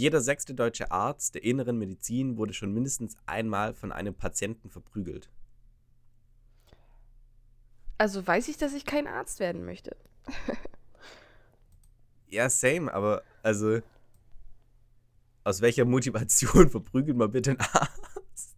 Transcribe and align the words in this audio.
Jeder 0.00 0.22
sechste 0.22 0.54
deutsche 0.54 0.90
Arzt 0.90 1.34
der 1.34 1.44
inneren 1.44 1.76
Medizin 1.76 2.38
wurde 2.38 2.54
schon 2.54 2.72
mindestens 2.72 3.18
einmal 3.26 3.74
von 3.74 3.92
einem 3.92 4.14
Patienten 4.14 4.70
verprügelt. 4.70 5.28
Also 7.98 8.26
weiß 8.26 8.48
ich, 8.48 8.56
dass 8.56 8.72
ich 8.72 8.86
kein 8.86 9.06
Arzt 9.06 9.40
werden 9.40 9.62
möchte. 9.66 9.94
ja, 12.28 12.48
same, 12.48 12.90
aber 12.94 13.22
also 13.42 13.80
aus 15.44 15.60
welcher 15.60 15.84
Motivation 15.84 16.70
verprügelt 16.70 17.18
man 17.18 17.30
bitte 17.30 17.50
einen 17.50 17.60
Arzt? 17.60 18.56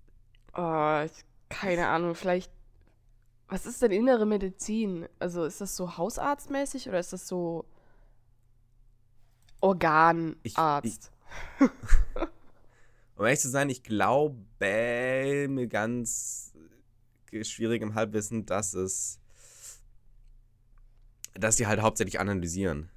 Oh, 0.54 1.02
ich, 1.04 1.24
keine 1.48 1.88
Ahnung, 1.88 2.14
vielleicht. 2.14 2.52
Was 3.48 3.66
ist 3.66 3.82
denn 3.82 3.90
innere 3.90 4.27
Medizin? 4.27 5.09
Also 5.18 5.45
ist 5.45 5.61
das 5.61 5.74
so 5.74 5.96
hausarztmäßig 5.96 6.88
oder 6.88 7.00
ist 7.00 7.12
das 7.12 7.27
so 7.27 7.64
Organarzt? 9.61 10.38
Ich, 10.45 10.56
ich, 10.84 11.12
um 13.16 13.25
ehrlich 13.25 13.41
zu 13.41 13.51
sein, 13.51 13.70
ich 13.70 13.83
glaube 13.83 14.37
mit 15.48 15.70
ganz 15.70 16.52
schwierigem 17.43 17.95
Halbwissen, 17.95 18.47
dass 18.47 18.75
es 18.75 19.19
dass 21.34 21.56
die 21.56 21.66
halt 21.66 21.80
hauptsächlich 21.80 22.20
analysieren. 22.20 22.91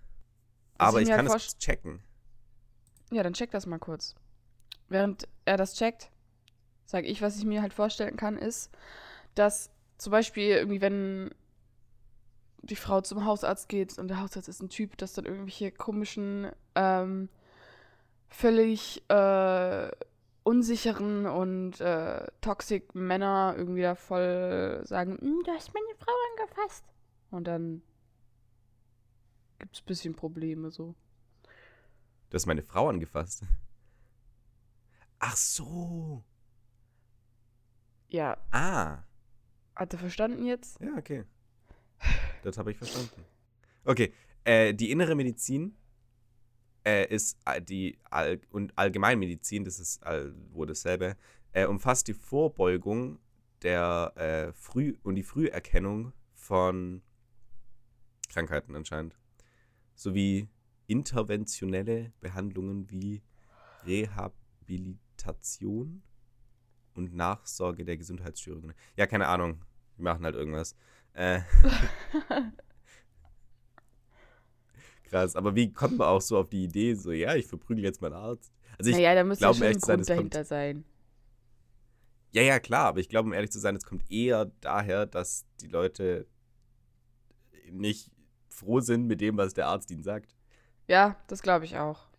Aber 0.78 1.02
ich, 1.02 1.09
kann 1.09 1.28
es 1.28 1.58
checken. 1.58 2.02
Ja, 3.12 3.23
dann 3.23 3.34
check 3.34 3.52
das 3.52 3.66
mal 3.66 3.80
kurz. 3.80 4.16
Während 4.90 5.28
er 5.45 5.58
das 5.58 5.76
checkt, 5.76 6.12
sage 6.86 7.08
ich, 7.08 7.22
was 7.22 7.38
ich 7.38 7.45
mir 7.45 7.62
halt 7.62 7.73
vorstellen 7.73 8.17
kann, 8.17 8.38
ist, 8.38 8.72
dass 9.36 9.70
zum 9.98 10.12
Beispiel 10.12 10.50
irgendwie, 10.50 10.81
wenn 10.81 11.34
die 12.62 12.76
Frau 12.76 13.02
zum 13.02 13.26
Hausarzt 13.26 13.70
geht 13.70 13.98
und 13.98 14.08
der 14.08 14.20
Hausarzt 14.20 14.50
ist 14.50 14.62
ein 14.62 14.70
Typ, 14.70 14.98
dass 14.98 15.14
dann 15.14 15.26
irgendwelche 15.26 15.72
komischen, 15.72 16.52
ähm, 16.76 17.30
völlig 18.35 19.09
äh, 19.09 19.91
unsicheren 20.44 21.25
und 21.25 21.80
äh, 21.80 22.28
toxic 22.42 22.94
Männer 22.94 23.55
irgendwie 23.58 23.81
da 23.81 23.95
voll 23.95 24.81
sagen, 24.83 25.17
hm, 25.19 25.42
du 25.45 25.52
hast 25.52 25.73
meine 25.73 25.95
Frau 25.97 26.14
angefasst. 26.31 26.86
Und 27.31 27.45
dann 27.47 27.81
gibt 29.59 29.75
es 29.75 29.81
ein 29.81 29.86
bisschen 29.86 30.16
Probleme 30.16 30.69
so. 30.69 30.95
Du 32.30 32.36
hast 32.36 32.45
meine 32.45 32.61
Frau 32.61 32.89
angefasst. 32.89 33.44
Ach 35.20 35.36
so. 35.36 36.23
Ja. 38.09 38.38
Ah. 38.52 39.03
Hat 39.75 39.94
er 39.94 39.99
verstanden 39.99 40.45
jetzt? 40.45 40.80
Ja, 40.81 40.95
okay. 40.97 41.23
Das 42.44 42.58
habe 42.58 42.72
ich 42.72 42.77
verstanden. 42.77 43.25
Okay, 43.86 44.14
äh, 44.44 44.73
die 44.73 44.92
innere 44.92 45.16
Medizin 45.16 45.75
äh, 46.86 47.14
ist 47.14 47.38
äh, 47.45 47.61
die 47.61 47.97
All 48.09 48.39
und 48.52 48.78
Allgemeinmedizin, 48.78 49.66
das 49.66 49.80
ist 49.80 50.02
all, 50.03 50.33
wo 50.52 50.66
dasselbe, 50.66 51.17
äh, 51.52 51.66
umfasst 51.66 52.08
die 52.08 52.14
Vorbeugung 52.14 53.19
der 53.64 54.14
äh, 54.16 54.53
Früh 54.53 54.95
und 55.03 55.16
die 55.16 55.23
Früherkennung 55.23 56.14
von 56.33 57.02
Krankheiten 58.30 58.75
anscheinend 58.75 59.17
sowie 59.95 60.47
interventionelle 60.88 62.11
Behandlungen 62.19 62.89
wie 62.92 63.23
Rehabilitation 63.86 66.03
und 66.94 67.14
Nachsorge 67.14 67.86
der 67.86 67.97
Gesundheitsstörungen. 67.97 68.73
Ja, 68.95 69.08
keine 69.08 69.27
Ahnung. 69.27 69.66
Wir 69.97 70.03
machen 70.03 70.25
halt 70.25 70.36
irgendwas. 70.36 70.75
Äh. 71.14 71.42
Krass, 75.16 75.38
aber 75.38 75.55
wie 75.55 75.71
kommt 75.71 75.97
man 75.97 76.09
auch 76.09 76.19
so 76.19 76.38
auf 76.38 76.49
die 76.49 76.66
Idee, 76.66 76.94
so, 76.94 77.13
ja, 77.13 77.35
ich 77.35 77.47
verprügel 77.47 77.85
jetzt 77.85 78.02
meinen 78.02 78.16
Arzt? 78.16 78.52
Also 78.77 78.91
ich 78.91 78.97
naja, 78.97 79.16
da 79.16 79.23
muss 79.23 79.39
ja 79.39 79.53
schon 79.53 79.63
ein 79.63 79.71
Grund 79.71 79.85
sein, 79.85 80.03
dahinter 80.03 80.39
kommt, 80.39 80.47
sein. 80.47 80.85
Ja, 82.33 82.41
ja, 82.41 82.59
klar, 82.59 82.88
aber 82.88 82.99
ich 82.99 83.08
glaube, 83.08 83.27
um 83.27 83.33
ehrlich 83.33 83.49
zu 83.49 83.59
sein, 83.59 83.77
es 83.77 83.86
kommt 83.86 84.11
eher 84.11 84.52
daher, 84.59 85.05
dass 85.05 85.45
die 85.61 85.67
Leute 85.67 86.27
nicht 87.71 88.11
froh 88.49 88.81
sind 88.81 89.08
mit 89.08 89.21
dem, 89.21 89.37
was 89.37 89.54
der 89.54 89.67
Arzt 89.67 89.89
ihnen 89.89 90.04
sagt. 90.04 90.36
Ja, 90.89 91.15
das 91.27 91.42
glaube 91.42 91.64
ich 91.64 91.77
auch. 91.77 92.09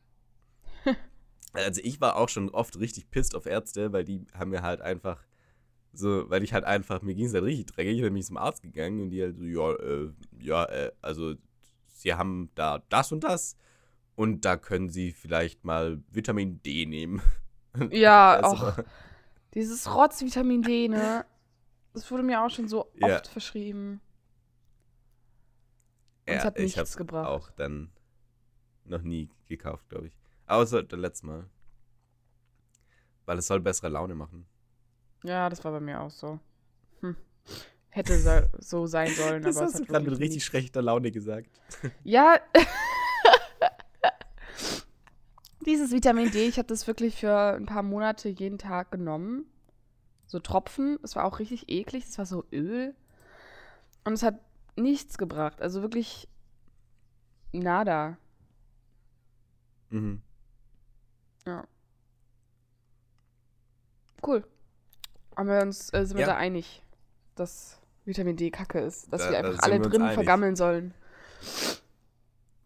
also 1.52 1.82
ich 1.84 2.00
war 2.00 2.16
auch 2.16 2.30
schon 2.30 2.48
oft 2.48 2.78
richtig 2.78 3.10
pisst 3.10 3.34
auf 3.34 3.44
Ärzte, 3.44 3.92
weil 3.92 4.04
die 4.04 4.24
haben 4.32 4.48
mir 4.48 4.62
halt 4.62 4.80
einfach 4.80 5.22
so, 5.92 6.30
weil 6.30 6.42
ich 6.42 6.54
halt 6.54 6.64
einfach, 6.64 7.02
mir 7.02 7.14
ging 7.14 7.26
es 7.26 7.34
halt 7.34 7.44
richtig 7.44 7.66
dreckig, 7.66 7.96
ich 7.96 8.02
bin 8.02 8.14
mich 8.14 8.24
zum 8.24 8.38
Arzt 8.38 8.62
gegangen 8.62 9.02
und 9.02 9.10
die 9.10 9.20
halt 9.20 9.36
so, 9.36 9.44
ja, 9.44 9.72
äh, 9.74 10.10
ja, 10.40 10.64
äh, 10.64 10.92
also 11.02 11.34
sie 12.00 12.14
haben 12.14 12.50
da 12.54 12.82
das 12.88 13.12
und 13.12 13.24
das 13.24 13.56
und 14.14 14.44
da 14.44 14.56
können 14.56 14.88
sie 14.88 15.12
vielleicht 15.12 15.64
mal 15.64 16.02
Vitamin 16.10 16.62
D 16.62 16.86
nehmen. 16.86 17.22
Ja, 17.90 18.40
also, 18.40 18.68
auch 18.68 18.78
dieses 19.52 19.94
Rotz 19.94 20.22
Vitamin 20.22 20.62
D, 20.62 20.88
ne? 20.88 21.26
Das 21.92 22.10
wurde 22.10 22.22
mir 22.22 22.42
auch 22.42 22.48
schon 22.48 22.68
so 22.68 22.86
oft 22.86 22.96
ja. 22.96 23.22
verschrieben. 23.22 24.00
Und 26.26 26.32
ja, 26.32 26.38
es 26.38 26.44
hat 26.46 26.58
nichts 26.58 26.90
ich 26.92 26.96
gebracht. 26.96 27.28
auch 27.28 27.50
dann 27.50 27.90
noch 28.86 29.02
nie 29.02 29.28
gekauft, 29.46 29.90
glaube 29.90 30.06
ich. 30.06 30.16
Außer 30.46 30.84
das 30.84 30.98
letzte 30.98 31.26
Mal. 31.26 31.50
Weil 33.26 33.36
es 33.36 33.46
soll 33.46 33.60
bessere 33.60 33.90
Laune 33.90 34.14
machen. 34.14 34.46
Ja, 35.22 35.50
das 35.50 35.62
war 35.62 35.72
bei 35.72 35.80
mir 35.80 36.00
auch 36.00 36.10
so. 36.10 36.40
Hm. 37.00 37.16
Hätte 37.96 38.50
so 38.58 38.86
sein 38.86 39.08
sollen, 39.08 39.42
das 39.42 39.56
aber 39.56 39.64
hast 39.64 39.72
es 39.72 39.80
hat 39.80 39.88
du 39.88 39.90
gerade 39.90 40.10
mit 40.10 40.20
richtig 40.20 40.44
schlechter 40.44 40.82
Laune 40.82 41.10
gesagt. 41.10 41.48
Ja. 42.04 42.38
Dieses 45.64 45.92
Vitamin 45.92 46.30
D, 46.30 46.46
ich 46.46 46.58
habe 46.58 46.68
das 46.68 46.86
wirklich 46.86 47.16
für 47.16 47.54
ein 47.54 47.64
paar 47.64 47.82
Monate 47.82 48.28
jeden 48.28 48.58
Tag 48.58 48.90
genommen. 48.90 49.46
So 50.26 50.40
Tropfen. 50.40 50.98
Es 51.02 51.16
war 51.16 51.24
auch 51.24 51.38
richtig 51.38 51.70
eklig. 51.70 52.04
Es 52.04 52.18
war 52.18 52.26
so 52.26 52.44
Öl. 52.52 52.94
Und 54.04 54.12
es 54.12 54.22
hat 54.22 54.40
nichts 54.76 55.16
gebracht. 55.16 55.62
Also 55.62 55.80
wirklich 55.80 56.28
nada. 57.52 58.18
Mhm. 59.88 60.20
Ja. 61.46 61.66
Cool. 64.22 64.46
Haben 65.34 65.48
wir 65.48 65.62
uns, 65.62 65.90
äh, 65.94 66.04
sind 66.04 66.18
wir 66.18 66.26
da 66.26 66.36
einig, 66.36 66.82
dass 67.36 67.80
Vitamin 68.06 68.36
D 68.36 68.50
Kacke 68.50 68.78
ist, 68.78 69.12
dass 69.12 69.24
da, 69.24 69.30
wir 69.30 69.38
einfach 69.38 69.62
alle 69.64 69.80
drin 69.80 70.08
vergammeln 70.10 70.54
sollen. 70.54 70.94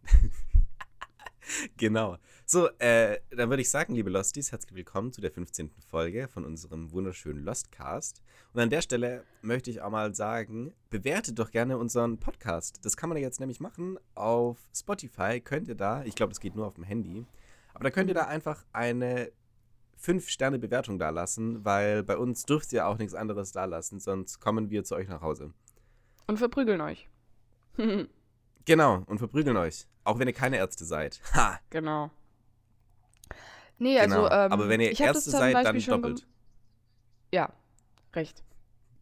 genau. 1.77 2.17
So, 2.45 2.67
äh, 2.77 3.17
dann 3.31 3.49
würde 3.49 3.61
ich 3.61 3.69
sagen, 3.71 3.95
liebe 3.95 4.11
Losties, 4.11 4.51
herzlich 4.51 4.75
willkommen 4.75 5.11
zu 5.11 5.19
der 5.19 5.31
15. 5.31 5.71
Folge 5.89 6.27
von 6.27 6.45
unserem 6.45 6.91
wunderschönen 6.91 7.43
Lostcast. 7.43 8.21
Und 8.53 8.61
an 8.61 8.69
der 8.69 8.83
Stelle 8.83 9.23
möchte 9.41 9.71
ich 9.71 9.81
auch 9.81 9.89
mal 9.89 10.13
sagen, 10.13 10.75
bewertet 10.91 11.39
doch 11.39 11.49
gerne 11.49 11.79
unseren 11.79 12.19
Podcast. 12.19 12.85
Das 12.85 12.95
kann 12.95 13.09
man 13.09 13.17
jetzt 13.17 13.39
nämlich 13.39 13.59
machen 13.59 13.97
auf 14.13 14.59
Spotify. 14.75 15.41
Könnt 15.41 15.67
ihr 15.67 15.75
da, 15.75 16.03
ich 16.03 16.13
glaube, 16.13 16.33
das 16.33 16.39
geht 16.39 16.55
nur 16.55 16.67
auf 16.67 16.75
dem 16.75 16.83
Handy, 16.83 17.25
aber 17.73 17.85
da 17.85 17.89
könnt 17.89 18.09
ihr 18.09 18.15
da 18.15 18.27
einfach 18.27 18.63
eine 18.73 19.31
5-Sterne-Bewertung 20.03 20.99
da 20.99 21.09
lassen, 21.09 21.63
weil 21.63 22.03
bei 22.03 22.17
uns 22.17 22.43
dürft 22.43 22.73
ihr 22.73 22.87
auch 22.87 22.97
nichts 22.97 23.13
anderes 23.13 23.51
da 23.51 23.65
lassen, 23.65 23.99
sonst 23.99 24.39
kommen 24.39 24.69
wir 24.69 24.83
zu 24.83 24.95
euch 24.95 25.07
nach 25.07 25.21
Hause. 25.21 25.53
Und 26.27 26.37
verprügeln 26.37 26.81
euch. 26.81 27.09
genau, 28.65 29.03
und 29.05 29.17
verprügeln 29.17 29.57
euch. 29.57 29.87
Auch 30.03 30.19
wenn 30.19 30.27
ihr 30.27 30.33
keine 30.33 30.57
Ärzte 30.57 30.85
seid. 30.85 31.21
Ha! 31.33 31.59
Genau. 31.69 32.09
Nee, 33.77 33.99
also, 33.99 34.15
genau. 34.15 34.27
also. 34.27 34.45
Ähm, 34.45 34.51
Aber 34.51 34.69
wenn 34.69 34.79
ihr 34.79 34.99
Erste 34.99 35.29
seid, 35.31 35.55
dann 35.55 35.79
doppelt. 35.79 36.27
Ja, 37.33 37.51
recht. 38.13 38.43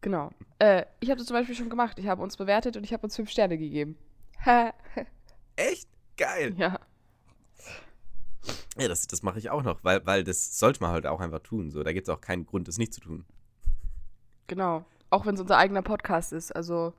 Genau. 0.00 0.30
Äh, 0.58 0.86
ich 1.00 1.10
habe 1.10 1.18
das 1.18 1.26
zum 1.26 1.36
Beispiel 1.36 1.54
schon 1.54 1.68
gemacht. 1.68 1.98
Ich 1.98 2.06
habe 2.06 2.22
uns 2.22 2.36
bewertet 2.36 2.76
und 2.76 2.84
ich 2.84 2.92
habe 2.92 3.02
uns 3.04 3.16
fünf 3.16 3.30
Sterne 3.30 3.58
gegeben. 3.58 3.98
Echt? 5.56 5.88
Geil. 6.16 6.54
Ja. 6.56 6.79
Ja, 8.80 8.88
das, 8.88 9.06
das 9.06 9.22
mache 9.22 9.38
ich 9.38 9.50
auch 9.50 9.62
noch, 9.62 9.84
weil, 9.84 10.04
weil 10.06 10.24
das 10.24 10.58
sollte 10.58 10.80
man 10.80 10.90
halt 10.90 11.06
auch 11.06 11.20
einfach 11.20 11.40
tun. 11.40 11.70
So, 11.70 11.82
da 11.82 11.92
gibt 11.92 12.08
es 12.08 12.14
auch 12.14 12.20
keinen 12.20 12.46
Grund, 12.46 12.66
das 12.66 12.78
nicht 12.78 12.94
zu 12.94 13.00
tun. 13.00 13.24
Genau. 14.46 14.84
Auch 15.10 15.26
wenn 15.26 15.34
es 15.34 15.40
unser 15.40 15.58
eigener 15.58 15.82
Podcast 15.82 16.32
ist. 16.32 16.50
Also 16.54 16.94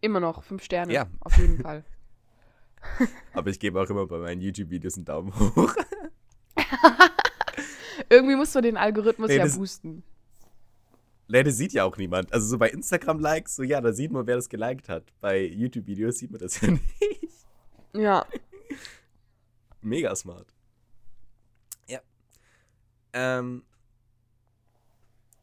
immer 0.00 0.20
noch 0.20 0.42
fünf 0.42 0.62
Sterne. 0.62 0.92
Ja. 0.92 1.06
Auf 1.20 1.36
jeden 1.38 1.60
Fall. 1.62 1.84
Aber 3.32 3.50
ich 3.50 3.58
gebe 3.58 3.80
auch 3.80 3.88
immer 3.88 4.06
bei 4.06 4.18
meinen 4.18 4.40
YouTube-Videos 4.40 4.96
einen 4.96 5.04
Daumen 5.04 5.32
hoch. 5.38 5.74
Irgendwie 8.10 8.36
musst 8.36 8.54
du 8.54 8.60
den 8.60 8.76
Algorithmus 8.76 9.28
nee, 9.28 9.36
ja 9.36 9.46
boosten. 9.46 10.02
Nee, 11.28 11.44
das 11.44 11.56
sieht 11.56 11.72
ja 11.72 11.84
auch 11.84 11.96
niemand. 11.96 12.32
Also 12.32 12.46
so 12.46 12.58
bei 12.58 12.68
Instagram-Likes, 12.68 13.56
so 13.56 13.62
ja, 13.62 13.80
da 13.80 13.92
sieht 13.92 14.12
man, 14.12 14.26
wer 14.26 14.36
das 14.36 14.48
geliked 14.48 14.88
hat. 14.88 15.04
Bei 15.20 15.40
YouTube-Videos 15.42 16.18
sieht 16.18 16.30
man 16.30 16.40
das 16.40 16.60
ja 16.60 16.72
nicht. 16.72 17.28
Ja. 17.94 18.26
Mega 19.82 20.14
smart. 20.16 20.54
Ja. 21.88 22.00
Ähm. 23.12 23.64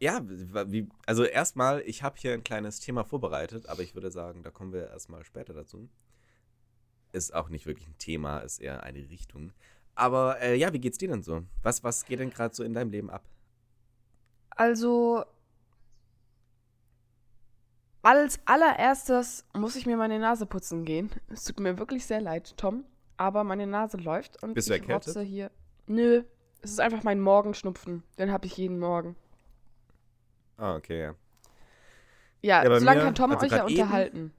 Ja, 0.02 0.22
wie, 0.24 0.88
also 1.06 1.26
erstmal, 1.26 1.82
ich 1.82 2.04
habe 2.04 2.18
hier 2.18 2.34
ein 2.34 2.44
kleines 2.44 2.80
Thema 2.80 3.04
vorbereitet, 3.04 3.68
aber 3.68 3.82
ich 3.82 3.96
würde 3.96 4.12
sagen, 4.12 4.44
da 4.44 4.50
kommen 4.50 4.72
wir 4.72 4.88
erstmal 4.88 5.26
später 5.26 5.54
dazu 5.54 5.90
ist 7.12 7.34
auch 7.34 7.50
nicht 7.50 7.66
wirklich 7.66 7.88
ein 7.88 7.98
Thema, 7.98 8.40
ist 8.40 8.60
eher 8.60 8.84
eine 8.84 9.10
Richtung. 9.10 9.52
Aber 9.96 10.40
äh, 10.42 10.56
ja, 10.56 10.72
wie 10.74 10.80
geht's 10.80 10.98
dir 10.98 11.10
denn 11.10 11.24
so? 11.24 11.44
Was, 11.64 11.84
was 11.84 12.06
geht 12.06 12.20
denn 12.20 12.30
gerade 12.30 12.56
so 12.56 12.64
in 12.64 12.74
deinem 12.74 12.92
Leben 12.92 13.10
ab? 13.10 13.24
Also, 14.52 15.26
als 18.02 18.40
allererstes 18.46 19.46
muss 19.54 19.76
ich 19.76 19.86
mir 19.86 19.98
meine 19.98 20.20
Nase 20.20 20.46
putzen 20.46 20.86
gehen. 20.86 21.10
Es 21.28 21.44
tut 21.44 21.60
mir 21.60 21.78
wirklich 21.78 22.06
sehr 22.06 22.22
leid, 22.22 22.56
Tom, 22.58 22.86
aber 23.20 23.44
meine 23.44 23.68
Nase 23.68 23.98
läuft 23.98 24.42
und 24.44 24.54
Bist 24.54 24.70
du 24.70 24.74
ich 24.74 24.82
erkältet? 24.82 25.10
rotze 25.10 25.22
hier. 25.22 25.52
Nö, 25.88 26.24
es 26.62 26.72
ist 26.72 26.80
einfach 26.80 27.04
mein 27.04 27.20
Morgenschnupfen. 27.20 28.04
Den 28.18 28.32
habe 28.32 28.46
ich 28.48 28.58
jeden 28.58 28.80
Morgen. 28.80 29.16
Ah, 30.58 30.76
okay, 30.76 31.00
ja. 31.02 31.16
Ja, 32.42 32.64
Ja, 32.64 32.80
solange 32.80 33.00
mir- 33.00 33.06
kann 33.06 33.16
Tom 33.16 33.32
also 33.32 33.46
euch 33.46 33.52
ja 33.52 33.66
unterhalten. 33.66 34.34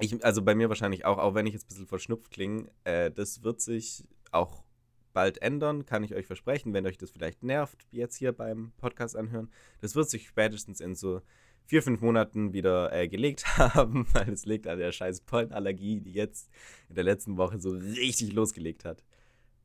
Ich, 0.00 0.24
also 0.24 0.42
bei 0.42 0.54
mir 0.54 0.68
wahrscheinlich 0.68 1.04
auch, 1.04 1.18
auch 1.18 1.34
wenn 1.34 1.46
ich 1.46 1.52
jetzt 1.52 1.66
ein 1.66 1.68
bisschen 1.68 1.86
verschnupft 1.86 2.30
klinge, 2.32 2.68
äh, 2.84 3.10
das 3.10 3.42
wird 3.44 3.60
sich 3.60 4.04
auch 4.32 4.64
bald 5.12 5.40
ändern, 5.40 5.86
kann 5.86 6.02
ich 6.02 6.14
euch 6.14 6.26
versprechen, 6.26 6.72
wenn 6.74 6.86
euch 6.86 6.98
das 6.98 7.10
vielleicht 7.12 7.44
nervt, 7.44 7.86
wie 7.90 7.98
jetzt 7.98 8.16
hier 8.16 8.32
beim 8.32 8.72
Podcast 8.78 9.16
anhören. 9.16 9.50
Das 9.80 9.94
wird 9.94 10.10
sich 10.10 10.26
spätestens 10.26 10.80
in 10.80 10.96
so 10.96 11.20
vier, 11.66 11.82
fünf 11.82 12.00
Monaten 12.00 12.52
wieder 12.52 12.92
äh, 12.92 13.08
gelegt 13.08 13.46
haben, 13.58 14.06
weil 14.12 14.30
es 14.30 14.46
liegt 14.46 14.66
an 14.66 14.78
der 14.78 14.92
scheiß 14.92 15.22
Pollenallergie, 15.22 16.00
die 16.00 16.12
jetzt 16.12 16.50
in 16.88 16.94
der 16.94 17.04
letzten 17.04 17.36
Woche 17.36 17.58
so 17.58 17.70
richtig 17.70 18.32
losgelegt 18.32 18.84
hat. 18.84 19.02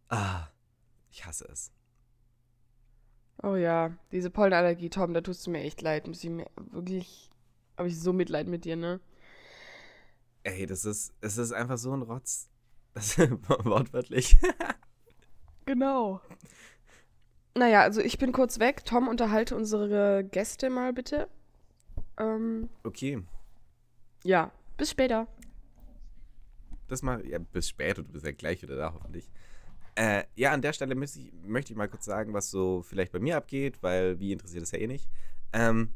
Ah, 0.10 0.48
ich 1.12 1.26
hasse 1.26 1.48
es. 1.52 1.72
Oh 3.42 3.56
ja, 3.56 3.96
diese 4.12 4.30
Pollenallergie, 4.30 4.90
Tom, 4.90 5.14
da 5.14 5.22
tust 5.22 5.48
du 5.48 5.52
mir 5.52 5.62
echt 5.62 5.82
leid. 5.82 6.08
Muss 6.08 6.24
ich 6.24 6.30
mir 6.30 6.50
wirklich, 6.72 7.30
habe 7.78 7.88
ich 7.88 8.00
so 8.00 8.12
Mitleid 8.12 8.48
mit 8.48 8.66
dir, 8.66 8.76
ne? 8.76 9.00
Ey, 10.44 10.66
das 10.66 10.84
ist, 10.86 11.14
es 11.22 11.38
ist 11.38 11.52
einfach 11.52 11.78
so 11.78 11.94
ein 11.94 12.02
Rotz. 12.02 12.50
Das 12.96 13.20
wortwörtlich. 13.20 14.38
Genau. 15.66 16.20
Naja, 17.56 17.82
also 17.84 18.02
ich 18.02 18.18
bin 18.18 18.32
kurz 18.32 18.58
weg. 18.58 18.84
Tom, 18.84 19.08
unterhalte 19.08 19.56
unsere 19.56 20.24
Gäste 20.24 20.72
mal 20.72 20.92
bitte. 20.92 21.30
Ähm, 22.20 22.70
Okay, 22.84 23.24
ja, 24.24 24.52
bis 24.78 24.92
später. 24.92 25.28
das 26.88 27.02
mal, 27.02 27.26
ja, 27.26 27.40
bis 27.40 27.70
später, 27.70 28.04
du 28.04 28.12
bist 28.12 28.26
ja 28.26 28.32
gleich 28.32 28.62
wieder 28.62 28.76
da, 28.76 28.94
hoffentlich. 28.94 29.30
Äh, 29.96 30.24
ja, 30.36 30.52
an 30.52 30.62
der 30.62 30.74
Stelle 30.74 30.96
möchte 30.96 31.20
ich, 31.20 31.32
möchte 31.44 31.74
ich 31.74 31.78
mal 31.78 31.88
kurz 31.90 32.06
sagen, 32.06 32.34
was 32.34 32.50
so 32.50 32.82
vielleicht 32.82 33.12
bei 33.12 33.20
mir 33.20 33.38
abgeht, 33.38 33.82
weil 33.82 34.20
wie 34.20 34.32
interessiert 34.32 34.64
es 34.64 34.72
ja 34.72 34.80
eh 34.80 34.88
nicht. 34.88 35.10
Ähm, 35.54 35.94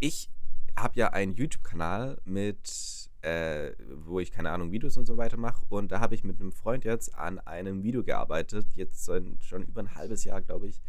ich 0.00 0.30
habe 0.78 0.98
ja 0.98 1.08
einen 1.08 1.34
YouTube-Kanal 1.34 2.20
mit, 2.24 3.10
äh, 3.22 3.72
wo 3.94 4.20
ich 4.20 4.30
keine 4.30 4.50
Ahnung, 4.50 4.70
Videos 4.70 4.96
und 4.96 5.06
so 5.06 5.16
weiter 5.16 5.36
mache. 5.36 5.64
Und 5.68 5.90
da 5.90 6.00
habe 6.00 6.14
ich 6.14 6.24
mit 6.24 6.40
einem 6.40 6.52
Freund 6.52 6.84
jetzt 6.84 7.14
an 7.14 7.38
einem 7.40 7.82
Video 7.82 8.04
gearbeitet, 8.04 8.66
jetzt 8.76 9.06
schon 9.06 9.62
über 9.62 9.80
ein 9.80 9.94
halbes 9.94 10.24
Jahr, 10.24 10.40
glaube 10.40 10.68
ich. 10.68 10.80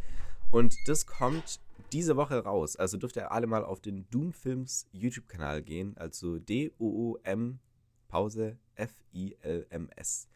Und 0.50 0.76
das 0.86 1.06
kommt 1.06 1.60
diese 1.92 2.16
Woche 2.16 2.44
raus. 2.44 2.76
Also 2.76 2.96
dürft 2.96 3.16
ihr 3.16 3.32
alle 3.32 3.46
mal 3.46 3.64
auf 3.64 3.80
den 3.80 4.08
Doom-Films 4.10 4.86
YouTube-Kanal 4.92 5.62
gehen. 5.62 5.96
Also 5.96 6.38
D-O-O-M 6.38 7.58
Pause 8.08 8.58
F-I-L-M-S. 8.74 10.28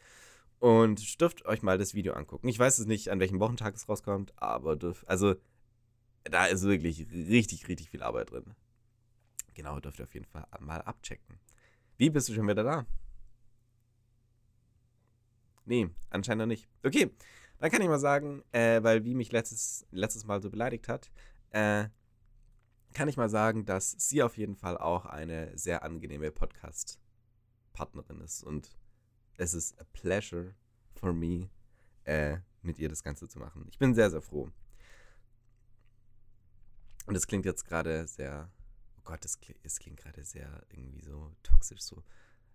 Und 0.61 1.21
dürft 1.21 1.45
euch 1.45 1.63
mal 1.63 1.77
das 1.77 1.95
Video 1.95 2.15
angucken. 2.15 2.49
Ich 2.49 2.59
weiß 2.59 2.79
es 2.79 2.87
nicht, 2.87 3.11
an 3.11 3.21
welchem 3.21 3.41
Wochentag 3.41 3.75
es 3.75 3.89
rauskommt, 3.89 4.33
aber 4.37 4.77
dürft, 4.77 5.07
also 5.09 5.35
da 6.23 6.47
ist 6.47 6.63
wirklich 6.63 7.07
richtig, 7.13 7.69
richtig 7.69 7.91
viel 7.91 8.03
Arbeit 8.03 8.31
drin. 8.31 8.55
Genau, 9.53 9.79
dürft 9.81 9.99
ihr 9.99 10.05
auf 10.05 10.15
jeden 10.15 10.27
Fall 10.27 10.47
mal 10.61 10.81
abchecken. 10.81 11.39
Wie 11.99 12.11
bist 12.11 12.29
du 12.29 12.35
schon 12.35 12.49
wieder 12.49 12.65
da? 12.65 12.87
Nee, 15.67 15.91
anscheinend 16.11 16.41
noch 16.41 16.47
nicht. 16.47 16.69
Okay, 16.83 17.11
dann 17.59 17.71
kann 17.71 17.83
ich 17.83 17.89
mal 17.89 17.99
sagen, 17.99 18.43
äh, 18.53 18.83
weil 18.83 19.05
wie 19.05 19.15
mich 19.15 19.33
letztes, 19.33 19.87
letztes 19.91 20.25
Mal 20.25 20.43
so 20.43 20.51
beleidigt 20.51 20.89
hat, 20.89 21.11
äh, 21.55 21.89
kann 22.95 23.09
ich 23.09 23.17
mal 23.17 23.29
sagen, 23.29 23.65
dass 23.65 23.93
sie 23.93 24.23
auf 24.23 24.37
jeden 24.37 24.57
Fall 24.57 24.77
auch 24.77 25.07
eine 25.07 25.57
sehr 25.57 25.85
angenehme 25.85 26.33
Podcast-Partnerin 26.33 28.21
ist. 28.21 28.43
Und 28.43 28.77
es 29.37 29.55
ist 29.55 29.81
a 29.81 29.85
pleasure 29.93 30.55
for 30.95 31.13
me, 31.13 31.49
äh, 32.05 32.39
mit 32.63 32.79
ihr 32.79 32.89
das 32.89 33.05
Ganze 33.05 33.29
zu 33.29 33.39
machen. 33.39 33.67
Ich 33.69 33.79
bin 33.79 33.95
sehr, 33.95 34.11
sehr 34.11 34.21
froh. 34.21 34.51
Und 37.07 37.15
es 37.15 37.27
klingt 37.27 37.45
jetzt 37.45 37.65
gerade 37.67 38.09
sehr, 38.09 38.51
oh 38.99 39.03
Gott, 39.05 39.25
es 39.25 39.39
klingt, 39.39 39.63
klingt 39.63 39.99
gerade 39.99 40.25
sehr 40.25 40.65
irgendwie 40.71 41.03
so 41.03 41.37
toxisch, 41.43 41.83
so, 41.83 42.03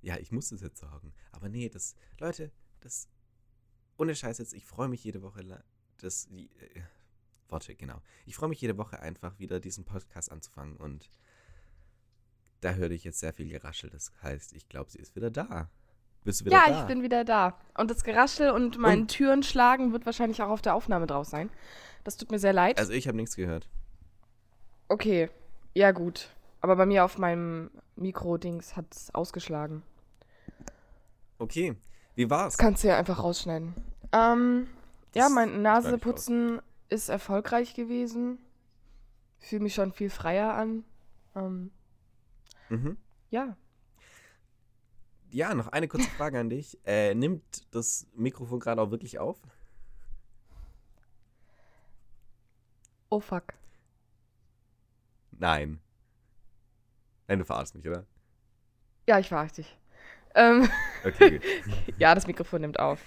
ja, 0.01 0.17
ich 0.17 0.31
muss 0.31 0.51
es 0.51 0.61
jetzt 0.61 0.79
sagen. 0.79 1.13
Aber 1.31 1.47
nee, 1.47 1.69
das, 1.69 1.95
Leute, 2.19 2.51
das, 2.81 3.07
ohne 3.97 4.15
Scheiß 4.15 4.39
jetzt, 4.39 4.53
ich 4.53 4.65
freue 4.65 4.89
mich 4.89 5.03
jede 5.03 5.21
Woche, 5.21 5.63
das, 5.97 6.27
die, 6.27 6.49
äh, 6.57 6.81
Worte, 7.51 7.75
genau. 7.75 8.01
Ich 8.25 8.35
freue 8.35 8.49
mich 8.49 8.61
jede 8.61 8.77
Woche 8.77 8.99
einfach 8.99 9.37
wieder 9.39 9.59
diesen 9.59 9.85
Podcast 9.85 10.31
anzufangen 10.31 10.77
und 10.77 11.09
da 12.61 12.73
höre 12.73 12.91
ich 12.91 13.03
jetzt 13.03 13.19
sehr 13.19 13.33
viel 13.33 13.47
Geraschel. 13.49 13.89
Das 13.89 14.11
heißt, 14.21 14.53
ich 14.53 14.67
glaube, 14.67 14.91
sie 14.91 14.99
ist 14.99 15.15
wieder 15.15 15.31
da. 15.31 15.69
Bist 16.25 16.41
du 16.41 16.45
wieder 16.45 16.57
Ja, 16.57 16.69
da? 16.69 16.81
ich 16.81 16.87
bin 16.87 17.01
wieder 17.01 17.23
da. 17.23 17.57
Und 17.77 17.89
das 17.89 18.03
Geraschel 18.03 18.51
und 18.51 18.77
mein 18.77 19.01
Und- 19.01 19.07
Türen 19.11 19.43
schlagen 19.43 19.93
wird 19.93 20.05
wahrscheinlich 20.05 20.41
auch 20.41 20.49
auf 20.49 20.61
der 20.61 20.75
Aufnahme 20.75 21.07
drauf 21.07 21.25
sein. 21.27 21.49
Das 22.03 22.17
tut 22.17 22.31
mir 22.31 22.39
sehr 22.39 22.51
leid. 22.53 22.77
Also 22.77 22.91
ich 22.93 23.07
habe 23.07 23.15
nichts 23.17 23.35
gehört. 23.35 23.69
okay, 24.89 25.29
ja 25.73 25.91
gut. 25.91 26.29
Aber 26.61 26.75
bei 26.75 26.85
mir 26.85 27.05
auf 27.05 27.17
meinem 27.17 27.71
Mikro-Dings 27.95 28.75
hat 28.75 28.85
es 28.93 29.13
ausgeschlagen. 29.15 29.83
Okay, 31.37 31.75
wie 32.15 32.29
war's? 32.29 32.53
Das 32.53 32.57
kannst 32.57 32.83
du 32.83 32.89
ja 32.89 32.97
einfach 32.97 33.23
rausschneiden. 33.23 33.73
Ähm, 34.11 34.67
ja, 35.15 35.23
Das 35.25 35.31
mein 35.31 35.49
schneid 35.49 35.57
ich 35.57 35.63
Naseputzen 35.63 36.61
ist 36.89 37.09
erfolgreich 37.09 37.73
gewesen. 37.73 38.39
Fühle 39.39 39.63
mich 39.63 39.73
schon 39.73 39.91
viel 39.93 40.09
freier 40.09 40.53
an. 40.53 40.83
Ähm, 41.35 41.71
Mhm. 42.69 42.97
ja. 43.31 43.55
Ja, 45.31 45.53
noch 45.53 45.67
eine 45.67 45.87
kurze 45.87 46.09
Frage 46.09 46.39
an 46.39 46.49
dich. 46.49 46.77
Äh, 46.85 47.13
nimmt 47.15 47.43
das 47.73 48.07
Mikrofon 48.15 48.59
gerade 48.59 48.81
auch 48.81 48.89
wirklich 48.91 49.19
auf? 49.19 49.37
Oh 53.09 53.19
fuck. 53.19 53.53
Nein. 55.31 55.79
Nein, 57.27 57.39
du 57.39 57.45
verarschst 57.45 57.75
mich, 57.75 57.87
oder? 57.87 58.05
Ja, 59.07 59.19
ich 59.19 59.27
verarsche 59.29 59.55
dich. 59.55 59.77
Ähm, 60.35 60.69
Okay, 61.03 61.39
gut. 61.39 61.43
ja, 61.97 62.13
das 62.13 62.27
Mikrofon 62.27 62.61
nimmt 62.61 62.79
auf. 62.79 62.99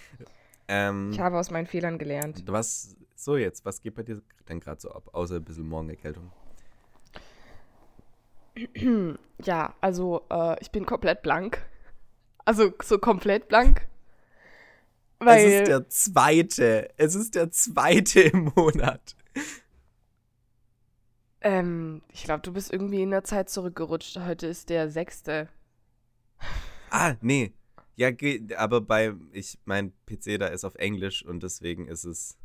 ähm, 0.69 1.11
Ich 1.12 1.20
habe 1.20 1.39
aus 1.39 1.51
meinen 1.51 1.67
Fehlern 1.67 1.98
gelernt. 1.98 2.43
was, 2.46 2.96
so 3.24 3.36
jetzt, 3.36 3.64
was 3.64 3.81
geht 3.81 3.94
bei 3.94 4.02
dir 4.02 4.22
denn 4.48 4.60
gerade 4.60 4.81
so 4.81 4.91
ab? 4.91 5.08
Außer 5.12 5.36
ein 5.36 5.44
bisschen 5.44 5.69
Morgenerkältung. 5.69 6.31
Ja, 9.44 9.74
also 9.81 10.24
äh, 10.31 10.56
ich 10.60 10.70
bin 10.70 10.86
komplett 10.86 11.22
blank. 11.22 11.67
Also 12.44 12.72
so 12.81 12.98
komplett 12.98 13.48
blank. 13.48 13.88
Weil, 15.19 15.46
es 15.46 15.60
ist 15.60 15.69
der 15.69 15.88
zweite. 15.88 16.91
Es 16.96 17.14
ist 17.17 17.34
der 17.34 17.50
zweite 17.50 18.20
im 18.20 18.52
Monat. 18.55 19.17
ähm, 21.41 22.02
ich 22.12 22.22
glaube, 22.22 22.43
du 22.43 22.52
bist 22.52 22.72
irgendwie 22.72 23.02
in 23.02 23.10
der 23.10 23.24
Zeit 23.24 23.50
zurückgerutscht. 23.50 24.17
Heute 24.20 24.46
ist 24.46 24.70
der 24.70 24.91
sechste. 24.91 25.48
Ah, 26.91 27.14
nee. 27.20 27.52
Ja, 27.96 28.10
aber 28.56 28.81
bei, 28.81 29.14
ich, 29.32 29.58
mein 29.64 29.93
PC 30.06 30.38
da 30.38 30.46
ist 30.46 30.64
auf 30.64 30.76
Englisch 30.76 31.24
und 31.24 31.43
deswegen 31.43 31.88
ist 31.88 32.05
es, 32.05 32.38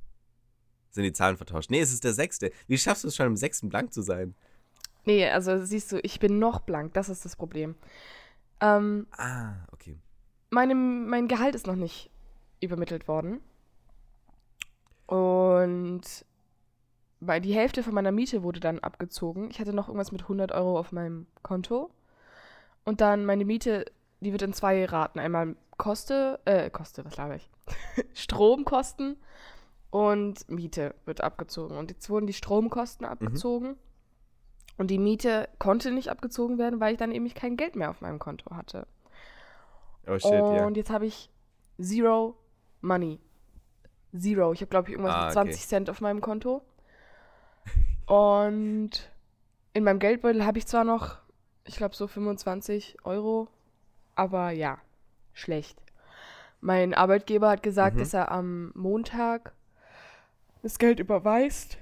sind 0.98 1.06
die 1.06 1.14
Zahlen 1.14 1.38
vertauscht. 1.38 1.70
Nee, 1.72 1.80
es 1.80 1.94
ist 1.94 2.04
der 2.04 2.14
sechste. 2.14 2.52
Wie 2.68 2.78
schaffst 2.78 3.04
du 3.04 3.08
es 3.08 3.16
schon 3.16 3.28
im 3.28 3.38
sechsten 3.38 3.70
blank 3.70 3.94
zu 3.94 4.02
sein? 4.02 4.36
Nee, 5.06 5.30
also 5.30 5.64
siehst 5.64 5.92
du, 5.92 6.00
ich 6.04 6.20
bin 6.20 6.38
noch 6.40 6.60
blank. 6.60 6.94
Das 6.94 7.08
ist 7.08 7.24
das 7.24 7.36
Problem. 7.38 7.76
Ähm, 8.60 9.08
Ah, 9.12 9.54
okay. 9.72 9.98
meine, 10.50 10.76
mein 10.76 11.28
Gehalt 11.28 11.56
ist 11.56 11.68
noch 11.68 11.76
nicht 11.76 12.10
übermittelt 12.60 13.08
worden. 13.08 13.40
Und 15.06 16.02
weil 17.20 17.42
die 17.42 17.54
Hälfte 17.56 17.84
von 17.84 17.94
meiner 17.94 18.12
Miete 18.12 18.44
wurde 18.44 18.60
dann 18.60 18.80
abgezogen. 18.80 19.50
Ich 19.50 19.60
hatte 19.60 19.74
noch 19.74 19.88
irgendwas 19.88 20.12
mit 20.12 20.24
100 20.24 20.52
Euro 20.52 20.78
auf 20.78 20.92
meinem 20.92 21.28
Konto. 21.42 21.90
Und 22.84 23.02
dann 23.02 23.26
meine 23.26 23.46
Miete, 23.46 23.86
die 24.20 24.32
wird 24.32 24.42
in 24.42 24.54
zwei 24.54 24.86
Raten. 24.86 25.20
Einmal 25.20 25.56
Koste, 25.78 26.40
äh, 26.46 26.70
Koste, 26.70 27.06
was 27.06 27.18
laber 27.18 27.36
ich? 27.36 27.50
Stromkosten 28.14 29.18
und 29.90 30.50
Miete 30.50 30.96
wird 31.06 31.22
abgezogen. 31.22 31.78
Und 31.78 31.92
jetzt 31.92 32.10
wurden 32.10 32.28
die 32.28 32.34
Stromkosten 32.34 33.06
abgezogen. 33.06 33.78
Und 34.78 34.92
die 34.92 35.00
Miete 35.00 35.50
konnte 35.60 35.92
nicht 35.92 36.10
abgezogen 36.10 36.58
werden, 36.58 36.80
weil 36.80 36.94
ich 36.94 37.00
dann 37.00 37.12
eben 37.12 37.28
kein 37.34 37.58
Geld 37.58 37.76
mehr 37.76 37.90
auf 37.90 38.02
meinem 38.02 38.20
Konto 38.20 38.56
hatte. 38.56 38.86
Oh 40.06 40.20
shit, 40.20 40.32
und 40.32 40.56
ja. 40.56 40.70
jetzt 40.70 40.90
habe 40.90 41.06
ich 41.06 41.30
Zero 41.82 42.38
Money. 42.82 43.20
Zero. 44.18 44.54
Ich 44.54 44.62
habe, 44.62 44.70
glaube 44.70 44.88
ich, 44.90 44.94
irgendwas 44.94 45.16
Ah, 45.16 45.20
mit 45.20 45.38
okay. 45.38 45.52
20 45.52 45.68
Cent 45.68 45.90
auf 45.90 46.00
meinem 46.02 46.22
Konto. 46.22 46.62
Und 48.06 48.92
in 49.74 49.84
meinem 49.84 50.00
Geldbeutel 50.00 50.46
habe 50.46 50.58
ich 50.58 50.66
zwar 50.68 50.84
noch, 50.84 51.18
ich 51.66 51.76
glaube, 51.76 51.96
so 51.96 52.08
25 52.08 52.98
Euro, 53.04 53.48
aber 54.16 54.52
ja, 54.52 54.78
schlecht. 55.34 55.82
Mein 56.62 56.94
Arbeitgeber 56.94 57.50
hat 57.50 57.64
gesagt, 57.64 57.96
Mhm. 57.96 58.00
dass 58.00 58.14
er 58.14 58.32
am 58.32 58.72
Montag 58.76 59.54
das 60.62 60.80
Geld 60.80 61.00
überweist. 61.00 61.78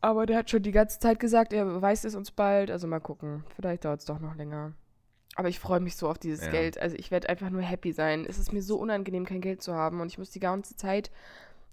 Aber 0.00 0.26
der 0.26 0.36
hat 0.38 0.50
schon 0.50 0.62
die 0.62 0.72
ganze 0.72 0.98
Zeit 0.98 1.18
gesagt, 1.18 1.52
er 1.52 1.64
überweist 1.64 2.04
es 2.04 2.14
uns 2.14 2.30
bald. 2.30 2.70
Also 2.70 2.86
mal 2.86 3.00
gucken. 3.00 3.44
Vielleicht 3.56 3.84
dauert 3.84 4.00
es 4.00 4.06
doch 4.06 4.20
noch 4.20 4.36
länger. 4.36 4.72
Aber 5.36 5.48
ich 5.48 5.58
freue 5.58 5.80
mich 5.80 5.96
so 5.96 6.08
auf 6.08 6.18
dieses 6.18 6.44
Ja. 6.44 6.50
Geld. 6.50 6.78
Also 6.78 6.96
ich 6.96 7.10
werde 7.10 7.28
einfach 7.28 7.50
nur 7.50 7.62
happy 7.62 7.92
sein. 7.92 8.26
Es 8.28 8.38
ist 8.38 8.52
mir 8.52 8.62
so 8.62 8.76
unangenehm, 8.76 9.24
kein 9.24 9.40
Geld 9.40 9.62
zu 9.62 9.74
haben. 9.74 10.00
Und 10.00 10.08
ich 10.08 10.18
muss 10.18 10.30
die 10.30 10.40
ganze 10.40 10.76
Zeit. 10.76 11.10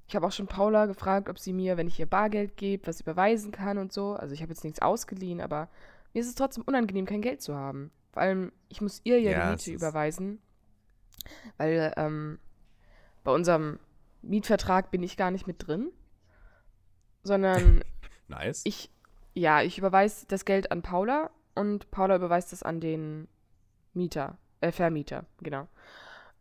Ich 0.07 0.15
habe 0.15 0.25
auch 0.25 0.31
schon 0.31 0.47
Paula 0.47 0.85
gefragt, 0.87 1.29
ob 1.29 1.39
sie 1.39 1.53
mir, 1.53 1.77
wenn 1.77 1.87
ich 1.87 1.99
ihr 1.99 2.05
Bargeld 2.05 2.57
gebe, 2.57 2.87
was 2.87 3.01
überweisen 3.01 3.51
kann 3.51 3.77
und 3.77 3.93
so. 3.93 4.13
Also 4.13 4.33
ich 4.33 4.41
habe 4.41 4.51
jetzt 4.51 4.63
nichts 4.63 4.81
ausgeliehen, 4.81 5.41
aber 5.41 5.69
mir 6.13 6.21
ist 6.21 6.27
es 6.27 6.35
trotzdem 6.35 6.63
unangenehm, 6.65 7.05
kein 7.05 7.21
Geld 7.21 7.41
zu 7.41 7.55
haben. 7.55 7.91
Vor 8.11 8.21
allem, 8.21 8.51
ich 8.67 8.81
muss 8.81 9.01
ihr 9.03 9.19
ja, 9.21 9.31
Ja, 9.31 9.45
die 9.45 9.51
Miete 9.51 9.71
überweisen. 9.71 10.39
Weil 11.57 11.93
ähm, 11.97 12.39
bei 13.23 13.31
unserem 13.31 13.79
Mietvertrag 14.21 14.91
bin 14.91 15.03
ich 15.03 15.17
gar 15.17 15.31
nicht 15.31 15.47
mit 15.47 15.67
drin. 15.67 15.91
Sondern 17.23 17.83
Nice. 18.27 18.61
ich, 18.65 18.89
ja, 19.33 19.61
ich 19.61 19.77
überweise 19.77 20.25
das 20.27 20.45
Geld 20.45 20.71
an 20.71 20.81
Paula 20.81 21.29
und 21.55 21.91
Paula 21.91 22.15
überweist 22.15 22.53
es 22.53 22.63
an 22.63 22.79
den 22.79 23.27
Mieter, 23.93 24.37
äh, 24.61 24.71
Vermieter, 24.71 25.25
genau. 25.41 25.67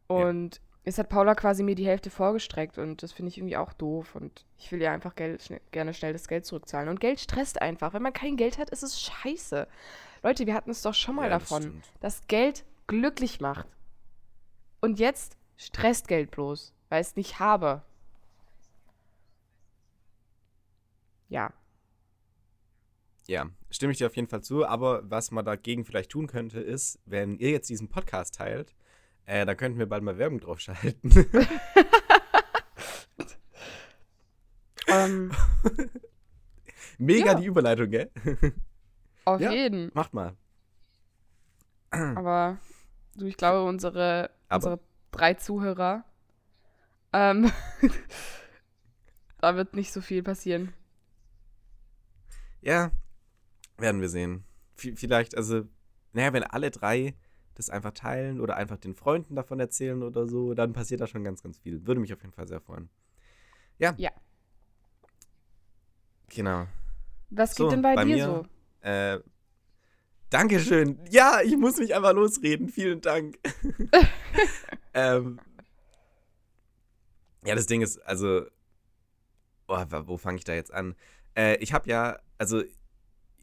Und 0.06 0.60
jetzt 0.84 0.99
hat 0.99 1.08
Paula 1.08 1.34
quasi 1.34 1.62
mir 1.62 1.75
die 1.75 1.87
Hälfte 1.87 2.10
vorgestreckt 2.10 2.78
und 2.78 3.02
das 3.02 3.12
finde 3.12 3.28
ich 3.28 3.38
irgendwie 3.38 3.56
auch 3.56 3.72
doof 3.72 4.14
und 4.16 4.44
ich 4.58 4.70
will 4.72 4.80
ja 4.80 4.92
einfach 4.92 5.14
Geld, 5.14 5.42
schne 5.42 5.60
gerne 5.70 5.94
schnell 5.94 6.12
das 6.12 6.26
Geld 6.28 6.46
zurückzahlen. 6.46 6.88
Und 6.88 7.00
Geld 7.00 7.20
stresst 7.20 7.60
einfach. 7.62 7.92
Wenn 7.92 8.02
man 8.02 8.12
kein 8.12 8.37
Geld 8.37 8.58
hat, 8.58 8.70
ist 8.70 8.82
es 8.82 9.00
scheiße. 9.00 9.66
Leute, 10.22 10.46
wir 10.46 10.54
hatten 10.54 10.70
es 10.70 10.82
doch 10.82 10.94
schon 10.94 11.14
mal 11.16 11.28
Ja, 11.30 11.38
das 11.38 11.49
davon, 11.49 11.62
stimmt. 11.62 11.84
dass 12.00 12.26
Geld 12.26 12.64
glücklich 12.87 13.40
macht. 13.40 13.66
Und 14.80 14.99
jetzt 14.99 15.37
stresst 15.56 16.08
Geld 16.08 16.30
bloß, 16.30 16.72
weil 16.88 17.00
ich 17.02 17.08
es 17.08 17.16
nicht 17.16 17.38
habe. 17.38 17.82
Ja. 21.30 21.52
Ja, 23.26 23.49
stimme 23.70 23.92
ich 23.92 23.99
dir 23.99 24.06
auf 24.08 24.16
jeden 24.16 24.28
Fall 24.28 24.42
zu. 24.42 24.66
Aber 24.66 25.08
was 25.08 25.30
man 25.30 25.44
dagegen 25.44 25.84
vielleicht 25.84 26.10
tun 26.10 26.26
könnte, 26.26 26.60
ist, 26.60 26.99
wenn 27.06 27.38
ihr 27.38 27.50
jetzt 27.50 27.70
diesen 27.70 27.88
Podcast 27.88 28.34
teilt, 28.34 28.75
äh, 29.25 29.46
dann 29.46 29.56
könnten 29.56 29.78
wir 29.78 29.88
bald 29.88 30.02
mal 30.02 30.18
Werbung 30.18 30.40
drauf 30.40 30.60
schalten. 30.60 31.10
Ähm, 34.87 35.30
Mega 36.99 37.26
Ja. 37.32 37.34
die 37.34 37.46
Überleitung, 37.46 37.90
gell? 37.90 38.10
auf 39.25 39.40
Ja. 39.40 39.52
jeden. 39.52 39.90
Macht 39.94 40.14
mal. 40.14 40.37
Aber 41.90 42.58
du, 43.16 43.26
ich 43.26 43.37
glaube, 43.37 43.68
unsere, 43.68 44.30
Aber- 44.49 44.56
unsere 44.72 44.80
drei 45.12 45.34
Zuhörer, 45.34 46.04
ähm, 47.12 47.52
da 49.38 49.54
wird 49.56 49.75
nicht 49.75 49.92
so 49.92 50.00
viel 50.00 50.22
passieren. 50.25 50.72
Ja, 52.62 52.90
werden 53.79 54.00
wir 54.00 54.09
sehen. 54.09 54.45
V 54.76 54.88
vielleicht, 54.95 55.37
also, 55.37 55.64
naja, 56.12 56.33
wenn 56.33 56.43
alle 56.43 56.71
drei 56.71 57.14
das 57.55 57.69
einfach 57.71 57.93
teilen 57.93 58.40
oder 58.40 58.57
einfach 58.57 58.79
den 58.79 58.95
Freunden 58.95 59.35
davon 59.35 59.61
erzählen 59.61 60.02
oder 60.02 60.26
so, 60.26 60.55
dann 60.55 60.73
passiert 60.73 61.00
da 61.00 61.07
schon 61.07 61.25
ganz, 61.25 61.43
ganz 61.43 61.59
viel. 61.59 61.87
Würde 61.87 62.00
mich 62.00 62.12
auf 62.12 62.23
jeden 62.23 62.33
Fall 62.33 62.49
sehr 62.49 62.61
freuen. 62.61 62.88
Ja. 63.79 63.95
Ja. 63.99 64.11
Genau. 66.29 66.67
Was 67.31 67.55
So, 67.55 67.64
geht 67.64 67.73
denn 67.73 67.83
bei, 67.83 67.95
bei 67.95 68.05
dir 68.05 68.17
mir- 68.17 68.25
so? 68.25 68.47
Äh, 68.88 69.21
Dankeschön. 70.31 71.00
Ja, 71.11 71.40
ich 71.43 71.57
muss 71.57 71.76
mich 71.79 71.95
einfach 71.95 72.12
losreden. 72.12 72.69
Vielen 72.69 73.00
Dank. 73.00 73.37
ähm, 74.95 75.40
ja, 77.45 77.55
das 77.57 77.67
Ding 77.67 77.83
ist, 77.83 77.99
also, 78.07 78.47
oh, 79.67 79.85
wo 80.05 80.17
fange 80.17 80.38
ich 80.38 80.45
da 80.45 80.55
jetzt 80.55 80.73
an? 80.73 80.95
Äh, 81.37 81.56
ich 81.56 81.72
habe 81.72 81.88
ja, 81.88 82.18
also, 82.38 82.62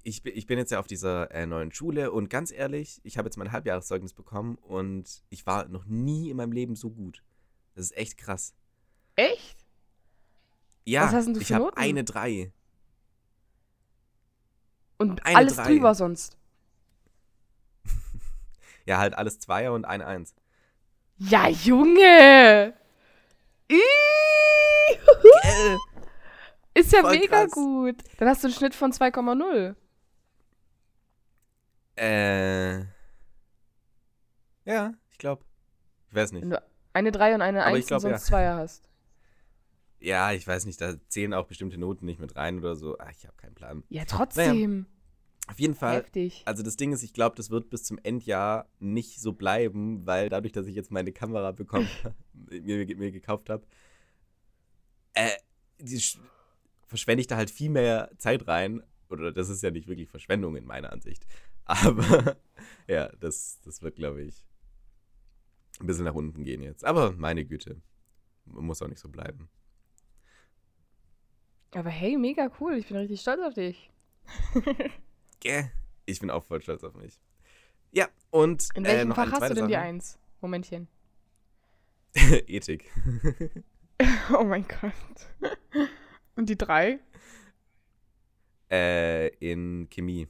ich, 0.03 0.25
ich 0.25 0.47
bin 0.47 0.57
jetzt 0.57 0.71
ja 0.71 0.79
auf 0.79 0.87
dieser 0.87 1.31
äh, 1.31 1.45
neuen 1.45 1.71
Schule 1.71 2.11
und 2.11 2.29
ganz 2.29 2.51
ehrlich, 2.51 3.01
ich 3.03 3.17
habe 3.17 3.27
jetzt 3.27 3.37
mein 3.37 3.51
Halbjahreszeugnis 3.51 4.13
bekommen 4.13 4.55
und 4.55 5.23
ich 5.29 5.45
war 5.45 5.67
noch 5.67 5.85
nie 5.85 6.29
in 6.29 6.37
meinem 6.37 6.51
Leben 6.53 6.75
so 6.75 6.89
gut. 6.89 7.23
Das 7.75 7.85
ist 7.85 7.97
echt 7.97 8.17
krass. 8.17 8.53
Echt? 9.15 9.65
Ja, 10.85 11.03
Was 11.03 11.13
hast 11.13 11.25
denn 11.25 11.33
du 11.33 11.41
ich 11.41 11.51
habe 11.51 11.75
eine 11.75 12.03
3. 12.03 12.53
Und 14.97 15.25
Eine 15.25 15.37
alles 15.37 15.55
Drei. 15.55 15.63
drüber 15.73 15.93
sonst. 15.95 16.37
Ja, 18.85 18.99
halt 18.99 19.15
alles 19.17 19.37
Zweier 19.39 19.73
und 19.73 19.83
eine 19.83 20.07
Eins. 20.07 20.33
Ja, 21.17 21.49
Junge! 21.49 22.73
Gell? 23.67 23.79
Ist 26.77 26.93
ja 26.93 27.01
Voll 27.01 27.17
mega 27.17 27.43
krass. 27.43 27.51
gut. 27.51 28.03
Dann 28.17 28.29
hast 28.29 28.43
du 28.43 28.47
einen 28.47 28.55
Schnitt 28.55 28.75
von 28.75 28.91
2,0. 28.91 29.75
Äh. 31.95 32.79
Ja, 34.65 34.93
ich 35.09 35.17
glaube. 35.17 35.43
Ich 36.09 36.15
weiß 36.15 36.33
nicht. 36.33 36.43
Wenn 36.43 36.51
du 36.51 36.63
eine 36.93 37.11
3 37.11 37.35
und 37.35 37.41
eine 37.41 37.61
Aber 37.61 37.75
1 37.75 37.79
ich 37.79 37.87
glaub, 37.87 38.03
und 38.03 38.11
ja. 38.11 38.17
sonst 38.17 38.27
Zweier 38.27 38.57
hast. 38.57 38.87
Ja, 39.99 40.31
ich 40.33 40.45
weiß 40.45 40.65
nicht, 40.65 40.79
da 40.79 40.93
zählen 41.07 41.33
auch 41.33 41.47
bestimmte 41.47 41.79
Noten 41.79 42.05
nicht 42.05 42.19
mit 42.19 42.35
rein 42.35 42.59
oder 42.59 42.75
so. 42.75 42.95
Ah, 42.99 43.09
ich 43.09 43.25
habe 43.25 43.35
keinen 43.37 43.55
Plan. 43.55 43.83
Ja, 43.89 44.05
trotzdem. 44.05 44.85
Auf 45.47 45.59
jeden 45.59 45.75
Fall, 45.75 45.97
Heftig. 45.97 46.43
also 46.45 46.61
das 46.61 46.75
Ding 46.75 46.91
ist, 46.91 47.03
ich 47.03 47.13
glaube, 47.13 47.35
das 47.37 47.49
wird 47.49 47.69
bis 47.69 47.83
zum 47.83 47.97
Endjahr 48.03 48.69
nicht 48.79 49.21
so 49.21 49.31
bleiben, 49.31 50.05
weil 50.05 50.27
dadurch, 50.29 50.51
dass 50.51 50.67
ich 50.67 50.75
jetzt 50.75 50.91
meine 50.91 51.13
Kamera 51.13 51.53
bekommen, 51.53 51.87
mir, 52.51 52.85
mir 52.97 53.11
gekauft 53.11 53.49
habe, 53.49 53.65
äh, 55.13 55.31
die 55.79 56.01
verschwende 56.87 57.21
ich 57.21 57.27
da 57.27 57.35
halt 57.37 57.51
viel 57.51 57.69
mehr 57.69 58.09
Zeit 58.17 58.47
rein. 58.47 58.81
Oder 59.09 59.31
das 59.31 59.49
ist 59.49 59.63
ja 59.63 59.71
nicht 59.71 59.87
wirklich 59.87 60.09
Verschwendung 60.09 60.55
in 60.55 60.65
meiner 60.65 60.91
Ansicht. 60.91 61.25
Aber 61.65 62.37
ja, 62.87 63.09
das, 63.19 63.59
das 63.63 63.81
wird, 63.81 63.95
glaube 63.95 64.23
ich, 64.23 64.45
ein 65.79 65.87
bisschen 65.87 66.05
nach 66.05 66.15
unten 66.15 66.43
gehen 66.43 66.61
jetzt. 66.61 66.83
Aber 66.83 67.11
meine 67.11 67.45
Güte, 67.45 67.81
muss 68.45 68.81
auch 68.81 68.87
nicht 68.87 68.99
so 68.99 69.09
bleiben. 69.09 69.49
Aber 71.71 71.89
hey, 71.89 72.17
mega 72.17 72.49
cool. 72.59 72.77
Ich 72.77 72.87
bin 72.87 72.97
richtig 72.97 73.21
stolz 73.21 73.41
auf 73.41 73.53
dich. 73.53 73.91
Gell? 75.39 75.71
Ich 76.05 76.19
bin 76.19 76.29
auch 76.31 76.43
voll 76.43 76.61
stolz 76.61 76.83
auf 76.83 76.95
mich. 76.95 77.19
Ja, 77.91 78.07
und 78.31 78.69
In 78.75 78.85
äh, 78.85 78.89
welchem 78.89 79.09
noch 79.09 79.15
Fach 79.15 79.31
hast 79.31 79.49
du 79.49 79.55
denn 79.55 79.67
die 79.67 79.73
Sache. 79.73 79.83
1? 79.83 80.19
Momentchen. 80.41 80.87
Ethik. 82.47 82.89
Oh 84.31 84.43
mein 84.43 84.65
Gott. 84.67 85.51
Und 86.37 86.47
die 86.49 86.57
3? 86.57 86.99
äh, 88.71 89.27
in 89.39 89.89
Chemie. 89.89 90.27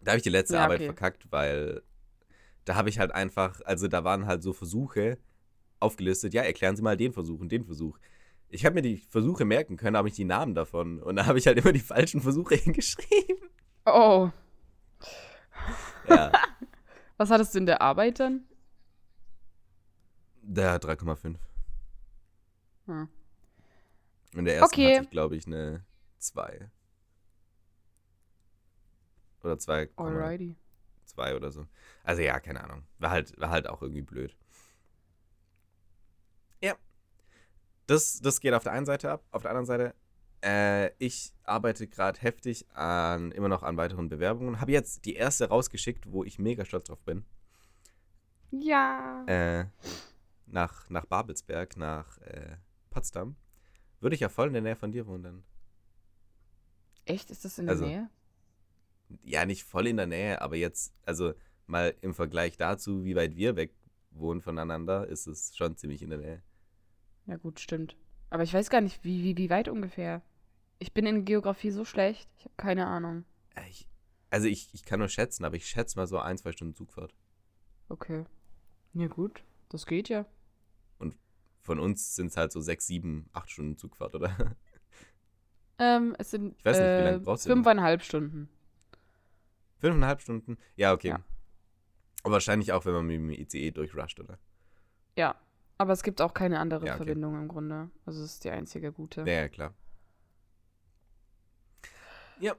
Da 0.00 0.12
habe 0.12 0.18
ich 0.18 0.22
die 0.22 0.30
letzte 0.30 0.54
Ja, 0.54 0.64
Arbeit 0.64 0.78
okay. 0.80 0.86
verkackt, 0.86 1.30
weil 1.30 1.82
da 2.64 2.74
habe 2.76 2.88
ich 2.88 2.98
halt 2.98 3.10
einfach, 3.12 3.60
also 3.64 3.88
da 3.88 4.04
waren 4.04 4.26
halt 4.26 4.42
so 4.42 4.52
Versuche 4.52 5.18
aufgelistet. 5.80 6.34
Ja, 6.34 6.42
erklären 6.42 6.76
Sie 6.76 6.82
mal 6.82 6.96
den 6.96 7.12
Versuch 7.12 7.40
und 7.40 7.50
den 7.50 7.64
Versuch. 7.64 7.98
Ich 8.48 8.64
habe 8.64 8.74
mir 8.74 8.82
die 8.82 8.96
Versuche 8.98 9.44
merken 9.44 9.76
können, 9.76 9.96
aber 9.96 10.06
nicht 10.06 10.16
die 10.18 10.24
Namen 10.24 10.54
davon. 10.54 11.02
Und 11.02 11.16
da 11.16 11.26
habe 11.26 11.38
ich 11.38 11.46
halt 11.46 11.58
immer 11.58 11.72
die 11.72 11.80
falschen 11.80 12.20
Versuche 12.20 12.54
hingeschrieben. 12.56 13.48
Oh. 13.86 14.30
Ja, 16.08 16.30
Was 17.16 17.30
hattest 17.30 17.54
du 17.54 17.58
in 17.58 17.66
der 17.66 17.82
Arbeit 17.82 18.20
dann? 18.20 18.44
der 20.42 20.80
3,5. 20.80 21.36
Hm. 22.86 23.08
Und 24.38 24.44
der 24.44 24.54
erste 24.54 24.66
Okay. 24.76 24.94
hatte 24.94 25.04
ich, 25.04 25.10
glaube 25.10 25.36
ich, 25.36 25.46
eine 25.46 25.84
2. 26.18 26.70
Oder 29.42 29.54
2,2 29.54 29.88
Alrighty. 29.96 30.56
oder 31.36 31.50
so. 31.50 31.66
Also 32.04 32.22
ja, 32.22 32.38
keine 32.40 32.62
Ahnung. 32.62 32.84
War 32.98 33.10
halt, 33.10 33.38
war 33.40 33.50
halt 33.50 33.66
auch 33.68 33.82
irgendwie 33.82 34.02
blöd. 34.02 34.36
Ja. 36.62 36.74
Das, 37.86 38.20
das 38.20 38.40
geht 38.40 38.54
auf 38.54 38.62
der 38.62 38.72
einen 38.72 38.86
Seite 38.86 39.10
ab. 39.10 39.24
Auf 39.30 39.42
der 39.42 39.50
anderen 39.50 39.66
Seite, 39.66 39.94
äh, 40.44 40.90
ich 40.98 41.32
arbeite 41.44 41.88
gerade 41.88 42.20
heftig 42.20 42.70
an, 42.76 43.32
immer 43.32 43.48
noch 43.48 43.62
an 43.62 43.76
weiteren 43.76 44.08
Bewerbungen. 44.08 44.60
Habe 44.60 44.72
jetzt 44.72 45.04
die 45.04 45.14
erste 45.14 45.48
rausgeschickt, 45.48 46.10
wo 46.12 46.22
ich 46.24 46.38
mega 46.38 46.64
stolz 46.64 46.84
drauf 46.84 47.02
bin. 47.02 47.24
Ja. 48.50 49.24
Äh, 49.26 49.66
nach, 50.46 50.88
nach 50.90 51.06
Babelsberg, 51.06 51.76
nach 51.76 52.18
äh, 52.18 52.56
Potsdam. 52.90 53.36
Würde 54.00 54.14
ich 54.14 54.20
ja 54.20 54.28
voll 54.28 54.48
in 54.48 54.52
der 54.52 54.62
Nähe 54.62 54.76
von 54.76 54.92
dir 54.92 55.06
wohnen 55.06 55.22
dann. 55.22 55.44
Echt? 57.04 57.30
Ist 57.30 57.44
das 57.44 57.58
in 57.58 57.68
also- 57.68 57.84
der 57.84 57.90
Nähe? 58.00 58.10
Ja, 59.24 59.46
nicht 59.46 59.64
voll 59.64 59.86
in 59.86 59.96
der 59.96 60.06
Nähe, 60.06 60.42
aber 60.42 60.56
jetzt, 60.56 60.94
also 61.06 61.32
mal 61.66 61.94
im 62.02 62.12
Vergleich 62.14 62.58
dazu, 62.58 63.04
wie 63.04 63.16
weit 63.16 63.36
wir 63.36 63.56
weg 63.56 63.74
wohnen 64.10 64.42
voneinander, 64.42 65.06
ist 65.06 65.26
es 65.26 65.56
schon 65.56 65.76
ziemlich 65.76 66.02
in 66.02 66.10
der 66.10 66.18
Nähe. 66.18 66.42
Ja, 67.26 67.36
gut, 67.36 67.58
stimmt. 67.58 67.96
Aber 68.30 68.42
ich 68.42 68.52
weiß 68.52 68.68
gar 68.68 68.82
nicht, 68.82 69.02
wie, 69.04 69.22
wie, 69.24 69.36
wie 69.38 69.48
weit 69.48 69.68
ungefähr. 69.68 70.20
Ich 70.78 70.92
bin 70.92 71.06
in 71.06 71.24
Geografie 71.24 71.70
so 71.70 71.84
schlecht. 71.86 72.28
Ich 72.38 72.44
habe 72.44 72.54
keine 72.58 72.86
Ahnung. 72.86 73.24
Ja, 73.56 73.62
Ich, 73.68 73.88
also 74.28 74.46
ich, 74.46 74.74
ich 74.74 74.84
kann 74.84 74.98
nur 74.98 75.08
schätzen, 75.08 75.44
aber 75.44 75.56
ich 75.56 75.66
schätze 75.66 75.98
mal 75.98 76.06
so 76.06 76.18
ein, 76.18 76.36
zwei 76.36 76.52
Stunden 76.52 76.74
Zugfahrt. 76.74 77.14
Okay. 77.88 78.24
Ja, 78.92 79.06
gut. 79.06 79.42
Das 79.70 79.86
geht 79.86 80.10
ja. 80.10 80.26
Von 81.68 81.80
uns 81.80 82.16
sind 82.16 82.28
es 82.28 82.38
halt 82.38 82.50
so 82.50 82.62
sechs, 82.62 82.86
sieben, 82.86 83.28
acht 83.34 83.50
Stunden 83.50 83.76
Zugfahrt, 83.76 84.14
oder? 84.14 84.34
Ähm, 85.78 86.16
es 86.18 86.30
sind 86.30 86.56
Ich 86.58 86.64
weiß 86.64 86.78
nicht, 86.80 86.86
wie 86.88 86.92
äh, 87.02 87.04
lange 87.04 87.18
brauchst 87.20 87.44
du 87.44 87.50
denn? 87.50 87.58
fünfeinhalb 87.58 88.02
Stunden. 88.02 88.48
Fünfeinhalb 89.76 90.22
Stunden? 90.22 90.56
Ja, 90.76 90.94
okay. 90.94 91.08
Ja. 91.10 91.20
Aber 92.22 92.32
wahrscheinlich 92.32 92.72
auch, 92.72 92.86
wenn 92.86 92.94
man 92.94 93.06
mit 93.06 93.16
dem 93.16 93.30
ICE 93.30 93.70
durchrusht, 93.70 94.18
oder? 94.18 94.38
Ja. 95.18 95.34
Aber 95.76 95.92
es 95.92 96.02
gibt 96.02 96.22
auch 96.22 96.32
keine 96.32 96.58
andere 96.58 96.86
Ja, 96.86 96.94
okay. 96.94 97.04
Verbindung 97.04 97.36
im 97.36 97.48
Grunde. 97.48 97.90
Also 98.06 98.24
es 98.24 98.32
ist 98.32 98.44
die 98.44 98.50
einzige 98.50 98.90
gute. 98.92 99.20
Ja, 99.20 99.26
ja, 99.42 99.48
klar. 99.50 99.74
Ja. 102.40 102.54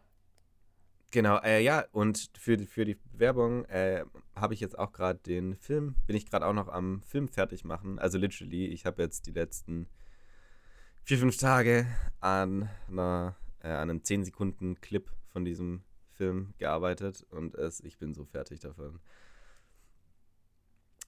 Genau, 1.12 1.40
äh, 1.40 1.62
ja, 1.64 1.86
und 1.94 2.30
für, 2.38 2.58
die- 2.58 2.68
für 2.68 2.86
die 2.86 2.94
Bewerbung 2.96 3.66
äh, 3.66 4.06
habe 4.42 4.54
ich 4.54 4.60
jetzt 4.60 4.78
auch 4.78 4.92
gerade 4.92 5.20
den 5.20 5.56
Film, 5.56 5.96
bin 6.08 6.16
ich 6.16 6.26
gerade 6.26 6.46
auch 6.46 6.54
noch 6.54 6.68
am 6.68 7.02
Film 7.04 7.28
fertig 7.28 7.64
machen. 7.64 8.00
Also 8.00 8.18
literally, 8.18 8.68
ich 8.68 8.86
habe 8.86 9.02
jetzt 9.02 9.26
die 9.28 9.32
letzten 9.32 9.88
vier, 11.04 11.18
fünf 11.18 11.38
Tage 11.38 11.88
an, 12.20 12.70
einer, 12.88 13.36
äh, 13.62 13.70
an 13.70 13.90
einem 13.90 14.04
10 14.04 14.26
Sekunden 14.26 14.80
Clip 14.82 15.10
von 15.28 15.46
diesem 15.46 15.84
Film 16.12 16.54
gearbeitet 16.58 17.26
und 17.30 17.56
es, 17.56 17.80
ich 17.80 17.98
bin 17.98 18.14
so 18.14 18.26
fertig 18.26 18.60
davon. 18.60 19.00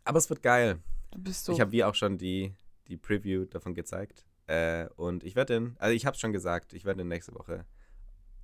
Aber 0.03 0.17
es 0.17 0.29
wird 0.29 0.41
geil. 0.41 0.79
Du 1.11 1.19
bist 1.19 1.45
so. 1.45 1.53
Ich 1.53 1.61
habe 1.61 1.71
wie 1.71 1.83
auch 1.83 1.95
schon 1.95 2.17
die, 2.17 2.53
die 2.87 2.97
Preview 2.97 3.45
davon 3.45 3.73
gezeigt. 3.73 4.25
Äh, 4.47 4.87
und 4.95 5.23
ich 5.23 5.35
werde 5.35 5.53
den, 5.53 5.75
also 5.77 5.93
ich 5.93 6.05
habe 6.05 6.15
es 6.15 6.21
schon 6.21 6.33
gesagt, 6.33 6.73
ich 6.73 6.85
werde 6.85 6.99
den 6.99 7.07
nächste 7.07 7.33
Woche 7.35 7.65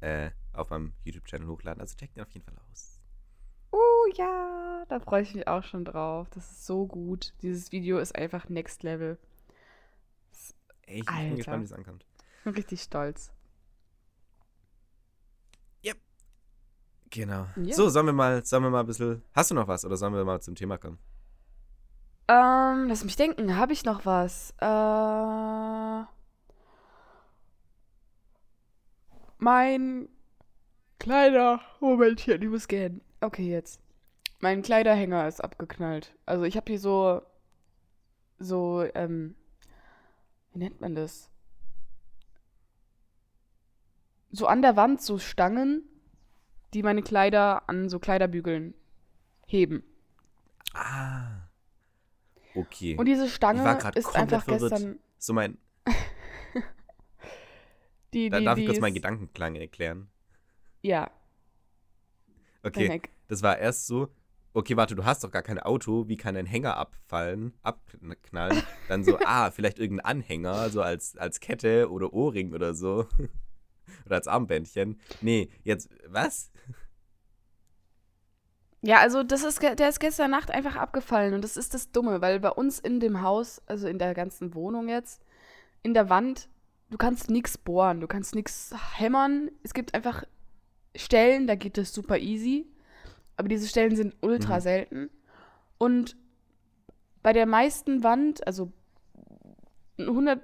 äh, 0.01 0.31
auf 0.53 0.69
meinem 0.69 0.93
YouTube-Channel 1.05 1.47
hochladen. 1.47 1.81
Also 1.81 1.95
checkt 1.95 2.15
den 2.15 2.23
auf 2.23 2.31
jeden 2.31 2.45
Fall 2.45 2.57
aus. 2.71 2.96
Ja, 4.17 4.85
da 4.89 4.99
freue 4.99 5.21
ich 5.21 5.35
mich 5.35 5.47
auch 5.47 5.63
schon 5.63 5.85
drauf. 5.85 6.27
Das 6.31 6.49
ist 6.49 6.65
so 6.65 6.87
gut. 6.87 7.33
Dieses 7.41 7.71
Video 7.71 7.99
ist 7.99 8.15
einfach 8.15 8.49
next 8.49 8.83
level. 8.83 9.17
Ey, 10.85 11.01
ich 11.01 11.09
Alter. 11.09 11.23
bin 11.23 11.35
gespannt, 11.35 11.61
wie 11.61 11.65
es 11.65 11.73
ankommt. 11.73 12.05
Ich 12.37 12.43
bin 12.43 12.53
richtig 12.53 12.81
stolz. 12.81 13.31
Genau. 17.09 17.47
Ja. 17.55 17.73
So, 17.73 17.89
sollen 17.89 18.05
wir 18.07 18.13
mal, 18.13 18.45
sollen 18.45 18.63
wir 18.63 18.69
mal 18.69 18.81
ein 18.81 18.85
bisschen. 18.85 19.23
Hast 19.33 19.51
du 19.51 19.55
noch 19.55 19.67
was 19.67 19.85
oder 19.85 19.97
sollen 19.97 20.13
wir 20.13 20.25
mal 20.25 20.41
zum 20.41 20.55
Thema 20.55 20.77
kommen? 20.77 20.97
Ähm, 22.27 22.87
lass 22.87 23.03
mich 23.03 23.15
denken, 23.15 23.55
habe 23.55 23.73
ich 23.73 23.85
noch 23.85 24.05
was? 24.05 24.53
Äh, 24.59 26.03
mein 29.37 30.09
Kleider. 30.99 31.61
Momentchen, 31.79 32.41
ich 32.41 32.49
muss 32.49 32.67
gehen. 32.67 33.01
Okay, 33.21 33.49
jetzt. 33.49 33.79
Mein 34.39 34.61
Kleiderhänger 34.61 35.27
ist 35.27 35.43
abgeknallt. 35.43 36.15
Also 36.25 36.43
ich 36.43 36.55
habe 36.55 36.71
hier 36.71 36.79
so, 36.79 37.21
so, 38.37 38.85
ähm, 38.93 39.35
wie 40.53 40.59
nennt 40.59 40.79
man 40.79 40.95
das? 40.95 41.31
So 44.31 44.45
an 44.47 44.61
der 44.61 44.75
Wand 44.75 45.01
so 45.01 45.17
Stangen, 45.17 45.83
die 46.73 46.83
meine 46.83 47.01
Kleider 47.01 47.67
an 47.67 47.89
so 47.89 47.97
Kleiderbügeln 47.99 48.73
heben. 49.47 49.83
Ah. 50.73 51.47
Okay. 52.53 52.95
Und 52.97 53.05
diese 53.05 53.29
Stange 53.29 53.61
ist 53.95 54.15
einfach 54.15 54.43
verwirrt. 54.43 54.71
gestern. 54.71 54.99
So 55.17 55.33
mein. 55.33 55.57
Die, 58.13 58.29
Da, 58.29 58.39
die, 58.39 58.45
darf 58.45 58.55
die 58.55 58.61
ich 58.61 58.67
kurz 58.67 58.79
meinen 58.79 58.93
Gedankenklang 58.93 59.55
erklären? 59.55 60.09
Ja, 60.81 61.11
Okay. 62.67 63.01
Das 63.27 63.41
war 63.41 63.57
erst 63.57 63.87
so, 63.87 64.09
okay, 64.57 64.75
warte, 64.75 64.95
du 64.95 65.05
hast 65.05 65.23
doch 65.23 65.31
gar 65.31 65.43
kein 65.43 65.59
Auto, 65.59 66.07
wie 66.07 66.17
kann 66.17 66.35
ein 66.35 66.47
Hänger 66.47 66.77
abfallen, 66.77 67.53
abknallen? 67.61 68.63
Dann 68.87 69.03
so, 69.03 69.19
ah, 69.25 69.51
vielleicht 69.51 69.77
irgendein 69.77 70.05
Anhänger, 70.05 70.69
so 70.71 70.81
als, 70.81 71.15
als 71.15 71.39
Kette 71.39 71.91
oder 71.91 72.11
Ohrring 72.11 72.53
oder 72.53 72.73
so. 72.73 73.05
oder 74.05 74.15
als 74.15 74.27
Armbändchen. 74.27 74.99
Nee, 75.21 75.49
jetzt, 75.63 75.89
was? 76.07 76.51
Ja, 78.81 78.97
also 78.99 79.21
das 79.21 79.43
ist, 79.43 79.61
der 79.61 79.89
ist 79.89 79.99
gestern 79.99 80.31
Nacht 80.31 80.49
einfach 80.49 80.75
abgefallen 80.75 81.35
und 81.35 81.43
das 81.43 81.55
ist 81.55 81.73
das 81.73 81.91
Dumme, 81.91 82.21
weil 82.21 82.39
bei 82.39 82.49
uns 82.49 82.79
in 82.79 82.99
dem 82.99 83.21
Haus, 83.21 83.61
also 83.67 83.87
in 83.87 83.99
der 83.99 84.15
ganzen 84.15 84.55
Wohnung 84.55 84.89
jetzt, 84.89 85.21
in 85.83 85.93
der 85.93 86.09
Wand, 86.09 86.49
du 86.89 86.97
kannst 86.97 87.29
nichts 87.29 87.57
bohren, 87.59 88.01
du 88.01 88.07
kannst 88.07 88.33
nichts 88.33 88.73
hämmern. 88.95 89.51
Es 89.61 89.73
gibt 89.73 89.93
einfach 89.93 90.23
Stellen, 90.95 91.45
da 91.45 91.55
geht 91.55 91.77
es 91.77 91.93
super 91.93 92.17
easy, 92.17 92.65
aber 93.37 93.47
diese 93.47 93.67
Stellen 93.67 93.95
sind 93.95 94.15
ultra 94.21 94.57
Mhm. 94.57 94.61
selten. 94.61 95.09
Und 95.77 96.17
bei 97.23 97.33
der 97.33 97.45
meisten 97.45 98.03
Wand, 98.03 98.45
also 98.45 98.71
100, 99.97 100.39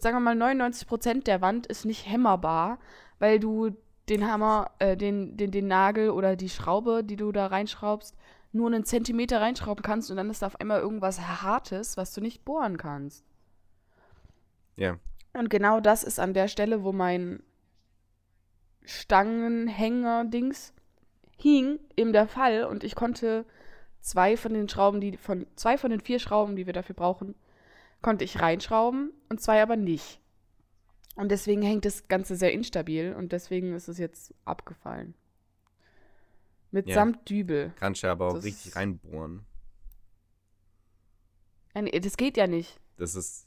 sagen 0.00 0.16
wir 0.16 0.20
mal 0.20 0.34
99 0.34 0.88
Prozent 0.88 1.26
der 1.26 1.40
Wand 1.40 1.66
ist 1.66 1.84
nicht 1.84 2.08
hämmerbar, 2.08 2.78
weil 3.18 3.38
du 3.38 3.70
den 4.08 4.30
Hammer, 4.30 4.70
äh, 4.78 4.96
den, 4.96 5.36
den, 5.36 5.50
den 5.50 5.66
Nagel 5.66 6.10
oder 6.10 6.36
die 6.36 6.48
Schraube, 6.48 7.02
die 7.04 7.16
du 7.16 7.32
da 7.32 7.46
reinschraubst, 7.46 8.16
nur 8.52 8.68
einen 8.68 8.84
Zentimeter 8.84 9.40
reinschrauben 9.40 9.82
kannst 9.82 10.10
und 10.10 10.16
dann 10.16 10.30
ist 10.30 10.42
da 10.42 10.46
auf 10.46 10.60
einmal 10.60 10.80
irgendwas 10.80 11.20
Hartes, 11.20 11.96
was 11.96 12.12
du 12.12 12.20
nicht 12.20 12.44
bohren 12.44 12.76
kannst. 12.76 13.24
Ja. 14.76 14.98
Und 15.32 15.50
genau 15.50 15.80
das 15.80 16.04
ist 16.04 16.18
an 16.18 16.34
der 16.34 16.48
Stelle, 16.48 16.82
wo 16.82 16.92
mein 16.92 17.42
Stangenhänger-Dings 18.84 20.72
hing, 21.36 21.78
eben 21.96 22.12
der 22.12 22.26
Fall. 22.28 22.64
Und 22.64 22.84
ich 22.84 22.94
konnte 22.94 23.44
zwei 24.00 24.36
von 24.36 24.54
den 24.54 24.68
Schrauben, 24.68 25.00
die 25.00 25.16
von 25.16 25.46
zwei 25.56 25.78
von 25.78 25.90
den 25.90 26.00
vier 26.00 26.18
Schrauben, 26.18 26.56
die 26.56 26.66
wir 26.66 26.72
dafür 26.72 26.94
brauchen, 26.94 27.34
konnte 28.02 28.24
ich 28.24 28.40
reinschrauben 28.40 29.12
und 29.28 29.40
zwei 29.40 29.62
aber 29.62 29.76
nicht. 29.76 30.20
Und 31.16 31.30
deswegen 31.30 31.62
hängt 31.62 31.84
das 31.84 32.08
Ganze 32.08 32.36
sehr 32.36 32.52
instabil 32.52 33.14
und 33.14 33.32
deswegen 33.32 33.74
ist 33.74 33.88
es 33.88 33.98
jetzt 33.98 34.34
abgefallen. 34.44 35.14
Mit 36.70 36.88
Ja. 36.88 36.94
samt 36.94 37.28
Dübel. 37.30 37.72
Kannst 37.76 38.02
du 38.02 38.08
aber 38.08 38.28
auch 38.28 38.34
Das- 38.34 38.44
richtig 38.44 38.76
reinbohren. 38.76 39.46
Nee, 41.74 42.00
das 42.00 42.16
geht 42.16 42.36
ja 42.36 42.46
nicht. 42.46 42.80
Das 42.96 43.14
ist. 43.14 43.46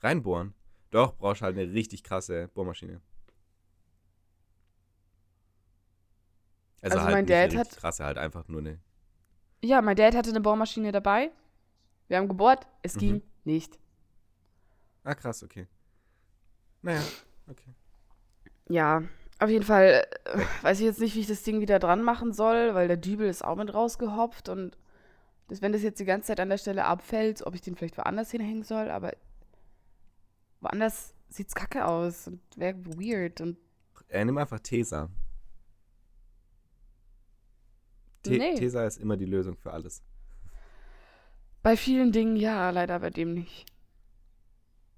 Reinbohren. 0.00 0.54
Doch, 0.90 1.16
brauchst 1.16 1.42
halt 1.42 1.56
eine 1.58 1.72
richtig 1.72 2.02
krasse 2.04 2.48
Bohrmaschine. 2.48 3.00
Also, 6.82 6.96
Also 6.96 7.06
halt 7.06 7.14
mein 7.14 7.26
Dad 7.26 7.54
hat- 7.56 7.76
krasse, 7.76 8.04
halt 8.04 8.18
einfach 8.18 8.48
nur 8.48 8.60
eine. 8.60 8.78
Ja, 9.62 9.82
mein 9.82 9.96
Dad 9.96 10.14
hatte 10.14 10.30
eine 10.30 10.40
Bohrmaschine 10.40 10.92
dabei. 10.92 11.30
Wir 12.08 12.16
haben 12.16 12.28
gebohrt, 12.28 12.66
es 12.82 12.94
Mhm. 12.96 12.98
ging 13.00 13.22
nicht. 13.44 13.78
Ah, 15.04 15.14
krass, 15.14 15.42
okay. 15.42 15.66
Naja, 16.82 17.02
okay. 17.48 17.74
Ja, 18.68 19.02
auf 19.38 19.50
jeden 19.50 19.64
Fall 19.64 20.06
äh, 20.24 20.38
weiß 20.62 20.80
ich 20.80 20.86
jetzt 20.86 21.00
nicht, 21.00 21.14
wie 21.14 21.20
ich 21.20 21.26
das 21.26 21.42
Ding 21.42 21.60
wieder 21.60 21.78
dran 21.78 22.02
machen 22.02 22.32
soll, 22.32 22.74
weil 22.74 22.88
der 22.88 22.96
Dübel 22.96 23.28
ist 23.28 23.44
auch 23.44 23.56
mit 23.56 23.72
rausgehopft 23.74 24.48
und 24.48 24.78
das, 25.48 25.60
wenn 25.62 25.72
das 25.72 25.82
jetzt 25.82 25.98
die 26.00 26.04
ganze 26.04 26.28
Zeit 26.28 26.40
an 26.40 26.48
der 26.48 26.58
Stelle 26.58 26.84
abfällt, 26.84 27.44
ob 27.46 27.54
ich 27.54 27.60
den 27.60 27.74
vielleicht 27.76 27.98
woanders 27.98 28.30
hinhängen 28.30 28.62
soll, 28.62 28.90
aber 28.90 29.12
woanders 30.60 31.14
sieht's 31.28 31.54
kacke 31.54 31.86
aus 31.86 32.26
und 32.28 32.40
wäre 32.56 32.76
weird 32.96 33.40
und 33.40 33.58
Äh, 34.08 34.24
nimm 34.24 34.38
einfach 34.38 34.60
Tesa. 34.60 35.08
Te 38.22 38.36
Nee. 38.36 38.54
Tesa 38.54 38.86
ist 38.86 38.98
immer 38.98 39.16
die 39.16 39.24
Lösung 39.26 39.56
für 39.56 39.72
alles. 39.72 40.02
bei 41.62 41.76
vielen 41.76 42.12
Dingen 42.12 42.36
ja, 42.36 42.70
leider 42.70 42.98
bei 43.00 43.10
dem 43.10 43.34
nicht. 43.34 43.66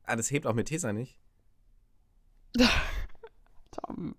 Ah, 0.04 0.16
das 0.16 0.30
hebt 0.30 0.46
auch 0.46 0.54
mit 0.54 0.68
Tesa 0.68 0.92
nicht? 0.92 1.18
Tom, 3.70 4.14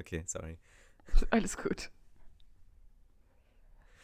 Okay, 0.00 0.22
sorry. 0.26 0.58
alles 1.30 1.56
gut. 1.56 1.90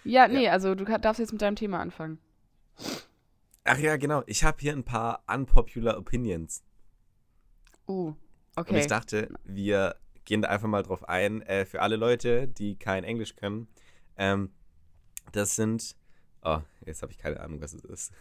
Ja, 0.03 0.29
nee, 0.29 0.49
also 0.49 0.75
du 0.75 0.85
darfst 0.85 1.21
jetzt 1.21 1.33
mit 1.33 1.41
deinem 1.41 1.57
Thema 1.57 1.81
anfangen. 1.81 2.19
Ach 3.65 3.79
ja, 3.79 3.97
genau. 3.97 4.23
Ich 4.27 4.45
habe 4.45 4.59
hier 4.61 4.73
ein 4.73 4.85
paar 4.85 5.23
unpopular 5.27 5.97
Opinions. 5.97 6.63
Uh, 7.89 8.09
Und 8.09 8.17
okay. 8.57 8.81
ich 8.81 8.87
dachte, 8.87 9.29
wir 9.45 9.97
gehen 10.25 10.43
da 10.43 10.49
einfach 10.49 10.69
mal 10.69 10.83
drauf 10.83 11.09
ein. 11.09 11.43
Äh, 11.43 11.65
für 11.67 11.83
alle 11.83 11.97
Leute, 11.97 12.49
die 12.49 12.77
kein 12.77 13.05
Englisch 13.05 13.37
können. 13.37 13.69
Ähm, 14.17 14.51
das 15.33 15.57
sind. 15.57 15.97
Oh, 16.43 16.61
jetzt 16.85 17.03
habe 17.03 17.13
ich 17.13 17.19
keine 17.19 17.41
Ahnung, 17.41 17.61
was 17.61 17.73
es 17.75 17.85
ist. 17.85 18.13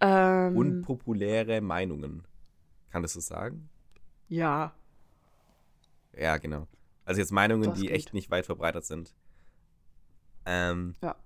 ähm, 0.00 0.56
Unpopuläre 0.56 1.60
Meinungen. 1.60 2.24
Kann 2.90 3.02
das 3.02 3.12
so 3.14 3.20
sagen? 3.20 3.68
ja. 4.28 4.72
Ja, 6.16 6.36
genau. 6.36 6.68
Also 7.04 7.20
jetzt 7.20 7.32
Meinungen, 7.32 7.70
Das 7.70 7.74
die 7.80 7.86
geht. 7.88 7.96
echt 7.96 8.14
nicht 8.14 8.30
weit 8.30 8.46
verbreitet 8.46 8.84
sind. 8.84 9.12
Ähm, 10.46 10.94
Ja. 11.02 11.16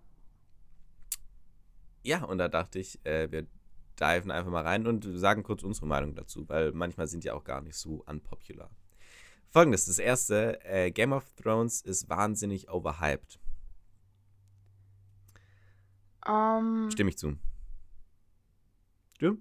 Ja, 2.02 2.24
und 2.24 2.38
da 2.38 2.48
dachte 2.48 2.78
ich, 2.78 3.04
äh, 3.04 3.30
wir 3.30 3.46
diven 4.00 4.30
einfach 4.30 4.50
mal 4.50 4.62
rein 4.62 4.86
und 4.86 5.04
sagen 5.04 5.42
kurz 5.42 5.62
unsere 5.62 5.86
Meinung 5.86 6.14
dazu, 6.14 6.48
weil 6.48 6.72
manchmal 6.72 7.06
sind 7.06 7.24
die 7.24 7.30
auch 7.30 7.44
gar 7.44 7.60
nicht 7.60 7.76
so 7.76 8.02
unpopular. 8.06 8.70
Folgendes, 9.50 9.86
das 9.86 9.98
erste, 9.98 10.62
äh, 10.64 10.90
Game 10.90 11.12
of 11.12 11.24
Thrones 11.34 11.80
ist 11.80 12.08
wahnsinnig 12.08 12.70
overhyped. 12.70 13.38
Ähm, 16.26 16.90
Stimme 16.90 17.10
ich 17.10 17.18
zu. 17.18 17.38
Du? 19.18 19.38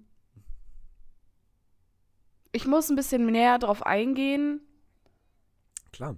Ich 2.52 2.66
muss 2.66 2.88
ein 2.88 2.96
bisschen 2.96 3.26
näher 3.26 3.58
drauf 3.58 3.84
eingehen. 3.84 4.60
Klar. 5.92 6.16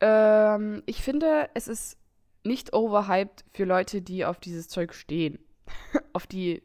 Ähm, 0.00 0.82
ich 0.86 1.02
finde, 1.02 1.48
es 1.54 1.68
ist 1.68 1.96
nicht 2.44 2.74
overhyped 2.74 3.44
für 3.52 3.64
Leute, 3.64 4.02
die 4.02 4.24
auf 4.24 4.40
dieses 4.40 4.68
Zeug 4.68 4.92
stehen. 4.94 5.38
auf 6.12 6.26
die, 6.26 6.62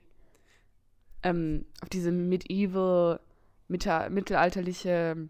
ähm, 1.22 1.66
auf 1.82 1.90
diese 1.90 2.12
medieval, 2.12 3.20
mittelalterliche 3.68 5.30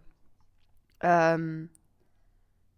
ähm, 1.01 1.69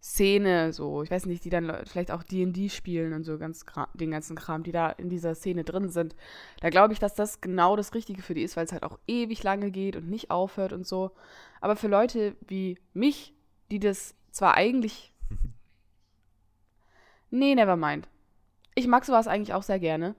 Szene, 0.02 0.72
so, 0.72 1.02
ich 1.02 1.10
weiß 1.10 1.26
nicht, 1.26 1.44
die 1.44 1.50
dann 1.50 1.84
vielleicht 1.84 2.10
auch 2.10 2.22
D&D 2.22 2.70
spielen 2.70 3.12
und 3.12 3.24
so 3.24 3.36
ganz 3.38 3.66
den 3.94 4.10
ganzen 4.10 4.34
Kram, 4.34 4.62
die 4.62 4.72
da 4.72 4.90
in 4.90 5.10
dieser 5.10 5.34
Szene 5.34 5.62
drin 5.62 5.90
sind. 5.90 6.16
Da 6.60 6.70
glaube 6.70 6.94
ich, 6.94 6.98
dass 6.98 7.14
das 7.14 7.42
genau 7.42 7.76
das 7.76 7.94
Richtige 7.94 8.22
für 8.22 8.32
die 8.32 8.42
ist, 8.42 8.56
weil 8.56 8.64
es 8.64 8.72
halt 8.72 8.82
auch 8.82 8.98
ewig 9.06 9.42
lange 9.42 9.70
geht 9.70 9.96
und 9.96 10.08
nicht 10.08 10.30
aufhört 10.30 10.72
und 10.72 10.86
so. 10.86 11.10
Aber 11.60 11.76
für 11.76 11.88
Leute 11.88 12.34
wie 12.46 12.78
mich, 12.94 13.34
die 13.70 13.78
das 13.78 14.14
zwar 14.30 14.54
eigentlich 14.54 15.12
Nee, 17.30 17.54
never 17.54 17.76
mind. 17.76 18.08
Ich 18.74 18.86
mag 18.86 19.04
sowas 19.04 19.28
eigentlich 19.28 19.54
auch 19.54 19.62
sehr 19.62 19.78
gerne. 19.78 20.14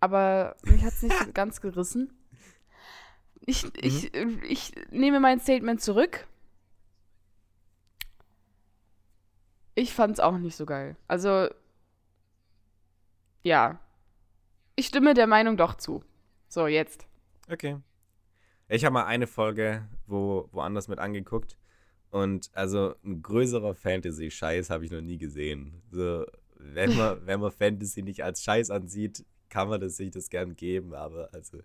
Aber 0.00 0.56
mich 0.62 0.84
hat 0.84 0.92
es 0.92 1.02
nicht 1.02 1.16
ganz 1.34 1.60
gerissen. 1.60 2.12
Ich, 3.46 3.64
mhm. 3.64 3.70
ich, 3.76 4.14
ich 4.42 4.72
nehme 4.90 5.20
mein 5.20 5.40
Statement 5.40 5.80
zurück. 5.80 6.26
Ich 9.74 9.92
fand 9.92 10.14
es 10.14 10.20
auch 10.20 10.38
nicht 10.38 10.56
so 10.56 10.66
geil. 10.66 10.96
Also, 11.06 11.48
ja. 13.42 13.78
Ich 14.74 14.86
stimme 14.86 15.14
der 15.14 15.26
Meinung 15.26 15.56
doch 15.56 15.74
zu. 15.74 16.02
So, 16.48 16.66
jetzt. 16.66 17.06
Okay. 17.50 17.78
Ich 18.68 18.84
habe 18.84 18.94
mal 18.94 19.04
eine 19.04 19.26
Folge 19.26 19.86
wo, 20.06 20.48
woanders 20.52 20.88
mit 20.88 20.98
angeguckt. 20.98 21.56
Und 22.10 22.50
also 22.54 22.94
ein 23.04 23.22
größerer 23.22 23.74
Fantasy-Scheiß 23.74 24.70
habe 24.70 24.84
ich 24.84 24.90
noch 24.90 25.00
nie 25.00 25.18
gesehen. 25.18 25.82
So, 25.90 26.24
wenn 26.56 26.96
man, 26.96 27.18
wenn 27.26 27.40
man 27.40 27.50
Fantasy 27.50 28.02
nicht 28.02 28.24
als 28.24 28.42
Scheiß 28.42 28.70
ansieht, 28.70 29.24
kann 29.48 29.68
man 29.68 29.80
das 29.80 29.96
sich 29.96 30.10
das 30.10 30.30
gern 30.30 30.56
geben, 30.56 30.94
aber 30.94 31.28
also. 31.32 31.58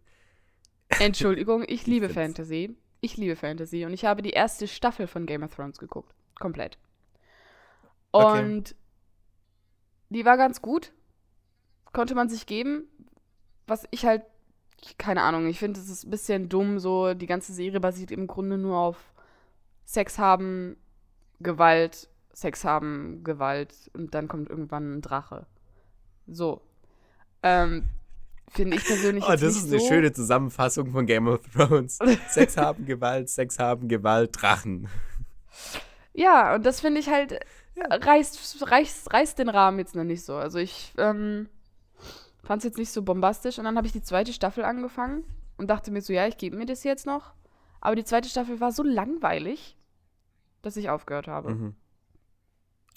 Entschuldigung, 0.99 1.63
ich 1.67 1.87
liebe 1.87 2.07
ich 2.07 2.13
Fantasy. 2.13 2.75
Ich 3.01 3.17
liebe 3.17 3.35
Fantasy 3.35 3.85
und 3.85 3.93
ich 3.93 4.05
habe 4.05 4.21
die 4.21 4.31
erste 4.31 4.67
Staffel 4.67 5.07
von 5.07 5.25
Game 5.25 5.43
of 5.43 5.55
Thrones 5.55 5.79
geguckt. 5.79 6.13
Komplett. 6.39 6.77
Und 8.11 8.71
okay. 8.71 8.75
die 10.09 10.25
war 10.25 10.37
ganz 10.37 10.61
gut. 10.61 10.91
Konnte 11.93 12.15
man 12.15 12.29
sich 12.29 12.45
geben. 12.45 12.83
Was 13.67 13.85
ich 13.91 14.05
halt, 14.05 14.23
keine 14.97 15.23
Ahnung, 15.23 15.47
ich 15.47 15.59
finde, 15.59 15.79
es 15.79 15.89
ist 15.89 16.05
ein 16.05 16.11
bisschen 16.11 16.49
dumm, 16.49 16.79
so 16.79 17.13
die 17.13 17.25
ganze 17.25 17.53
Serie 17.53 17.79
basiert 17.79 18.11
im 18.11 18.27
Grunde 18.27 18.57
nur 18.57 18.77
auf 18.77 19.13
Sex 19.85 20.19
haben, 20.19 20.77
Gewalt, 21.39 22.09
Sex 22.33 22.63
haben, 22.63 23.23
Gewalt 23.23 23.91
und 23.93 24.13
dann 24.13 24.27
kommt 24.27 24.49
irgendwann 24.49 24.97
ein 24.97 25.01
Drache. 25.01 25.45
So. 26.27 26.61
Ähm, 27.43 27.85
Finde 28.51 28.75
ich 28.75 28.85
persönlich. 28.85 29.23
Oh, 29.25 29.31
das 29.31 29.43
ist 29.43 29.69
eine 29.69 29.79
so. 29.79 29.87
schöne 29.87 30.11
Zusammenfassung 30.11 30.91
von 30.91 31.05
Game 31.05 31.27
of 31.27 31.39
Thrones. 31.53 31.99
Sex 32.29 32.57
haben, 32.57 32.85
Gewalt, 32.85 33.29
Sex 33.29 33.57
haben, 33.59 33.87
Gewalt, 33.87 34.31
Drachen. 34.33 34.89
Ja, 36.13 36.53
und 36.53 36.65
das 36.65 36.81
finde 36.81 36.99
ich 36.99 37.07
halt 37.07 37.39
ja. 37.75 37.85
reißt, 37.85 38.69
reißt, 38.69 39.13
reißt 39.13 39.39
den 39.39 39.47
Rahmen 39.47 39.79
jetzt 39.79 39.95
noch 39.95 40.03
nicht 40.03 40.25
so. 40.25 40.35
Also 40.35 40.59
ich 40.59 40.93
ähm, 40.97 41.47
fand 42.43 42.59
es 42.59 42.65
jetzt 42.65 42.77
nicht 42.77 42.91
so 42.91 43.03
bombastisch. 43.03 43.57
Und 43.57 43.63
dann 43.63 43.77
habe 43.77 43.87
ich 43.87 43.93
die 43.93 44.03
zweite 44.03 44.33
Staffel 44.33 44.65
angefangen 44.65 45.23
und 45.57 45.69
dachte 45.69 45.89
mir 45.89 46.01
so, 46.01 46.11
ja, 46.11 46.27
ich 46.27 46.37
gebe 46.37 46.57
mir 46.57 46.65
das 46.65 46.83
jetzt 46.83 47.05
noch. 47.05 47.33
Aber 47.79 47.95
die 47.95 48.03
zweite 48.03 48.27
Staffel 48.27 48.59
war 48.59 48.73
so 48.73 48.83
langweilig, 48.83 49.77
dass 50.61 50.75
ich 50.75 50.89
aufgehört 50.89 51.29
habe. 51.29 51.51
Mhm. 51.51 51.75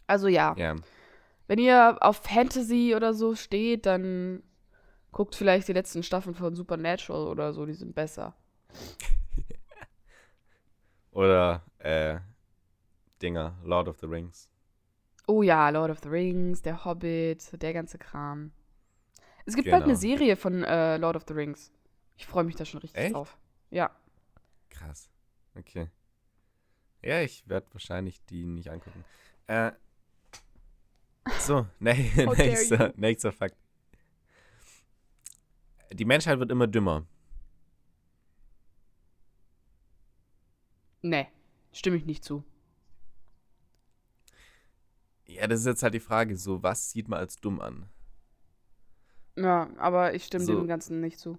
Also 0.08 0.26
ja. 0.26 0.54
ja. 0.58 0.74
Wenn 1.46 1.60
ihr 1.60 1.98
auf 2.00 2.16
Fantasy 2.16 2.94
oder 2.96 3.14
so 3.14 3.36
steht, 3.36 3.86
dann 3.86 4.42
guckt 5.14 5.36
vielleicht 5.36 5.68
die 5.68 5.72
letzten 5.72 6.02
Staffeln 6.02 6.34
von 6.34 6.54
Supernatural 6.54 7.28
oder 7.28 7.54
so, 7.54 7.64
die 7.64 7.72
sind 7.72 7.94
besser. 7.94 8.34
oder 11.12 11.62
äh, 11.78 12.18
Dinger, 13.22 13.56
Lord 13.62 13.88
of 13.88 13.98
the 14.00 14.06
Rings. 14.06 14.50
Oh 15.26 15.42
ja, 15.42 15.70
Lord 15.70 15.90
of 15.90 16.00
the 16.02 16.08
Rings, 16.08 16.60
der 16.60 16.84
Hobbit, 16.84 17.62
der 17.62 17.72
ganze 17.72 17.96
Kram. 17.96 18.52
Es 19.46 19.54
gibt 19.54 19.66
genau. 19.66 19.78
bald 19.78 19.84
eine 19.84 19.96
Serie 19.96 20.36
von 20.36 20.64
äh, 20.64 20.96
Lord 20.96 21.16
of 21.16 21.24
the 21.28 21.34
Rings. 21.34 21.70
Ich 22.16 22.26
freue 22.26 22.44
mich 22.44 22.56
da 22.56 22.64
schon 22.64 22.80
richtig 22.80 23.00
Echt? 23.00 23.14
drauf. 23.14 23.38
Ja. 23.70 23.90
Krass. 24.68 25.08
Okay. 25.54 25.88
Ja, 27.02 27.20
ich 27.20 27.48
werde 27.48 27.68
wahrscheinlich 27.72 28.24
die 28.24 28.44
nicht 28.44 28.68
angucken. 28.68 29.04
Äh, 29.46 29.72
so, 31.38 31.66
nächster, 31.78 32.92
nächster 32.96 33.30
Fakt. 33.30 33.56
Die 35.94 36.04
Menschheit 36.04 36.40
wird 36.40 36.50
immer 36.50 36.66
dümmer. 36.66 37.06
Nee, 41.02 41.28
stimme 41.72 41.96
ich 41.96 42.04
nicht 42.04 42.24
zu. 42.24 42.42
Ja, 45.26 45.46
das 45.46 45.60
ist 45.60 45.66
jetzt 45.66 45.84
halt 45.84 45.94
die 45.94 46.00
Frage, 46.00 46.36
so 46.36 46.64
was 46.64 46.90
sieht 46.90 47.06
man 47.06 47.20
als 47.20 47.36
dumm 47.36 47.60
an? 47.60 47.88
Ja, 49.36 49.70
aber 49.76 50.14
ich 50.14 50.24
stimme 50.24 50.44
so. 50.44 50.56
dem 50.58 50.66
Ganzen 50.66 51.00
nicht 51.00 51.20
zu. 51.20 51.38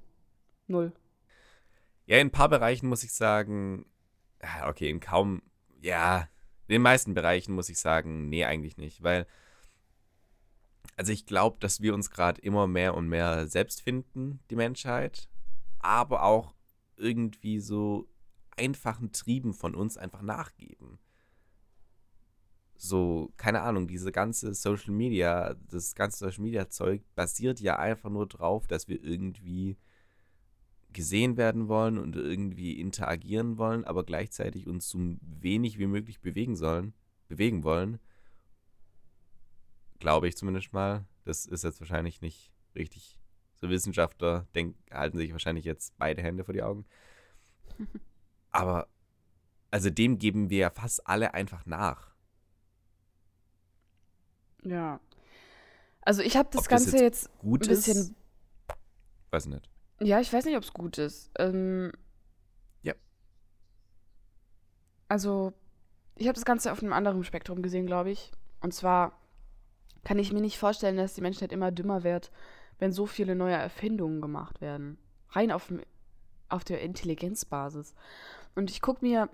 Null. 0.68 0.94
Ja, 2.06 2.18
in 2.18 2.28
ein 2.28 2.32
paar 2.32 2.48
Bereichen 2.48 2.88
muss 2.88 3.04
ich 3.04 3.14
sagen, 3.14 3.86
okay, 4.66 4.90
in 4.90 5.02
kaum, 5.02 5.42
ja, 5.82 6.30
in 6.68 6.76
den 6.76 6.82
meisten 6.82 7.14
Bereichen 7.14 7.54
muss 7.54 7.68
ich 7.68 7.78
sagen, 7.78 8.30
nee, 8.30 8.46
eigentlich 8.46 8.78
nicht, 8.78 9.04
weil, 9.04 9.28
also 10.96 11.12
ich 11.12 11.26
glaube, 11.26 11.58
dass 11.60 11.82
wir 11.82 11.94
uns 11.94 12.10
gerade 12.10 12.42
immer 12.42 12.68
mehr 12.68 12.96
und 12.96 13.08
mehr 13.08 13.48
selbst 13.48 13.82
finden, 13.82 14.40
die 14.50 14.56
Menschheit, 14.56 15.30
aber 15.80 16.24
auch 16.24 16.56
irgendwie 16.98 17.60
so 17.60 18.08
einfachen 18.58 19.12
Trieben 19.12 19.54
von 19.54 19.76
uns 19.76 19.98
einfach 19.98 20.22
nachgeben 20.22 21.00
so, 22.78 23.32
keine 23.38 23.62
Ahnung, 23.62 23.88
diese 23.88 24.12
ganze 24.12 24.54
Social 24.54 24.92
Media, 24.94 25.56
das 25.70 25.96
ganze 25.96 26.20
Social 26.20 26.44
Media 26.44 26.70
Zeug 26.70 27.04
basiert 27.16 27.60
ja 27.60 27.78
einfach 27.78 28.10
nur 28.10 28.28
drauf, 28.28 28.68
dass 28.68 28.88
wir 28.88 29.04
irgendwie 29.04 29.78
gesehen 30.94 31.38
werden 31.38 31.68
wollen 31.68 31.98
und 31.98 32.16
irgendwie 32.16 32.80
interagieren 32.80 33.58
wollen, 33.58 33.84
aber 33.84 34.04
gleichzeitig 34.04 34.68
uns 34.68 34.90
so 34.90 35.00
wenig 35.22 35.78
wie 35.78 35.88
möglich 35.88 36.22
bewegen 36.22 36.56
sollen, 36.56 36.94
bewegen 37.28 37.64
wollen. 37.64 38.00
Glaube 40.06 40.28
ich 40.28 40.38
zumindest 40.38 40.72
mal. 40.72 41.04
Das 41.24 41.48
ist 41.48 41.64
jetzt 41.64 41.80
wahrscheinlich 41.80 42.22
nicht 42.22 42.52
richtig. 42.76 43.18
So 43.56 43.72
Wissenschaftler 43.72 44.46
denk, 44.54 44.76
halten 44.92 45.18
sich 45.18 45.32
wahrscheinlich 45.32 45.66
jetzt 45.66 45.98
beide 45.98 46.22
Hände 46.22 46.44
vor 46.44 46.54
die 46.54 46.62
Augen. 46.62 46.86
Aber 48.52 48.88
also 49.72 49.90
dem 49.90 50.20
geben 50.20 50.52
wir 50.52 50.60
ja 50.60 50.70
fast 50.70 51.08
alle 51.08 51.34
einfach 51.34 51.66
nach. 51.66 52.14
Ja. 54.62 55.00
Also 56.02 56.22
ich 56.22 56.38
habe 56.38 56.50
das 56.52 56.66
ob 56.66 56.68
Ganze 56.68 56.92
das 56.92 57.02
jetzt, 57.02 57.24
jetzt 57.24 57.40
gut 57.40 57.64
ein 57.64 57.70
bisschen. 57.70 57.98
Ist? 57.98 58.14
Weiß 59.32 59.48
nicht. 59.48 59.68
Ja, 60.02 60.20
ich 60.20 60.32
weiß 60.32 60.46
nicht, 60.46 60.56
ob 60.56 60.62
es 60.62 60.72
gut 60.72 61.00
ist. 61.00 61.32
Ähm, 61.40 61.92
ja. 62.84 62.94
Also, 65.08 65.52
ich 66.14 66.28
habe 66.28 66.36
das 66.36 66.46
Ganze 66.46 66.72
auf 66.72 66.84
einem 66.84 66.94
anderen 66.94 67.24
Spektrum 67.24 67.64
gesehen, 67.64 67.88
glaube 67.88 68.12
ich. 68.12 68.32
Und 68.62 68.72
zwar 68.72 69.25
kann 70.06 70.20
ich 70.20 70.32
mir 70.32 70.40
nicht 70.40 70.58
vorstellen, 70.58 70.96
dass 70.96 71.16
die 71.16 71.22
Menschheit 71.22 71.52
immer 71.52 71.72
dümmer 71.72 72.04
wird, 72.04 72.32
wenn 72.80 72.94
so 72.94 73.06
viele 73.06 73.36
neue 73.36 73.56
Erfindungen 73.56 74.22
gemacht 74.22 74.62
werden. 74.62 74.98
Rein 75.32 75.52
auf, 75.52 75.74
auf 76.48 76.64
der 76.64 76.82
Intelligenzbasis. 76.82 77.96
Und 78.56 78.70
ich 78.70 78.82
gucke 78.82 79.04
mir 79.04 79.30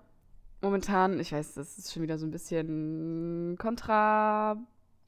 momentan, 0.62 1.19
ich 1.19 1.34
weiß, 1.34 1.55
das 1.55 1.77
ist 1.77 1.93
schon 1.93 2.01
wieder 2.01 2.17
so 2.17 2.25
ein 2.25 2.31
bisschen 2.31 3.57
kontra 3.60 4.57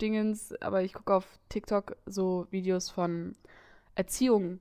Dingens, 0.01 0.53
aber 0.61 0.83
ich 0.83 0.93
gucke 0.93 1.13
auf 1.13 1.39
TikTok 1.49 1.95
so 2.05 2.47
Videos 2.51 2.89
von 2.89 3.35
Erziehung 3.95 4.59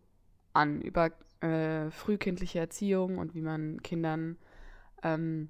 an, 0.52 0.80
über 0.82 1.10
äh, 1.40 1.90
frühkindliche 1.90 2.60
Erziehung 2.60 3.18
und 3.18 3.34
wie 3.34 3.40
man 3.40 3.82
Kindern 3.82 4.36
ähm, 5.02 5.48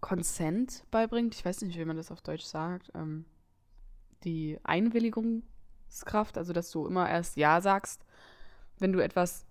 Consent 0.00 0.84
beibringt. 0.90 1.34
Ich 1.34 1.44
weiß 1.44 1.62
nicht, 1.62 1.78
wie 1.78 1.84
man 1.84 1.96
das 1.96 2.12
auf 2.12 2.20
Deutsch 2.20 2.44
sagt. 2.44 2.92
Ähm, 2.94 3.24
die 4.24 4.58
Einwilligungskraft, 4.64 6.38
also 6.38 6.52
dass 6.52 6.70
du 6.70 6.86
immer 6.86 7.08
erst 7.08 7.36
Ja 7.36 7.60
sagst, 7.60 8.04
wenn 8.78 8.92
du 8.92 9.00
etwas 9.00 9.46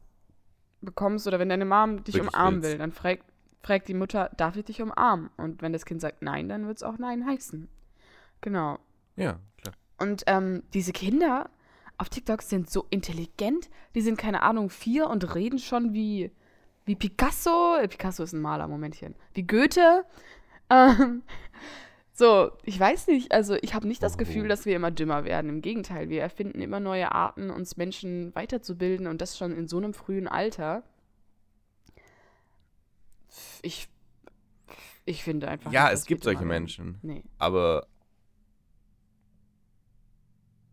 bekommst 0.82 1.28
oder 1.28 1.40
wenn 1.40 1.50
deine 1.50 1.66
Mom 1.66 2.04
dich 2.04 2.16
Wirklich 2.16 2.34
umarmen 2.34 2.62
willst. 2.62 2.74
will, 2.74 2.80
dann 2.80 2.92
fragt, 2.92 3.26
fragt 3.62 3.88
die 3.88 3.94
Mutter, 3.94 4.32
darf 4.38 4.56
ich 4.56 4.66
dich 4.66 4.82
umarmen? 4.82 5.30
Und 5.38 5.62
wenn 5.62 5.74
das 5.74 5.86
Kind 5.86 6.02
sagt 6.02 6.22
Nein, 6.22 6.50
dann 6.50 6.68
wird 6.68 6.78
es 6.78 6.84
auch 6.84 6.98
Nein 6.98 7.26
heißen. 7.26 7.68
Genau. 8.42 8.80
Ja, 9.16 9.40
klar. 9.58 9.76
Und 10.00 10.24
ähm, 10.26 10.64
diese 10.74 10.94
Kinder 10.94 11.50
auf 11.98 12.10
TikTok 12.10 12.42
sind 12.42 12.70
so 12.70 12.88
intelligent. 12.90 13.70
Die 13.94 14.02
sind, 14.02 14.18
keine 14.18 14.42
Ahnung, 14.42 14.72
vier 14.72 15.08
und 15.08 15.36
reden 15.36 15.60
schon 15.60 15.94
wie, 15.94 16.32
wie 16.86 16.96
Picasso. 16.96 17.78
Äh, 17.78 17.88
Picasso 17.88 18.24
ist 18.24 18.34
ein 18.34 18.42
Maler, 18.42 18.68
Momentchen. 18.68 19.14
Wie 19.36 19.44
Goethe. 19.44 20.04
Ähm, 20.72 21.22
so, 22.22 22.52
ich 22.64 22.80
weiß 22.80 23.08
nicht. 23.08 23.32
Also, 23.32 23.56
ich 23.64 23.74
habe 23.74 23.88
nicht 23.88 24.04
das 24.04 24.16
Gefühl, 24.16 24.48
dass 24.48 24.68
wir 24.68 24.76
immer 24.76 24.92
dümmer 24.92 25.26
werden. 25.26 25.50
Im 25.50 25.62
Gegenteil, 25.64 26.10
wir 26.10 26.22
erfinden 26.22 26.62
immer 26.62 26.80
neue 26.80 27.12
Arten, 27.12 27.50
uns 27.50 27.78
Menschen 27.78 28.36
weiterzubilden 28.36 29.08
und 29.08 29.22
das 29.22 29.40
schon 29.40 29.52
in 29.52 29.68
so 29.68 29.78
einem 29.78 29.96
frühen 29.96 30.28
Alter. 30.28 30.84
Ich, 33.64 33.90
ich 35.06 35.24
finde 35.24 35.48
einfach. 35.48 35.72
Ja, 35.72 35.86
nicht, 35.86 35.94
es 35.94 36.06
gibt 36.06 36.24
solche. 36.24 36.46
Menschen. 36.46 37.00
Nee. 37.02 37.24
Aber 37.40 37.88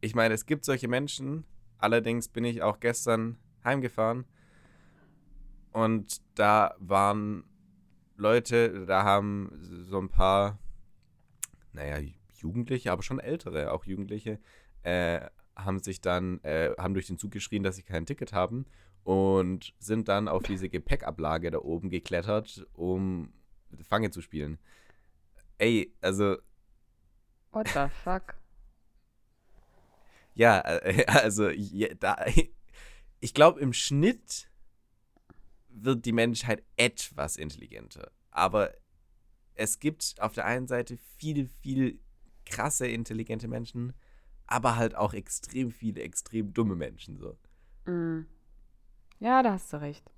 ich 0.02 0.14
meine, 0.14 0.34
es 0.34 0.44
gibt 0.44 0.66
solche 0.66 0.86
Menschen. 0.86 1.44
Allerdings 1.78 2.28
bin 2.28 2.44
ich 2.44 2.60
auch 2.60 2.78
gestern 2.78 3.38
heimgefahren 3.64 4.26
und 5.72 6.20
da 6.34 6.74
waren 6.78 7.44
Leute, 8.16 8.84
da 8.86 9.04
haben 9.04 9.52
so 9.88 9.98
ein 9.98 10.08
paar, 10.08 10.58
naja, 11.78 12.04
Jugendliche, 12.34 12.92
aber 12.92 13.02
schon 13.02 13.20
ältere, 13.20 13.72
auch 13.72 13.84
Jugendliche, 13.84 14.38
äh, 14.82 15.20
haben 15.56 15.80
sich 15.80 16.00
dann, 16.00 16.42
äh, 16.42 16.74
haben 16.78 16.94
durch 16.94 17.06
den 17.06 17.18
Zug 17.18 17.30
geschrien, 17.30 17.62
dass 17.62 17.76
sie 17.76 17.82
kein 17.82 18.06
Ticket 18.06 18.32
haben 18.32 18.66
und 19.04 19.74
sind 19.78 20.08
dann 20.08 20.28
auf 20.28 20.42
diese 20.42 20.68
Gepäckablage 20.68 21.50
da 21.50 21.58
oben 21.58 21.88
geklettert, 21.90 22.66
um 22.74 23.32
Fange 23.88 24.10
zu 24.10 24.20
spielen. 24.20 24.58
Ey, 25.58 25.92
also 26.00 26.36
What 27.52 27.68
the 27.68 27.86
fuck? 28.04 28.34
Ja, 30.34 30.60
äh, 30.60 31.04
also 31.06 31.48
ja, 31.48 31.88
da, 31.94 32.24
ich 33.20 33.34
glaube, 33.34 33.58
im 33.58 33.72
Schnitt 33.72 34.48
wird 35.68 36.04
die 36.04 36.12
Menschheit 36.12 36.62
etwas 36.76 37.34
intelligenter. 37.34 38.12
Aber 38.30 38.72
es 39.58 39.80
gibt 39.80 40.14
auf 40.20 40.32
der 40.32 40.46
einen 40.46 40.66
Seite 40.68 40.96
viel, 41.16 41.48
viel 41.60 41.98
krasse, 42.46 42.86
intelligente 42.86 43.48
Menschen, 43.48 43.92
aber 44.46 44.76
halt 44.76 44.94
auch 44.94 45.12
extrem 45.12 45.70
viele, 45.70 46.00
extrem 46.02 46.52
dumme 46.54 46.74
Menschen. 46.76 47.18
So, 47.18 47.36
Mm. 47.86 48.26
Ja, 49.20 49.42
da 49.42 49.52
hast 49.52 49.72
du 49.72 49.80
recht. 49.80 50.10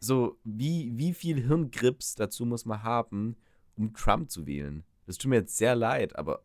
so 0.00 0.38
wie, 0.44 0.92
wie 0.96 1.14
viel 1.14 1.40
Hirngrips 1.46 2.14
dazu 2.14 2.44
muss 2.46 2.64
man 2.64 2.82
haben, 2.82 3.36
um 3.76 3.92
Trump 3.94 4.30
zu 4.30 4.46
wählen? 4.46 4.84
Das 5.06 5.18
tut 5.18 5.30
mir 5.30 5.36
jetzt 5.36 5.56
sehr 5.56 5.74
leid, 5.74 6.16
aber 6.16 6.42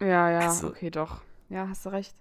Ja, 0.00 0.30
ja, 0.30 0.38
Also- 0.40 0.68
okay, 0.68 0.90
doch. 0.90 1.20
Ja, 1.48 1.68
hast 1.68 1.84
du 1.86 1.90
recht. 1.90 2.14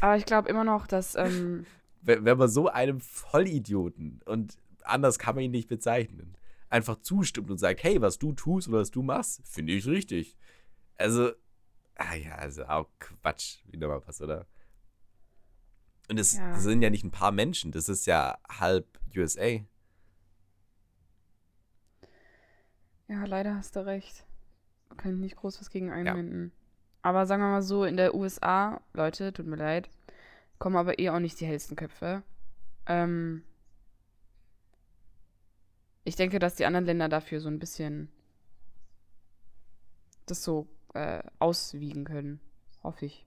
Aber 0.00 0.16
ich 0.16 0.26
glaube 0.26 0.48
immer 0.48 0.64
noch, 0.64 0.86
dass, 0.86 1.14
ähm, 1.14 1.64
wenn, 2.02 2.24
wenn 2.24 2.38
man 2.38 2.48
so 2.48 2.68
einem 2.68 3.00
Vollidioten 3.00 4.20
und 4.26 4.56
anders 4.84 5.18
kann 5.18 5.34
man 5.36 5.44
ihn 5.44 5.50
nicht 5.52 5.68
bezeichnen, 5.68 6.36
einfach 6.72 7.00
zustimmt 7.00 7.50
und 7.50 7.58
sagt, 7.58 7.82
hey, 7.82 8.00
was 8.00 8.18
du 8.18 8.32
tust 8.32 8.68
oder 8.68 8.80
was 8.80 8.90
du 8.90 9.02
machst, 9.02 9.42
finde 9.46 9.72
ich 9.74 9.86
richtig. 9.86 10.36
Also, 10.96 11.32
ah 11.96 12.14
ja, 12.14 12.36
also 12.36 12.64
auch 12.64 12.88
Quatsch, 12.98 13.58
wieder 13.66 13.88
mal 13.88 14.02
was, 14.06 14.20
oder? 14.20 14.46
Und 16.08 16.18
es 16.18 16.36
Ja. 16.36 16.52
das 16.54 16.62
sind 16.64 16.82
ja 16.82 16.90
nicht 16.90 17.04
ein 17.04 17.10
paar 17.10 17.32
Menschen, 17.32 17.72
das 17.72 17.88
ist 17.88 18.06
ja 18.06 18.38
halb 18.48 18.98
USA. 19.16 19.60
ja, 23.08 23.24
leider 23.26 23.54
hast 23.54 23.76
du 23.76 23.84
recht. 23.84 24.24
Kann 24.96 25.14
ich 25.14 25.18
nicht 25.18 25.36
groß 25.36 25.60
was 25.60 25.70
gegen 25.70 25.90
einwenden. 25.90 26.52
Aber 27.02 27.26
sagen 27.26 27.42
wir 27.42 27.48
mal 27.48 27.62
so, 27.62 27.84
in 27.84 27.96
der 27.96 28.14
USA, 28.14 28.80
Leute, 28.94 29.32
tut 29.32 29.46
mir 29.46 29.56
leid, 29.56 29.90
kommen 30.58 30.76
aber 30.76 30.98
eh 30.98 31.10
auch 31.10 31.18
nicht 31.18 31.38
die 31.40 31.46
hellsten 31.46 31.76
Köpfe. 31.76 32.22
Ähm, 32.86 33.42
ich 36.04 36.16
denke, 36.16 36.38
dass 36.38 36.54
die 36.56 36.64
anderen 36.66 36.86
Länder 36.86 37.08
dafür 37.08 37.40
so 37.40 37.48
ein 37.48 37.58
bisschen 37.58 38.10
das 40.26 40.42
so 40.42 40.68
äh, 40.94 41.22
auswiegen 41.38 42.04
können. 42.04 42.40
Hoffe 42.82 43.06
ich. 43.06 43.26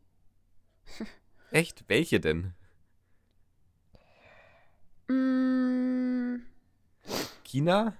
Echt? 1.51 1.85
Welche 1.87 2.19
denn? 2.19 2.53
Mm, 5.07 6.41
China? 7.43 7.95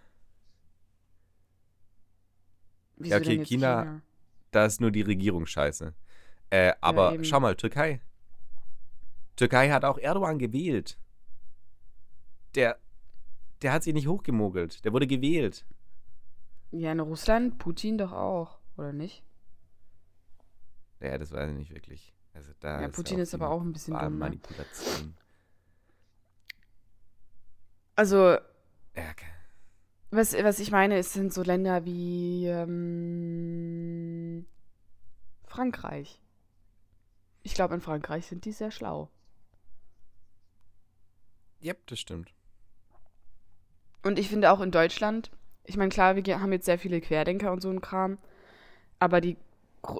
wieso 2.98 3.16
okay, 3.16 3.26
denn 3.26 3.40
jetzt 3.40 3.48
China- 3.50 4.02
Da 4.52 4.66
ist 4.66 4.82
nur 4.82 4.92
die 4.92 5.02
Regierung 5.02 5.46
scheiße. 5.46 5.94
Äh, 6.50 6.74
aber 6.82 7.14
eben. 7.14 7.26
schau 7.26 7.40
mal, 7.40 7.56
Türkei. 7.56 8.02
Türkei 9.36 9.70
hat 9.70 9.84
auch 9.84 9.98
Erdogan 9.98 10.40
gewählt. 10.40 10.98
Der, 12.56 12.80
der 13.66 13.74
hat 13.74 13.84
sich 13.84 13.94
nicht 13.96 14.08
hochgemogelt. 14.08 14.86
Der 14.86 14.94
wurde 14.94 15.08
gewählt. 15.08 15.66
Ja, 16.72 16.92
in 16.92 17.00
Russland, 17.00 17.58
Putin 17.58 17.98
doch 17.98 18.12
auch, 18.12 18.60
oder 18.78 18.94
nicht? 18.94 19.24
Ja, 21.00 21.18
das 21.18 21.32
weiß 21.32 21.50
ich 21.52 21.56
nicht 21.58 21.72
wirklich. 21.74 22.14
Also 22.34 22.52
da 22.60 22.82
Ja, 22.82 22.88
ist 22.88 22.96
Putin 22.96 23.18
auch 23.18 23.22
ist 23.22 23.34
aber 23.34 23.50
auch 23.50 23.62
ein 23.62 23.72
bisschen 23.74 23.98
dumm, 23.98 24.20
ne? 24.20 24.38
Wahlmanipulation. 24.42 25.18
Also, 27.96 28.38
Ja, 28.96 29.10
okay. 29.12 29.26
was, 30.12 30.34
was 30.34 30.60
ich 30.60 30.72
meine, 30.72 30.98
es 30.98 31.14
sind 31.14 31.34
so 31.34 31.44
Länder 31.44 31.86
wie 31.86 32.48
ähm, 32.48 34.46
Frankreich. 35.46 36.22
Ich 37.44 37.54
glaube, 37.54 37.76
in 37.76 37.82
Frankreich 37.82 38.26
sind 38.26 38.44
die 38.44 38.52
sehr 38.52 38.72
schlau. 38.72 39.10
Yep, 41.62 41.88
das 41.88 42.00
stimmt. 42.00 42.34
Und 44.06 44.20
ich 44.20 44.30
finde 44.30 44.52
auch 44.52 44.62
in 44.62 44.70
Deutschland, 44.70 45.32
ich 45.64 45.78
meine, 45.78 45.90
klar, 45.90 46.16
wir 46.16 46.40
haben 46.40 46.52
jetzt 46.52 46.66
sehr 46.66 46.78
viele 46.78 47.02
Querdenker 47.02 47.52
und 47.52 47.62
so 47.62 47.72
ein 47.72 47.82
Kram, 47.82 48.20
aber 49.00 49.20
die, 49.20 49.36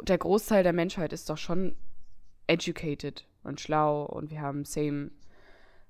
der 0.04 0.20
Großteil 0.20 0.62
der 0.62 0.74
Menschheit 0.74 1.12
ist 1.12 1.28
doch 1.28 1.40
schon 1.40 1.76
educated 2.46 3.26
und 3.42 3.60
schlau 3.60 4.04
und 4.04 4.30
wir 4.30 4.42
haben 4.42 4.64
same, 4.64 5.10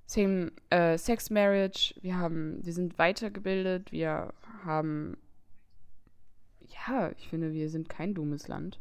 same 0.06 0.54
äh, 0.69 0.97
Sex 0.97 1.30
Marriage, 1.30 1.93
wir 2.01 2.15
haben, 2.15 2.65
wir 2.65 2.71
sind 2.71 2.97
weitergebildet, 2.97 3.91
wir 3.91 4.34
haben, 4.63 5.17
ja, 6.88 7.12
ich 7.17 7.28
finde, 7.28 7.51
wir 7.51 7.69
sind 7.69 7.89
kein 7.89 8.13
dummes 8.13 8.47
Land. 8.47 8.80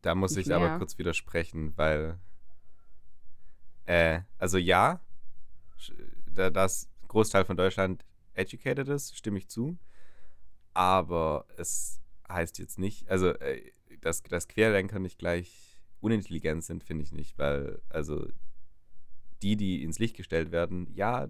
Da 0.00 0.14
muss 0.14 0.36
Nicht 0.36 0.46
ich 0.46 0.54
aber 0.54 0.68
mehr. 0.68 0.78
kurz 0.78 0.96
widersprechen, 0.96 1.72
weil 1.74 2.18
äh, 3.86 4.20
also 4.38 4.58
ja, 4.58 5.00
da 6.26 6.50
das 6.50 6.88
Großteil 7.08 7.44
von 7.44 7.56
Deutschland 7.56 8.04
educated 8.34 8.88
ist, 8.88 9.16
stimme 9.16 9.38
ich 9.38 9.48
zu. 9.48 9.78
Aber 10.72 11.46
es 11.56 12.00
heißt 12.28 12.58
jetzt 12.58 12.78
nicht, 12.78 13.08
also 13.08 13.28
äh, 13.28 13.72
dass, 14.00 14.22
dass 14.22 14.48
Querdenker 14.48 14.98
nicht 14.98 15.18
gleich 15.18 15.80
unintelligent 16.00 16.64
sind, 16.64 16.84
finde 16.84 17.04
ich 17.04 17.12
nicht, 17.12 17.38
weil 17.38 17.80
also 17.88 18.26
die, 19.42 19.56
die 19.56 19.82
ins 19.82 19.98
Licht 19.98 20.16
gestellt 20.16 20.52
werden, 20.52 20.88
ja, 20.94 21.28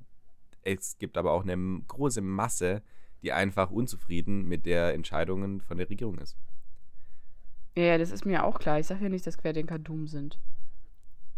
es 0.62 0.99
gibt 0.99 1.19
aber 1.19 1.33
auch 1.33 1.43
eine 1.43 1.83
große 1.87 2.23
Masse, 2.23 2.83
die 3.23 3.33
einfach 3.33 3.71
unzufrieden 3.71 4.47
mit 4.47 4.67
der 4.67 4.95
Entscheidungen 4.95 5.61
von 5.61 5.79
der 5.79 5.88
Regierung 5.88 6.19
ist. 6.19 6.37
Ja, 7.77 7.85
ja, 7.85 7.99
das 7.99 8.11
ist 8.11 8.25
mir 8.25 8.45
auch 8.45 8.59
klar. 8.59 8.79
Ich 8.79 8.87
sage 8.87 9.05
ja 9.05 9.09
nicht, 9.09 9.27
dass 9.27 9.38
Querdenker 9.38 9.79
dumm 9.79 10.07
sind. 10.07 10.38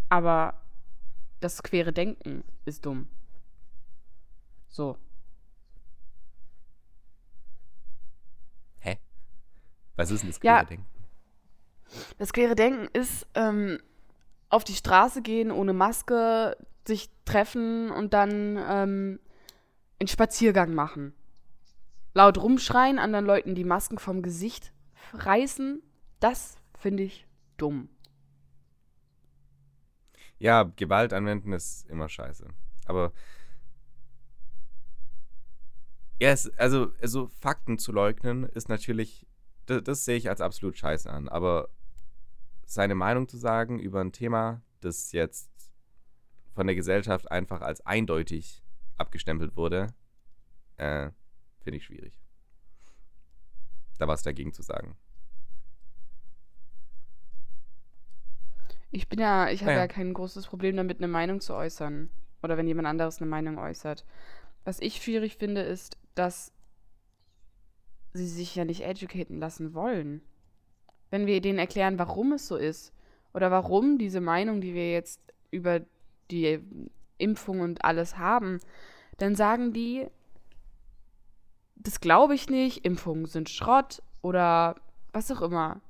Aber 0.09 0.61
das 1.41 1.63
quere 1.63 1.93
Denken 1.93 2.45
ist 2.65 2.85
dumm. 2.85 3.09
So. 4.69 4.99
Hä? 8.81 8.99
Was 9.97 10.11
ist 10.11 10.23
denn 10.23 10.31
das 10.31 10.41
Ja. 10.43 10.61
Querdenken? 10.61 10.87
Das 12.19 12.33
quere 12.33 12.55
Denken 12.55 12.89
ist 12.93 13.27
ähm, 13.35 13.79
auf 14.49 14.65
die 14.65 14.75
Straße 14.75 15.23
gehen 15.23 15.51
ohne 15.51 15.73
Maske, 15.73 16.57
sich 16.87 17.11
treffen 17.25 17.91
und 17.91 18.13
dann 18.15 18.57
ähm, 18.57 19.21
einen 19.99 20.09
Spaziergang 20.09 20.75
machen. 20.75 21.15
Laut 22.15 22.39
rumschreien, 22.39 22.99
anderen 22.99 23.27
Leuten 23.27 23.55
die 23.55 23.65
Masken 23.65 23.99
vom 23.99 24.23
Gesicht 24.23 24.73
reißen, 25.13 25.83
das 26.21 26.57
finde 26.79 27.03
ich 27.03 27.27
dumm. 27.57 27.89
Ja, 30.39 30.65
Gewalt 30.77 31.13
anwenden 31.13 31.53
ist 31.53 31.89
immer 31.89 32.09
scheiße. 32.09 32.47
Aber 32.87 33.13
ja, 36.19 36.31
es, 36.31 36.51
also, 36.59 36.93
also 37.01 37.29
Fakten 37.41 37.79
zu 37.79 37.93
leugnen 37.93 38.45
ist 38.45 38.69
natürlich, 38.69 39.27
das, 39.67 39.83
das 39.85 40.05
sehe 40.05 40.17
ich 40.17 40.29
als 40.29 40.41
absolut 40.41 40.77
scheiße 40.77 41.11
an. 41.11 41.29
Aber 41.29 41.69
seine 42.65 42.95
Meinung 42.95 43.29
zu 43.29 43.37
sagen 43.37 43.79
über 43.79 44.01
ein 44.01 44.13
Thema, 44.13 44.63
das 44.81 45.13
jetzt 45.13 45.51
von 46.55 46.67
der 46.67 46.77
Gesellschaft 46.77 47.31
einfach 47.31 47.61
als 47.61 47.85
eindeutig 47.85 48.63
abgestempelt 48.97 49.57
wurde, 49.57 49.89
äh, 50.77 51.11
finde 51.61 51.79
ich 51.79 51.85
schwierig. 51.85 52.19
Da 53.99 54.09
was 54.09 54.23
dagegen 54.23 54.53
zu 54.53 54.63
sagen. 54.63 54.97
Ich 58.91 59.09
bin 59.09 59.19
ja, 59.19 59.51
ich 59.51 59.61
habe 59.61 59.73
Naja. 59.73 59.83
ja 59.83 59.89
kein 59.89 60.15
großes 60.15 60.47
Problem 60.47 60.77
damit, 60.77 60.99
eine 60.99 61.09
Meinung 61.09 61.41
zu 61.41 61.55
äußern. 61.55 62.11
Oder 62.43 62.57
wenn 62.57 62.67
jemand 62.67 62.89
anderes 62.89 63.21
eine 63.21 63.29
Meinung 63.29 63.59
äußert. 63.59 64.05
Was 64.65 64.81
ich 64.81 65.03
schwierig 65.03 65.37
finde, 65.37 65.63
ist, 65.63 65.99
dass 66.15 66.53
sie 68.17 68.27
sich 68.27 68.55
ja 68.55 68.65
nicht 68.65 68.83
educaten 68.83 69.39
lassen 69.39 69.75
wollen. 69.75 70.23
Wenn 71.11 71.27
wir 71.27 71.41
denen 71.41 71.59
erklären, 71.59 71.99
warum 71.99 72.33
es 72.33 72.49
so 72.49 72.57
ist. 72.57 72.93
Oder 73.33 73.51
warum 73.51 73.99
diese 73.99 74.21
Meinung, 74.21 74.61
die 74.61 74.75
wir 74.75 74.91
jetzt 74.91 75.21
über 75.51 75.81
die 76.31 76.61
Impfung 77.19 77.61
und 77.61 77.85
alles 77.85 78.19
haben, 78.19 78.61
dann 79.19 79.35
sagen 79.35 79.73
die, 79.73 80.07
das 81.75 82.01
glaube 82.01 82.35
ich 82.35 82.49
nicht, 82.49 82.85
Impfungen 82.85 83.27
sind 83.27 83.49
Schrott 83.49 84.03
oder 84.23 84.77
was 85.13 85.31
auch 85.31 85.43
immer. 85.43 85.81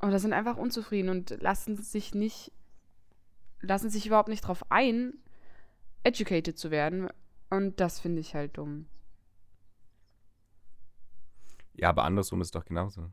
Oder 0.00 0.18
sind 0.18 0.32
einfach 0.32 0.56
unzufrieden 0.56 1.10
und 1.10 1.42
lassen 1.42 1.76
sich 1.76 2.14
nicht, 2.14 2.52
lassen 3.60 3.90
sich 3.90 4.06
überhaupt 4.06 4.28
nicht 4.28 4.42
drauf 4.42 4.64
ein, 4.70 5.14
educated 6.04 6.56
zu 6.56 6.70
werden. 6.70 7.08
Und 7.50 7.80
das 7.80 7.98
finde 7.98 8.20
ich 8.20 8.34
halt 8.34 8.56
dumm. 8.56 8.86
Ja, 11.78 11.90
aber 11.90 12.04
andersrum 12.04 12.40
ist 12.40 12.54
doch 12.54 12.64
genauso. 12.64 13.10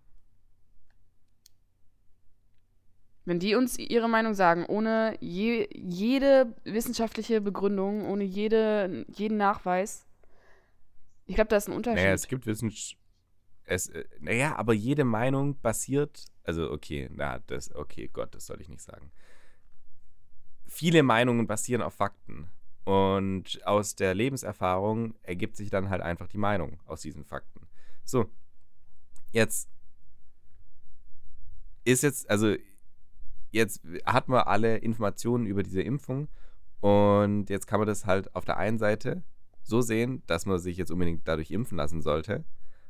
Wenn 3.26 3.40
die 3.40 3.56
uns 3.56 3.78
ihre 3.78 4.08
Meinung 4.10 4.34
sagen, 4.34 4.66
ohne 4.66 5.18
je, 5.20 5.68
jede 5.74 6.56
wissenschaftliche 6.64 7.42
Begründung, 7.42 8.06
ohne 8.06 8.24
jede, 8.24 9.06
jeden 9.10 9.38
Nachweis, 9.38 10.06
ich 11.26 11.36
glaube, 11.36 11.48
da 11.48 11.58
ist 11.58 11.68
ein 11.68 11.76
Unterschied. 11.76 12.04
Naja, 12.04 12.14
es 12.14 12.28
gibt 12.28 12.46
Wissenschaft. 12.46 13.00
Es, 13.64 13.90
äh, 13.90 14.06
naja, 14.20 14.56
aber 14.58 14.74
jede 14.74 15.06
Meinung 15.06 15.60
basiert. 15.60 16.26
Also, 16.44 16.70
okay, 16.72 17.10
na, 17.12 17.40
das, 17.48 17.74
okay, 17.74 18.10
Gott, 18.12 18.36
das 18.36 18.46
soll 18.46 18.62
ich 18.62 18.70
nicht 18.70 18.84
sagen. 18.84 19.12
Viele 20.68 21.02
Meinungen 21.02 21.48
basieren 21.48 21.82
auf 21.82 21.96
Fakten. 21.96 22.50
Und 22.84 23.66
aus 23.66 23.96
der 23.96 24.14
Lebenserfahrung 24.14 25.16
ergibt 25.24 25.56
sich 25.58 25.72
dann 25.72 25.90
halt 25.90 26.04
einfach 26.04 26.28
die 26.28 26.38
Meinung 26.38 26.80
aus 26.86 27.02
diesen 27.02 27.26
Fakten. 27.26 27.68
So, 28.04 28.30
jetzt 29.36 29.70
ist 31.84 32.02
jetzt, 32.02 32.30
also 32.30 32.56
jetzt 33.52 33.82
hat 34.06 34.28
man 34.28 34.42
alle 34.42 34.78
Informationen 34.78 35.46
über 35.46 35.62
diese 35.62 35.82
Impfung 35.82 36.30
und 36.80 37.50
jetzt 37.50 37.68
kann 37.68 37.80
man 37.80 37.88
das 37.88 38.06
halt 38.06 38.34
auf 38.36 38.46
der 38.46 38.58
einen 38.58 38.80
Seite 38.80 39.24
so 39.62 39.82
sehen, 39.82 40.24
dass 40.26 40.46
man 40.46 40.58
sich 40.58 40.78
jetzt 40.78 40.92
unbedingt 40.92 41.28
dadurch 41.28 41.52
impfen 41.52 41.78
lassen 41.78 42.02
sollte. 42.02 42.46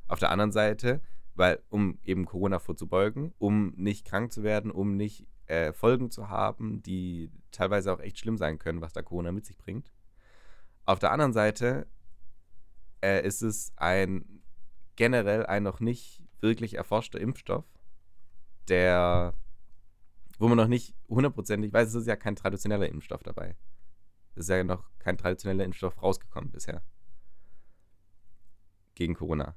Auf 0.08 0.20
der 0.20 0.30
anderen 0.30 0.52
Seite, 0.52 1.02
weil 1.34 1.62
um 1.70 1.98
eben 2.04 2.26
Corona 2.26 2.60
vorzubeugen, 2.60 3.34
um 3.38 3.74
nicht 3.76 4.06
krank 4.06 4.32
zu 4.32 4.44
werden, 4.44 4.72
um 4.72 4.96
nicht 4.96 5.26
äh, 5.48 5.74
Folgen 5.74 6.12
zu 6.12 6.30
haben, 6.30 6.82
die 6.84 7.32
teilweise 7.52 7.92
auch 7.92 8.00
echt 8.00 8.20
schlimm 8.20 8.38
sein 8.38 8.60
können, 8.60 8.82
was 8.82 8.94
da 8.94 9.02
Corona 9.02 9.32
mit 9.32 9.46
sich 9.46 9.58
bringt. 9.58 9.92
Auf 10.86 11.00
der 11.00 11.12
anderen 11.12 11.34
Seite 11.34 11.88
äh, 13.02 13.26
ist 13.26 13.42
es 13.42 13.74
ein 13.78 14.44
generell 14.96 15.46
ein 15.46 15.64
noch 15.64 15.80
nicht 15.80 16.25
wirklich 16.42 16.76
erforschter 16.76 17.20
Impfstoff, 17.20 17.66
der, 18.68 19.34
wo 20.40 20.48
man 20.48 20.58
noch 20.58 20.68
nicht 20.68 20.96
hundertprozentig 21.08 21.72
weiß, 21.74 21.90
es 21.90 21.96
ist 21.96 22.08
ja 22.08 22.16
kein 22.16 22.36
traditioneller 22.36 22.90
Impfstoff 22.90 23.24
dabei. 23.24 23.56
Es 24.36 24.46
ist 24.46 24.50
ja 24.50 24.64
noch 24.64 24.90
kein 25.00 25.18
traditioneller 25.18 25.64
Impfstoff 25.64 26.02
rausgekommen 26.02 26.52
bisher. 26.52 26.84
Gegen 28.96 29.14
Corona. 29.14 29.56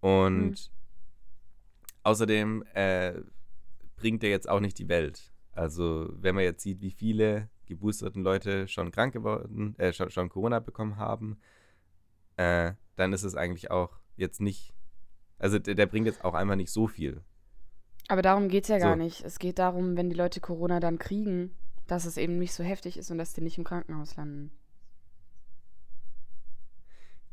Und 0.00 0.50
Mhm. 0.50 0.54
außerdem 2.02 2.64
äh, 2.74 3.14
bringt 3.96 4.22
er 4.22 4.30
jetzt 4.30 4.48
auch 4.48 4.60
nicht 4.60 4.78
die 4.78 4.88
Welt. 4.88 5.32
Also, 5.52 6.08
wenn 6.12 6.34
man 6.34 6.44
jetzt 6.44 6.62
sieht, 6.62 6.80
wie 6.80 6.90
viele 6.92 7.50
geboosterten 7.66 8.22
Leute 8.22 8.68
schon 8.68 8.90
krank 8.92 9.12
geworden, 9.12 9.74
äh, 9.78 9.92
schon, 9.92 10.10
schon 10.10 10.28
Corona 10.28 10.60
bekommen 10.60 10.96
haben, 10.96 11.40
äh, 12.36 12.72
dann 12.96 13.12
ist 13.12 13.24
es 13.24 13.34
eigentlich 13.34 13.70
auch 13.70 13.98
jetzt 14.16 14.40
nicht. 14.40 14.74
Also, 15.38 15.58
der, 15.58 15.74
der 15.74 15.86
bringt 15.86 16.06
jetzt 16.06 16.24
auch 16.24 16.34
einfach 16.34 16.56
nicht 16.56 16.70
so 16.70 16.86
viel. 16.86 17.22
Aber 18.08 18.22
darum 18.22 18.48
geht 18.48 18.64
es 18.64 18.68
ja 18.68 18.78
gar 18.78 18.96
So. 18.96 19.02
nicht. 19.02 19.22
Es 19.24 19.38
geht 19.38 19.58
darum, 19.58 19.96
wenn 19.96 20.08
die 20.08 20.16
Leute 20.16 20.40
Corona 20.40 20.80
dann 20.80 20.98
kriegen, 20.98 21.54
dass 21.86 22.04
es 22.06 22.16
eben 22.16 22.38
nicht 22.38 22.52
so 22.54 22.64
heftig 22.64 22.96
ist 22.96 23.10
und 23.10 23.18
dass 23.18 23.34
die 23.34 23.40
nicht 23.40 23.58
im 23.58 23.64
Krankenhaus 23.64 24.16
landen. 24.16 24.50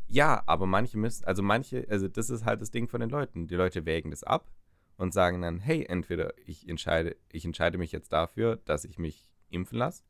Ja, 0.07 0.43
aber 0.45 0.65
manche 0.65 0.97
müssen, 0.97 1.25
also 1.25 1.41
manche, 1.41 1.87
also 1.89 2.07
das 2.07 2.29
ist 2.29 2.45
halt 2.45 2.61
das 2.61 2.71
Ding 2.71 2.87
von 2.87 3.01
den 3.01 3.09
Leuten. 3.09 3.47
Die 3.47 3.55
Leute 3.55 3.85
wägen 3.85 4.11
das 4.11 4.23
ab 4.23 4.51
und 4.97 5.13
sagen 5.13 5.41
dann, 5.41 5.59
hey, 5.59 5.85
entweder 5.87 6.33
ich 6.45 6.69
entscheide, 6.69 7.15
ich 7.31 7.43
entscheide 7.43 7.77
mich 7.77 7.91
jetzt 7.91 8.13
dafür, 8.13 8.57
dass 8.65 8.85
ich 8.85 8.99
mich 8.99 9.29
impfen 9.49 9.77
lasse, 9.77 10.03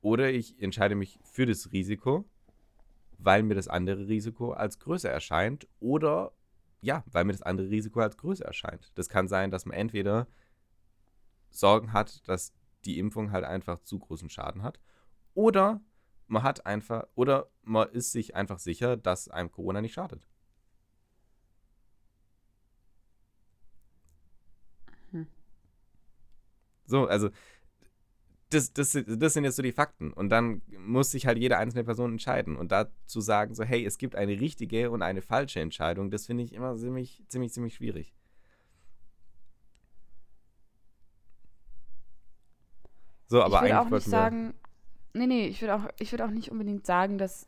oder 0.00 0.32
ich 0.32 0.60
entscheide 0.60 0.94
mich 0.94 1.20
für 1.22 1.46
das 1.46 1.70
Risiko, 1.72 2.24
weil 3.24 3.42
mir 3.42 3.54
das 3.54 3.68
andere 3.68 4.08
Risiko 4.08 4.52
als 4.52 4.78
größer 4.78 5.10
erscheint, 5.10 5.68
oder 5.80 6.32
ja, 6.80 7.04
weil 7.06 7.24
mir 7.24 7.32
das 7.32 7.42
andere 7.42 7.70
Risiko 7.70 8.00
als 8.00 8.16
größer 8.16 8.44
erscheint. 8.44 8.90
Das 8.96 9.08
kann 9.08 9.28
sein, 9.28 9.50
dass 9.50 9.66
man 9.66 9.76
entweder 9.76 10.26
Sorgen 11.50 11.92
hat, 11.92 12.26
dass 12.28 12.52
die 12.84 12.98
Impfung 12.98 13.30
halt 13.30 13.44
einfach 13.44 13.78
zu 13.80 13.98
großen 13.98 14.28
Schaden 14.28 14.62
hat, 14.62 14.80
oder 15.34 15.80
man 16.26 16.42
hat 16.42 16.66
einfach, 16.66 17.06
oder 17.14 17.48
man 17.62 17.88
ist 17.90 18.12
sich 18.12 18.34
einfach 18.34 18.58
sicher, 18.58 18.96
dass 18.96 19.28
einem 19.28 19.52
Corona 19.52 19.80
nicht 19.80 19.94
schadet. 19.94 20.26
Hm. 25.10 25.26
So, 26.86 27.06
also 27.06 27.30
das, 28.52 28.72
das, 28.72 28.98
das 29.06 29.32
sind 29.34 29.44
jetzt 29.44 29.56
so 29.56 29.62
die 29.62 29.72
Fakten. 29.72 30.12
Und 30.12 30.28
dann 30.28 30.62
muss 30.78 31.10
sich 31.10 31.26
halt 31.26 31.38
jede 31.38 31.58
einzelne 31.58 31.84
Person 31.84 32.12
entscheiden. 32.12 32.56
Und 32.56 32.72
dazu 32.72 33.20
sagen, 33.20 33.54
so, 33.54 33.64
hey, 33.64 33.84
es 33.84 33.98
gibt 33.98 34.16
eine 34.16 34.40
richtige 34.40 34.90
und 34.90 35.02
eine 35.02 35.22
falsche 35.22 35.60
Entscheidung, 35.60 36.10
das 36.10 36.26
finde 36.26 36.44
ich 36.44 36.52
immer 36.52 36.76
ziemlich, 36.76 37.22
ziemlich, 37.28 37.52
ziemlich 37.52 37.74
schwierig. 37.74 38.14
So, 43.26 43.42
aber 43.42 43.56
ich 43.56 43.62
würde 43.62 43.80
auch 43.80 43.90
nicht 43.90 44.06
sagen, 44.06 44.52
nee, 45.14 45.26
nee, 45.26 45.46
ich 45.46 45.62
würde 45.62 45.76
auch, 45.76 45.88
ich 45.98 46.12
würde 46.12 46.26
auch 46.26 46.30
nicht 46.30 46.50
unbedingt 46.50 46.84
sagen, 46.84 47.16
dass 47.16 47.46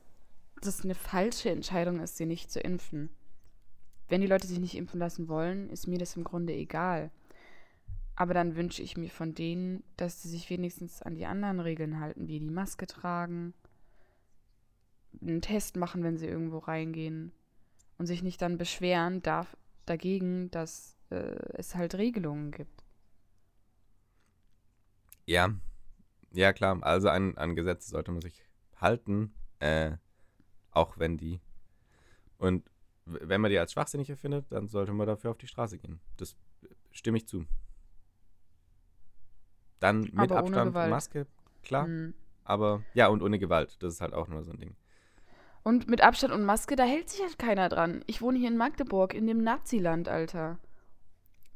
das 0.62 0.82
eine 0.82 0.94
falsche 0.94 1.50
Entscheidung 1.50 2.00
ist, 2.00 2.16
sie 2.16 2.24
nicht 2.24 2.50
zu 2.50 2.58
impfen. 2.60 3.10
Wenn 4.08 4.22
die 4.22 4.26
Leute 4.26 4.46
sich 4.46 4.58
nicht 4.58 4.76
impfen 4.76 4.98
lassen 4.98 5.28
wollen, 5.28 5.68
ist 5.68 5.86
mir 5.86 5.98
das 5.98 6.16
im 6.16 6.24
Grunde 6.24 6.54
egal. 6.54 7.10
Aber 8.16 8.34
dann 8.34 8.56
wünsche 8.56 8.82
ich 8.82 8.96
mir 8.96 9.10
von 9.10 9.34
denen, 9.34 9.82
dass 9.96 10.22
sie 10.22 10.28
sich 10.28 10.48
wenigstens 10.48 11.02
an 11.02 11.14
die 11.14 11.26
anderen 11.26 11.60
Regeln 11.60 11.98
halten, 11.98 12.28
wie 12.28 12.38
die 12.38 12.50
Maske 12.50 12.86
tragen, 12.86 13.54
einen 15.20 15.42
Test 15.42 15.76
machen, 15.76 16.02
wenn 16.02 16.16
sie 16.16 16.26
irgendwo 16.26 16.58
reingehen 16.58 17.32
und 17.98 18.06
sich 18.06 18.22
nicht 18.22 18.40
dann 18.42 18.58
beschweren 18.58 19.22
darf 19.22 19.56
dagegen, 19.86 20.50
dass 20.50 20.96
äh, 21.10 21.36
es 21.54 21.74
halt 21.74 21.96
Regelungen 21.96 22.50
gibt. 22.50 22.84
Ja, 25.26 25.54
ja 26.32 26.52
klar. 26.52 26.82
Also 26.82 27.08
an, 27.08 27.36
an 27.36 27.56
Gesetze 27.56 27.90
sollte 27.90 28.12
man 28.12 28.20
sich 28.20 28.44
halten, 28.76 29.34
äh, 29.60 29.92
auch 30.70 30.98
wenn 30.98 31.16
die. 31.16 31.40
Und 32.38 32.68
wenn 33.06 33.40
man 33.40 33.50
die 33.50 33.58
als 33.58 33.72
schwachsinnig 33.72 34.10
erfindet, 34.10 34.46
dann 34.50 34.68
sollte 34.68 34.92
man 34.92 35.06
dafür 35.06 35.30
auf 35.30 35.38
die 35.38 35.46
Straße 35.46 35.78
gehen. 35.78 36.00
Das 36.16 36.36
stimme 36.90 37.18
ich 37.18 37.28
zu. 37.28 37.46
Dann 39.84 40.00
mit 40.00 40.32
Aber 40.32 40.38
Abstand. 40.38 40.72
Maske, 40.72 41.26
klar. 41.62 41.84
Hm. 41.84 42.14
Aber 42.42 42.82
ja, 42.94 43.08
und 43.08 43.22
ohne 43.22 43.38
Gewalt. 43.38 43.76
Das 43.80 43.92
ist 43.92 44.00
halt 44.00 44.14
auch 44.14 44.28
nur 44.28 44.42
so 44.42 44.50
ein 44.50 44.58
Ding. 44.58 44.74
Und 45.62 45.88
mit 45.88 46.02
Abstand 46.02 46.32
und 46.32 46.42
Maske, 46.42 46.74
da 46.74 46.84
hält 46.84 47.10
sich 47.10 47.20
halt 47.20 47.38
keiner 47.38 47.68
dran. 47.68 48.02
Ich 48.06 48.22
wohne 48.22 48.38
hier 48.38 48.48
in 48.48 48.56
Magdeburg, 48.56 49.12
in 49.12 49.26
dem 49.26 49.42
Naziland, 49.42 50.08
Alter. 50.08 50.58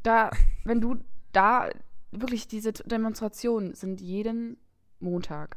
Da, 0.03 0.31
wenn 0.65 0.83
du 0.83 0.97
da, 1.33 1.71
wirklich, 2.11 2.47
diese 2.47 2.75
Demonstrationen 2.75 3.73
sind 3.73 4.03
jeden 4.03 4.59
Montag. 5.01 5.57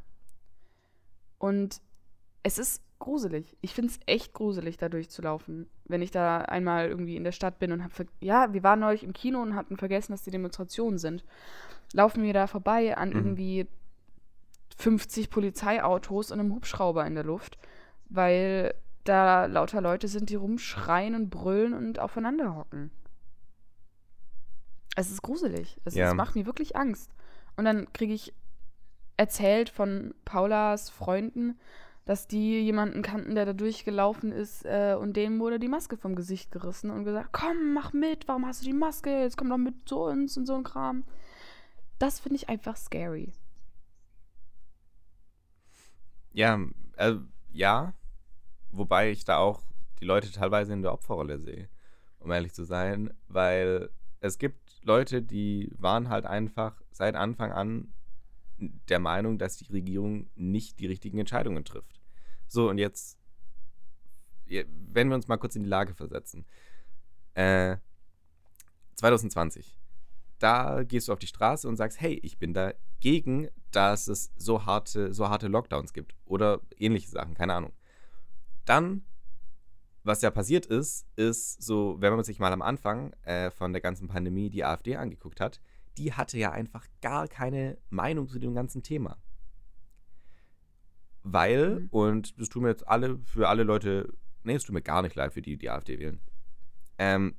Und 1.39 1.81
es 2.43 2.57
ist 2.57 2.81
gruselig. 3.01 3.57
Ich 3.61 3.73
finde 3.73 3.91
es 3.91 3.99
echt 4.05 4.33
gruselig, 4.33 4.77
da 4.77 4.87
durchzulaufen. 4.89 5.67
Wenn 5.85 6.01
ich 6.01 6.11
da 6.11 6.39
einmal 6.39 6.87
irgendwie 6.87 7.17
in 7.17 7.23
der 7.25 7.33
Stadt 7.33 7.59
bin 7.59 7.71
und 7.73 7.83
habe, 7.83 8.05
ja, 8.21 8.53
wir 8.53 8.63
waren 8.63 8.79
neulich 8.79 9.03
im 9.03 9.13
Kino 9.13 9.41
und 9.41 9.55
hatten 9.55 9.75
vergessen, 9.77 10.13
dass 10.13 10.23
die 10.23 10.31
Demonstrationen 10.31 10.97
sind. 10.97 11.23
Laufen 11.93 12.23
wir 12.23 12.33
da 12.33 12.47
vorbei 12.47 12.95
an 12.97 13.09
Mhm. 13.09 13.15
irgendwie 13.17 13.67
50 14.77 15.29
Polizeiautos 15.29 16.31
und 16.31 16.39
einem 16.39 16.53
Hubschrauber 16.55 17.05
in 17.05 17.15
der 17.15 17.25
Luft 17.25 17.57
weil 18.13 18.73
da 19.05 19.45
lauter 19.45 19.79
Leute 19.79 20.09
sind, 20.09 20.29
die 20.29 20.35
rumschreien 20.35 21.15
und 21.15 21.29
brüllen 21.29 21.73
und 21.73 21.97
aufeinander 21.99 22.55
hocken. 22.57 22.91
Es 24.95 25.09
ist 25.09 25.21
gruselig. 25.21 25.79
Es, 25.85 25.95
Ja. 25.95 26.09
es 26.09 26.13
macht 26.13 26.35
mir 26.35 26.45
wirklich 26.45 26.75
Angst. 26.75 27.09
Und 27.55 27.63
dann 27.65 27.91
kriege 27.93 28.13
ich 28.13 28.33
erzählt 29.17 29.69
von 29.69 30.13
Paulas 30.25 30.89
Freunden, 30.89 31.57
dass 32.05 32.27
die 32.27 32.59
jemanden 32.59 33.01
kannten, 33.01 33.35
der 33.35 33.45
da 33.45 33.53
durchgelaufen 33.53 34.31
ist 34.31 34.65
äh, 34.65 34.95
und 34.99 35.15
dem 35.15 35.39
wurde 35.39 35.59
die 35.59 35.67
Maske 35.67 35.97
vom 35.97 36.15
Gesicht 36.15 36.51
gerissen 36.51 36.89
und 36.89 37.03
gesagt, 37.03 37.29
komm, 37.31 37.73
mach 37.73 37.93
mit, 37.93 38.27
warum 38.27 38.45
hast 38.45 38.61
du 38.61 38.65
die 38.65 38.73
Maske? 38.73 39.21
Jetzt 39.21 39.37
komm 39.37 39.49
doch 39.49 39.57
mit 39.57 39.87
zu 39.87 39.99
uns 39.99 40.37
und 40.37 40.45
so 40.45 40.55
ein 40.55 40.63
Kram. 40.63 41.03
das 41.99 42.19
finde 42.19 42.37
ich 42.37 42.49
einfach 42.49 42.75
scary. 42.75 43.31
Ja, 46.33 46.59
äh, 46.97 47.15
ja. 47.51 47.93
Wobei 48.71 49.11
ich 49.11 49.25
da 49.25 49.37
auch 49.37 49.61
die 49.99 50.05
Leute 50.05 50.31
teilweise 50.31 50.73
in 50.73 50.81
der 50.81 50.93
Opferrolle 50.93 51.39
sehe, 51.39 51.69
um 52.19 52.31
ehrlich 52.31 52.53
zu 52.53 52.63
sein, 52.63 53.13
weil 53.27 53.89
es 54.21 54.37
gibt 54.37 54.79
Leute, 54.83 55.21
die 55.21 55.69
waren 55.77 56.09
halt 56.09 56.25
einfach 56.25 56.81
seit 56.91 57.15
Anfang 57.15 57.51
an 57.51 57.93
der 58.61 58.99
Meinung, 58.99 59.37
dass 59.37 59.57
die 59.57 59.71
Regierung 59.71 60.29
nicht 60.35 60.79
die 60.79 60.87
richtigen 60.87 61.19
Entscheidungen 61.19 61.65
trifft. 61.65 61.99
So, 62.47 62.69
und 62.69 62.77
jetzt, 62.77 63.17
wenn 64.45 65.09
wir 65.09 65.15
uns 65.15 65.27
mal 65.27 65.37
kurz 65.37 65.55
in 65.55 65.63
die 65.63 65.69
Lage 65.69 65.93
versetzen. 65.93 66.45
Äh, 67.33 67.77
2020. 68.95 69.77
Da 70.39 70.83
gehst 70.83 71.07
du 71.07 71.13
auf 71.13 71.19
die 71.19 71.27
Straße 71.27 71.67
und 71.67 71.75
sagst, 71.75 71.99
hey, 72.01 72.19
ich 72.23 72.37
bin 72.37 72.53
dagegen, 72.53 73.49
dass 73.71 74.07
es 74.07 74.31
so 74.37 74.65
harte, 74.65 75.13
so 75.13 75.29
harte 75.29 75.47
Lockdowns 75.47 75.93
gibt 75.93 76.15
oder 76.25 76.61
ähnliche 76.77 77.09
Sachen, 77.09 77.35
keine 77.35 77.53
Ahnung. 77.53 77.73
Dann, 78.65 79.03
was 80.03 80.21
ja 80.21 80.31
passiert 80.31 80.65
ist, 80.65 81.05
ist 81.15 81.61
so, 81.61 81.97
wenn 81.99 82.13
man 82.13 82.23
sich 82.23 82.39
mal 82.39 82.53
am 82.53 82.61
Anfang 82.61 83.13
äh, 83.23 83.51
von 83.51 83.71
der 83.71 83.81
ganzen 83.81 84.07
Pandemie 84.07 84.49
die 84.49 84.65
AfD 84.65 84.95
angeguckt 84.95 85.39
hat, 85.39 85.61
die 86.01 86.13
hatte 86.13 86.39
ja 86.39 86.51
einfach 86.51 86.87
gar 87.01 87.27
keine 87.27 87.77
Meinung 87.91 88.27
zu 88.27 88.39
dem 88.39 88.55
ganzen 88.55 88.81
Thema. 88.81 89.21
Weil, 91.21 91.81
mhm. 91.81 91.87
und 91.91 92.39
das 92.39 92.49
tut 92.49 92.63
mir 92.63 92.69
jetzt 92.69 92.87
alle, 92.87 93.19
für 93.19 93.47
alle 93.47 93.63
Leute, 93.63 94.11
nee, 94.43 94.55
es 94.55 94.63
tut 94.63 94.73
mir 94.73 94.81
gar 94.81 95.03
nicht 95.03 95.15
leid, 95.15 95.33
für 95.33 95.43
die, 95.43 95.57
die 95.57 95.69
AfD 95.69 95.99
wählen. 95.99 96.19
Ähm, 96.97 97.35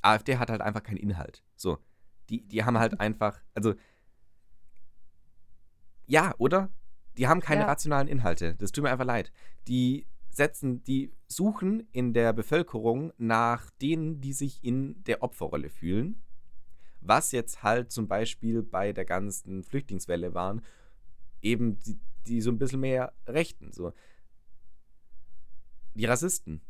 AfD 0.00 0.38
hat 0.38 0.48
halt 0.48 0.62
einfach 0.62 0.82
keinen 0.82 0.96
Inhalt. 0.96 1.44
So. 1.54 1.78
Die, 2.30 2.48
die 2.48 2.64
haben 2.64 2.78
halt 2.78 2.98
einfach, 2.98 3.38
also, 3.54 3.74
ja, 6.06 6.34
oder? 6.38 6.70
Die 7.18 7.28
haben 7.28 7.40
keine 7.40 7.62
ja. 7.62 7.66
rationalen 7.66 8.08
Inhalte. 8.08 8.54
Das 8.54 8.72
tut 8.72 8.84
mir 8.84 8.90
einfach 8.90 9.04
leid. 9.04 9.30
Die 9.68 10.06
setzen, 10.30 10.82
die 10.84 11.12
suchen 11.30 11.86
in 11.92 12.12
der 12.12 12.32
Bevölkerung 12.32 13.12
nach 13.16 13.70
denen, 13.82 14.20
die 14.20 14.32
sich 14.32 14.64
in 14.64 15.02
der 15.04 15.22
Opferrolle 15.22 15.70
fühlen. 15.70 16.20
Was 17.00 17.32
jetzt 17.32 17.62
halt 17.62 17.92
zum 17.92 18.08
Beispiel 18.08 18.62
bei 18.62 18.92
der 18.92 19.04
ganzen 19.04 19.62
Flüchtlingswelle 19.62 20.34
waren, 20.34 20.62
eben 21.40 21.78
die, 21.80 21.98
die 22.26 22.40
so 22.40 22.50
ein 22.50 22.58
bisschen 22.58 22.80
mehr 22.80 23.12
Rechten. 23.26 23.72
So. 23.72 23.92
Die 25.94 26.04
Rassisten, 26.04 26.60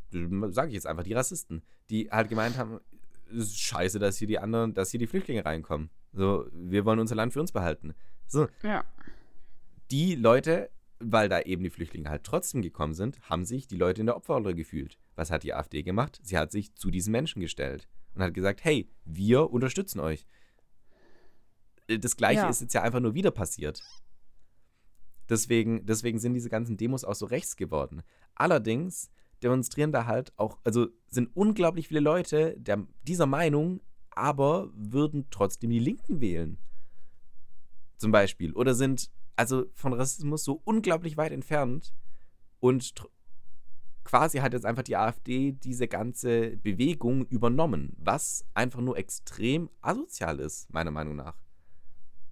sage 0.51 0.69
ich 0.69 0.75
jetzt 0.75 0.87
einfach, 0.87 1.03
die 1.03 1.13
Rassisten, 1.13 1.63
die 1.89 2.09
halt 2.11 2.29
gemeint 2.29 2.57
haben, 2.57 2.79
es 3.29 3.47
ist 3.47 3.59
scheiße, 3.59 3.97
dass 3.97 4.17
hier 4.17 4.27
die 4.27 4.39
anderen, 4.39 4.73
dass 4.73 4.91
hier 4.91 4.99
die 4.99 5.07
Flüchtlinge 5.07 5.43
reinkommen. 5.43 5.89
So, 6.13 6.45
wir 6.53 6.85
wollen 6.85 6.99
unser 6.99 7.15
Land 7.15 7.33
für 7.33 7.41
uns 7.41 7.51
behalten. 7.51 7.93
So. 8.27 8.47
Ja. 8.61 8.85
Die 9.89 10.15
Leute 10.15 10.69
weil 11.03 11.29
da 11.29 11.41
eben 11.41 11.63
die 11.63 11.69
Flüchtlinge 11.69 12.09
halt 12.09 12.23
trotzdem 12.23 12.61
gekommen 12.61 12.93
sind, 12.93 13.19
haben 13.29 13.45
sich 13.45 13.67
die 13.67 13.77
Leute 13.77 14.01
in 14.01 14.07
der 14.07 14.15
Opferrolle 14.15 14.55
gefühlt. 14.55 14.97
Was 15.15 15.31
hat 15.31 15.43
die 15.43 15.53
AfD 15.53 15.83
gemacht? 15.83 16.19
Sie 16.23 16.37
hat 16.37 16.51
sich 16.51 16.73
zu 16.75 16.91
diesen 16.91 17.11
Menschen 17.11 17.41
gestellt 17.41 17.87
und 18.13 18.23
hat 18.23 18.33
gesagt, 18.33 18.63
hey, 18.63 18.89
wir 19.05 19.51
unterstützen 19.51 19.99
euch. 19.99 20.25
Äh, 21.87 21.99
das 21.99 22.15
gleiche 22.15 22.41
ja. 22.41 22.49
ist 22.49 22.61
jetzt 22.61 22.73
ja 22.73 22.81
einfach 22.81 22.99
nur 22.99 23.13
wieder 23.13 23.31
passiert. 23.31 23.83
Deswegen, 25.29 25.85
deswegen 25.85 26.19
sind 26.19 26.33
diese 26.33 26.49
ganzen 26.49 26.77
Demos 26.77 27.05
auch 27.05 27.15
so 27.15 27.25
rechts 27.25 27.55
geworden. 27.55 28.03
Allerdings 28.35 29.09
demonstrieren 29.41 29.91
da 29.91 30.05
halt 30.05 30.33
auch, 30.37 30.59
also 30.63 30.87
sind 31.07 31.35
unglaublich 31.35 31.87
viele 31.87 32.01
Leute 32.01 32.55
der, 32.57 32.85
dieser 33.03 33.25
Meinung, 33.25 33.81
aber 34.11 34.69
würden 34.73 35.27
trotzdem 35.31 35.69
die 35.69 35.79
Linken 35.79 36.19
wählen. 36.19 36.57
Zum 37.97 38.11
Beispiel. 38.11 38.51
Oder 38.53 38.73
sind 38.73 39.09
also 39.35 39.65
von 39.73 39.93
Rassismus 39.93 40.43
so 40.43 40.61
unglaublich 40.65 41.17
weit 41.17 41.31
entfernt. 41.31 41.93
Und 42.59 42.93
quasi 44.03 44.39
hat 44.39 44.53
jetzt 44.53 44.65
einfach 44.65 44.83
die 44.83 44.97
AfD 44.97 45.53
diese 45.53 45.87
ganze 45.87 46.57
Bewegung 46.57 47.25
übernommen, 47.27 47.95
was 47.97 48.45
einfach 48.53 48.81
nur 48.81 48.97
extrem 48.97 49.69
asozial 49.81 50.39
ist, 50.39 50.71
meiner 50.73 50.91
Meinung 50.91 51.15
nach. 51.15 51.35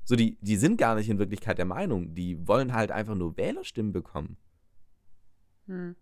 So, 0.04 0.16
die, 0.16 0.38
die 0.42 0.56
sind 0.56 0.78
gar 0.78 0.96
nicht 0.96 1.10
in 1.10 1.20
Wirklichkeit 1.20 1.58
der 1.58 1.66
Meinung, 1.66 2.16
die 2.16 2.48
wollen 2.48 2.74
halt 2.74 2.92
einfach 2.92 3.16
nur 3.16 3.38
Wählerstimmen 3.38 3.94
bekommen. 3.94 4.38
Hm. 5.68 5.96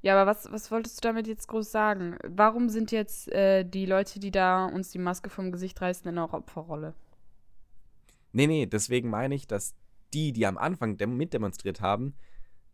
Ja, 0.00 0.18
aber 0.18 0.28
was, 0.28 0.50
was 0.50 0.70
wolltest 0.70 0.98
du 0.98 1.08
damit 1.08 1.28
jetzt 1.28 1.46
groß 1.48 1.70
sagen? 1.70 2.16
Warum 2.26 2.68
sind 2.68 2.90
jetzt 2.90 3.30
äh, 3.30 3.62
die 3.64 3.86
Leute, 3.86 4.18
die 4.18 4.32
da 4.32 4.66
uns 4.66 4.90
die 4.90 4.98
Maske 4.98 5.30
vom 5.30 5.52
Gesicht 5.52 5.80
reißen, 5.80 6.08
in 6.08 6.18
einer 6.18 6.32
Opferrolle? 6.34 6.94
Nee, 8.32 8.46
nee, 8.46 8.66
deswegen 8.66 9.10
meine 9.10 9.34
ich, 9.34 9.46
dass 9.46 9.74
die, 10.12 10.32
die 10.32 10.46
am 10.46 10.58
Anfang 10.58 10.96
mitdemonstriert 10.96 11.80
haben, 11.80 12.14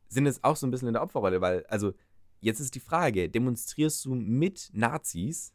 sind 0.09 0.27
jetzt 0.27 0.45
auch 0.45 0.57
so 0.57 0.67
ein 0.67 0.71
bisschen 0.71 0.89
in 0.89 0.95
der 0.95 1.03
Opferrolle, 1.03 1.41
weil, 1.41 1.65
also, 1.67 1.93
jetzt 2.41 2.61
ist 2.61 2.75
die 2.75 2.81
Frage, 2.81 3.29
demonstrierst 3.29 4.05
du 4.05 4.15
mit 4.15 4.71
Nazis 4.73 5.53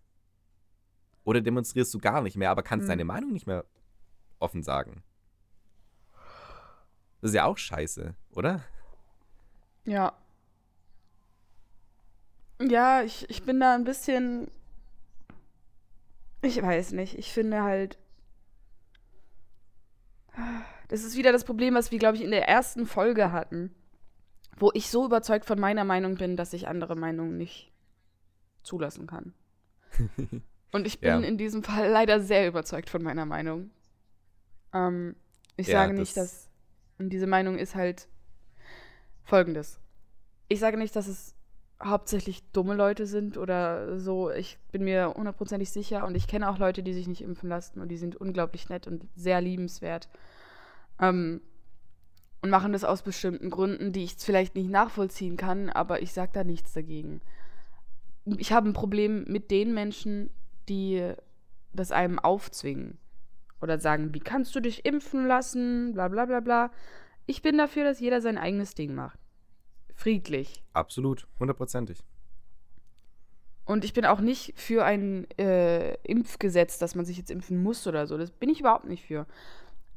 oder 1.23 1.41
demonstrierst 1.41 1.93
du 1.93 1.99
gar 1.99 2.21
nicht 2.21 2.37
mehr, 2.37 2.51
aber 2.51 2.63
kannst 2.63 2.83
hm. 2.83 2.89
deine 2.89 3.05
Meinung 3.05 3.31
nicht 3.31 3.47
mehr 3.47 3.65
offen 4.39 4.63
sagen? 4.63 5.03
Das 7.21 7.31
ist 7.31 7.35
ja 7.35 7.45
auch 7.45 7.57
scheiße, 7.57 8.15
oder? 8.31 8.63
Ja. 9.85 10.13
Ja, 12.61 13.01
ich, 13.01 13.29
ich 13.29 13.43
bin 13.43 13.59
da 13.59 13.75
ein 13.75 13.83
bisschen. 13.83 14.51
Ich 16.41 16.61
weiß 16.61 16.91
nicht. 16.91 17.17
Ich 17.17 17.31
finde 17.31 17.63
halt. 17.63 17.97
Das 20.93 21.03
ist 21.03 21.17
wieder 21.17 21.31
das 21.31 21.43
Problem, 21.43 21.73
was 21.73 21.89
wir, 21.89 21.97
glaube 21.97 22.17
ich, 22.17 22.23
in 22.23 22.29
der 22.29 22.47
ersten 22.47 22.85
Folge 22.85 23.31
hatten, 23.31 23.73
wo 24.57 24.69
ich 24.75 24.91
so 24.91 25.05
überzeugt 25.05 25.43
von 25.43 25.59
meiner 25.59 25.83
Meinung 25.83 26.17
bin, 26.17 26.37
dass 26.37 26.53
ich 26.53 26.67
andere 26.67 26.95
Meinungen 26.95 27.35
nicht 27.35 27.71
zulassen 28.61 29.07
kann. 29.07 29.33
Und 30.71 30.85
ich 30.85 30.99
bin 30.99 31.09
ja. 31.09 31.27
in 31.27 31.39
diesem 31.39 31.63
Fall 31.63 31.89
leider 31.89 32.19
sehr 32.19 32.47
überzeugt 32.47 32.91
von 32.91 33.01
meiner 33.01 33.25
Meinung. 33.25 33.71
Ähm, 34.71 35.15
ich 35.57 35.65
ja, 35.65 35.79
sage 35.79 35.95
nicht, 35.95 36.15
dass. 36.15 36.51
Und 36.99 37.09
diese 37.09 37.25
Meinung 37.25 37.57
ist 37.57 37.73
halt 37.73 38.07
folgendes. 39.23 39.79
Ich 40.47 40.59
sage 40.59 40.77
nicht, 40.77 40.95
dass 40.95 41.07
es 41.07 41.33
hauptsächlich 41.83 42.43
dumme 42.51 42.75
Leute 42.75 43.07
sind 43.07 43.39
oder 43.39 43.99
so. 43.99 44.29
Ich 44.29 44.59
bin 44.71 44.83
mir 44.83 45.11
hundertprozentig 45.17 45.71
sicher 45.71 46.05
und 46.05 46.13
ich 46.13 46.27
kenne 46.27 46.47
auch 46.51 46.59
Leute, 46.59 46.83
die 46.83 46.93
sich 46.93 47.07
nicht 47.07 47.23
impfen 47.23 47.49
lassen 47.49 47.81
und 47.81 47.89
die 47.89 47.97
sind 47.97 48.15
unglaublich 48.15 48.69
nett 48.69 48.85
und 48.85 49.07
sehr 49.15 49.41
liebenswert. 49.41 50.07
Ähm, 51.03 51.41
und 52.41 52.49
machen 52.49 52.73
das 52.73 52.83
aus 52.83 53.03
bestimmten 53.03 53.49
Gründen, 53.49 53.93
die 53.93 54.03
ich 54.03 54.15
vielleicht 54.17 54.55
nicht 54.55 54.69
nachvollziehen 54.69 55.37
kann, 55.37 55.69
aber 55.69 56.01
ich 56.01 56.11
sage 56.11 56.31
da 56.33 56.43
nichts 56.43 56.73
dagegen. 56.73 57.21
Ich 58.25 58.51
habe 58.51 58.67
ein 58.67 58.73
Problem 58.73 59.23
mit 59.29 59.49
den 59.49 59.73
Menschen, 59.73 60.29
die 60.67 61.13
das 61.71 61.91
einem 61.93 62.19
aufzwingen. 62.19 62.97
Oder 63.61 63.79
sagen, 63.79 64.13
wie 64.13 64.19
kannst 64.19 64.53
du 64.55 64.59
dich 64.59 64.85
impfen 64.85 65.25
lassen, 65.25 65.93
bla 65.93 66.09
bla 66.09 66.25
bla 66.25 66.41
bla. 66.41 66.71
Ich 67.25 67.41
bin 67.41 67.57
dafür, 67.57 67.85
dass 67.85 68.01
jeder 68.01 68.19
sein 68.19 68.37
eigenes 68.37 68.75
Ding 68.75 68.93
macht. 68.93 69.19
Friedlich. 69.95 70.63
Absolut, 70.73 71.27
hundertprozentig. 71.39 71.99
Und 73.65 73.85
ich 73.85 73.93
bin 73.93 74.05
auch 74.05 74.19
nicht 74.19 74.59
für 74.59 74.83
ein 74.83 75.29
äh, 75.37 75.93
Impfgesetz, 76.03 76.77
dass 76.77 76.95
man 76.95 77.05
sich 77.05 77.17
jetzt 77.17 77.31
impfen 77.31 77.63
muss 77.63 77.87
oder 77.87 78.05
so. 78.05 78.17
Das 78.17 78.31
bin 78.31 78.49
ich 78.49 78.59
überhaupt 78.59 78.85
nicht 78.85 79.05
für 79.05 79.25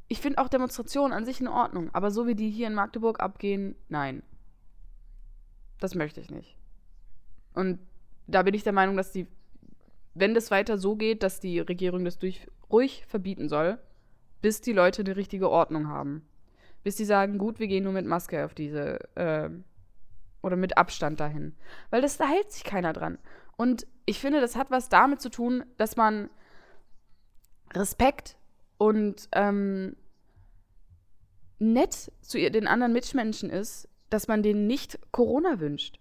ich 0.09 0.21
finde 0.21 0.39
auch 0.39 0.49
Demonstrationen 0.49 1.13
an 1.13 1.25
sich 1.25 1.41
in 1.41 1.49
Ordnung, 1.49 1.91
aber 1.93 2.11
so 2.11 2.27
wie 2.27 2.35
die 2.35 2.51
hier 2.51 2.69
in 2.69 2.75
Magdeburg 2.75 3.21
abgehen, 3.21 3.75
nein. 3.89 4.23
Das 5.81 5.95
möchte 5.95 6.21
ich 6.21 6.31
nicht. 6.31 6.57
Und 7.55 7.79
da 8.27 8.43
bin 8.43 8.55
ich 8.55 8.63
der 8.63 8.73
Meinung, 8.73 8.97
dass 8.97 9.13
die, 9.13 9.27
wenn 10.15 10.35
das 10.35 10.51
weiter 10.51 10.79
so 10.79 10.97
geht, 10.97 11.23
dass 11.23 11.41
die 11.41 11.59
Regierung 11.61 12.05
das 12.05 12.19
durch, 12.19 12.47
ruhig 12.71 13.05
verbieten 13.07 13.49
soll, 13.49 13.79
bis 14.43 14.61
die 14.61 14.73
Leute 14.73 15.05
die 15.05 15.13
richtige 15.13 15.51
Ordnung 15.51 15.89
haben. 15.89 16.27
Bis 16.85 16.97
die 16.97 17.05
sagen, 17.05 17.39
gut, 17.39 17.59
wir 17.59 17.67
gehen 17.67 17.85
nur 17.85 17.93
mit 17.93 18.07
Maske 18.07 18.45
auf 18.45 18.55
diese, 18.55 18.99
äh, 19.17 19.51
oder 20.41 20.57
mit 20.57 20.79
Abstand 20.79 21.19
dahin. 21.19 21.57
Weil 21.91 22.03
das, 22.03 22.17
da 22.17 22.29
hält 22.29 22.53
sich 22.53 22.63
keiner 22.63 22.93
dran. 22.93 23.19
Und 23.57 23.87
ich 24.05 24.21
finde, 24.21 24.41
das 24.41 24.55
hat 24.55 24.71
was 24.71 24.89
damit 24.89 25.21
zu 25.21 25.31
tun, 25.31 25.65
dass 25.79 25.97
man 25.97 26.31
Respekt 27.75 28.37
und 28.79 29.29
ähm, 29.33 29.97
nett 31.59 32.13
zu 32.21 32.39
den 32.39 32.67
anderen 32.67 32.93
Mitmenschen 32.93 33.51
ist, 33.51 33.89
dass 34.11 34.29
man 34.29 34.43
denen 34.43 34.67
nicht 34.67 34.99
Corona 35.13 35.61
wünscht. 35.61 35.99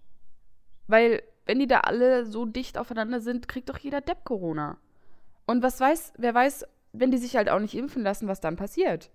Weil, 0.87 1.23
wenn 1.45 1.59
die 1.59 1.67
da 1.67 1.81
alle 1.81 2.25
so 2.25 2.45
dicht 2.45 2.77
aufeinander 2.77 3.19
sind, 3.19 3.47
kriegt 3.47 3.69
doch 3.69 3.77
jeder 3.77 4.01
Depp 4.01 4.23
Corona. 4.23 4.77
Und 5.45 5.63
was 5.63 5.79
weiß, 5.79 6.13
wer 6.17 6.33
weiß, 6.33 6.65
wenn 6.93 7.11
die 7.11 7.17
sich 7.17 7.35
halt 7.35 7.49
auch 7.49 7.59
nicht 7.59 7.75
impfen 7.75 8.03
lassen, 8.03 8.27
was 8.27 8.41
dann 8.41 8.55
passiert. 8.55 9.09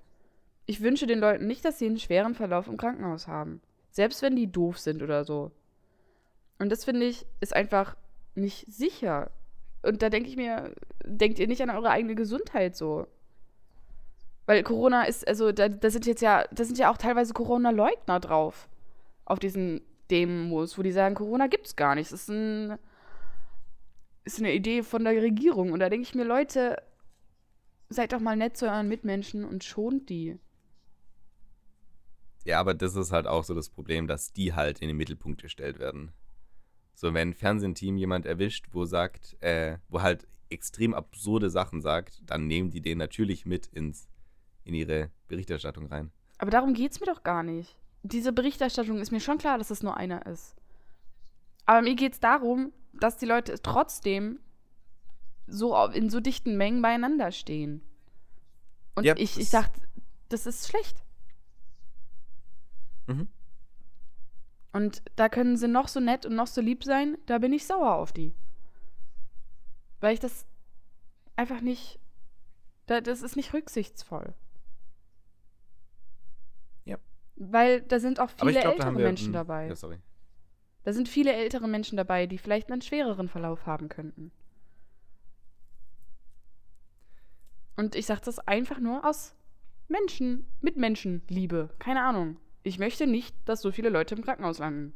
Ich 0.66 0.80
wünsche 0.80 1.06
den 1.06 1.18
Leuten 1.18 1.46
nicht, 1.46 1.64
dass 1.64 1.78
sie 1.78 1.86
einen 1.86 1.98
schweren 1.98 2.34
Verlauf 2.34 2.68
im 2.68 2.76
Krankenhaus 2.76 3.26
haben. 3.26 3.60
Selbst 3.90 4.22
wenn 4.22 4.36
die 4.36 4.50
doof 4.50 4.78
sind 4.78 5.02
oder 5.02 5.24
so. 5.24 5.50
Und 6.58 6.70
das 6.70 6.84
finde 6.84 7.06
ich, 7.06 7.26
ist 7.40 7.54
einfach 7.54 7.96
nicht 8.34 8.66
sicher. 8.72 9.30
Und 9.82 10.02
da 10.02 10.10
denke 10.10 10.28
ich 10.28 10.36
mir, 10.36 10.74
denkt 11.04 11.38
ihr 11.38 11.48
nicht 11.48 11.62
an 11.62 11.70
eure 11.70 11.90
eigene 11.90 12.14
Gesundheit 12.14 12.76
so? 12.76 13.06
Weil 14.50 14.64
Corona 14.64 15.04
ist, 15.04 15.28
also 15.28 15.52
da, 15.52 15.68
da 15.68 15.90
sind 15.90 16.06
jetzt 16.06 16.22
ja, 16.22 16.44
da 16.50 16.64
sind 16.64 16.76
ja 16.76 16.90
auch 16.90 16.96
teilweise 16.96 17.32
Corona-Leugner 17.32 18.18
drauf. 18.18 18.68
Auf 19.24 19.38
diesen 19.38 19.80
Demos, 20.10 20.76
wo 20.76 20.82
die 20.82 20.90
sagen, 20.90 21.14
Corona 21.14 21.46
gibt's 21.46 21.76
gar 21.76 21.94
nicht. 21.94 22.10
Das 22.10 22.22
ist, 22.22 22.30
ein, 22.30 22.76
ist 24.24 24.40
eine 24.40 24.52
Idee 24.52 24.82
von 24.82 25.04
der 25.04 25.12
Regierung. 25.22 25.70
Und 25.70 25.78
da 25.78 25.88
denke 25.88 26.02
ich 26.02 26.16
mir, 26.16 26.24
Leute, 26.24 26.82
seid 27.90 28.12
doch 28.12 28.18
mal 28.18 28.34
nett 28.34 28.56
zu 28.56 28.66
euren 28.66 28.88
Mitmenschen 28.88 29.44
und 29.44 29.62
schont 29.62 30.08
die. 30.08 30.36
Ja, 32.44 32.58
aber 32.58 32.74
das 32.74 32.96
ist 32.96 33.12
halt 33.12 33.28
auch 33.28 33.44
so 33.44 33.54
das 33.54 33.68
Problem, 33.68 34.08
dass 34.08 34.32
die 34.32 34.52
halt 34.52 34.80
in 34.80 34.88
den 34.88 34.96
Mittelpunkt 34.96 35.42
gestellt 35.42 35.78
werden. 35.78 36.10
So, 36.96 37.14
wenn 37.14 37.28
ein 37.28 37.34
Fernsehteam 37.34 37.96
jemand 37.96 38.26
erwischt, 38.26 38.66
wo 38.72 38.84
sagt, 38.84 39.40
äh, 39.44 39.78
wo 39.88 40.02
halt 40.02 40.26
extrem 40.48 40.92
absurde 40.92 41.50
Sachen 41.50 41.80
sagt, 41.80 42.22
dann 42.26 42.48
nehmen 42.48 42.70
die 42.70 42.80
den 42.80 42.98
natürlich 42.98 43.46
mit 43.46 43.68
ins, 43.68 44.09
in 44.64 44.74
ihre 44.74 45.10
Berichterstattung 45.28 45.86
rein. 45.86 46.10
Aber 46.38 46.50
darum 46.50 46.74
geht 46.74 46.92
es 46.92 47.00
mir 47.00 47.06
doch 47.06 47.22
gar 47.22 47.42
nicht. 47.42 47.76
Diese 48.02 48.32
Berichterstattung 48.32 48.98
ist 48.98 49.10
mir 49.10 49.20
schon 49.20 49.38
klar, 49.38 49.58
dass 49.58 49.70
es 49.70 49.82
nur 49.82 49.96
einer 49.96 50.24
ist. 50.26 50.56
Aber 51.66 51.82
mir 51.82 51.94
geht 51.94 52.14
es 52.14 52.20
darum, 52.20 52.72
dass 52.92 53.16
die 53.18 53.26
Leute 53.26 53.60
trotzdem 53.62 54.40
so 55.46 55.76
in 55.86 56.10
so 56.10 56.20
dichten 56.20 56.56
Mengen 56.56 56.82
beieinander 56.82 57.32
stehen. 57.32 57.82
Und 58.94 59.04
ja, 59.04 59.14
ich, 59.16 59.38
ich 59.38 59.50
sag, 59.50 59.70
das 60.28 60.46
ist 60.46 60.68
schlecht. 60.68 61.02
Mhm. 63.06 63.28
Und 64.72 65.02
da 65.16 65.28
können 65.28 65.56
sie 65.56 65.68
noch 65.68 65.88
so 65.88 66.00
nett 66.00 66.24
und 66.26 66.36
noch 66.36 66.46
so 66.46 66.60
lieb 66.60 66.84
sein, 66.84 67.18
da 67.26 67.38
bin 67.38 67.52
ich 67.52 67.66
sauer 67.66 67.94
auf 67.94 68.12
die. 68.12 68.34
Weil 70.00 70.14
ich 70.14 70.20
das 70.20 70.46
einfach 71.36 71.60
nicht. 71.60 71.98
Das 72.86 73.22
ist 73.22 73.36
nicht 73.36 73.52
rücksichtsvoll. 73.52 74.34
Weil 77.42 77.80
da 77.80 77.98
sind 77.98 78.20
auch 78.20 78.28
viele 78.28 78.60
glaub, 78.60 78.74
ältere 78.74 78.98
wir, 78.98 79.04
Menschen 79.06 79.32
dabei. 79.32 79.66
Ja, 79.66 79.74
sorry. 79.74 79.98
Da 80.84 80.92
sind 80.92 81.08
viele 81.08 81.32
ältere 81.32 81.68
Menschen 81.68 81.96
dabei, 81.96 82.26
die 82.26 82.36
vielleicht 82.36 82.70
einen 82.70 82.82
schwereren 82.82 83.28
Verlauf 83.28 83.64
haben 83.64 83.88
könnten. 83.88 84.30
Und 87.76 87.94
ich 87.94 88.04
sage 88.04 88.20
das 88.26 88.40
einfach 88.40 88.78
nur 88.78 89.06
aus 89.06 89.34
Menschen, 89.88 90.44
Mitmenschenliebe. 90.60 91.70
Keine 91.78 92.02
Ahnung. 92.02 92.36
Ich 92.62 92.78
möchte 92.78 93.06
nicht, 93.06 93.34
dass 93.46 93.62
so 93.62 93.72
viele 93.72 93.88
Leute 93.88 94.14
im 94.14 94.22
Krankenhaus 94.22 94.58
landen. 94.58 94.92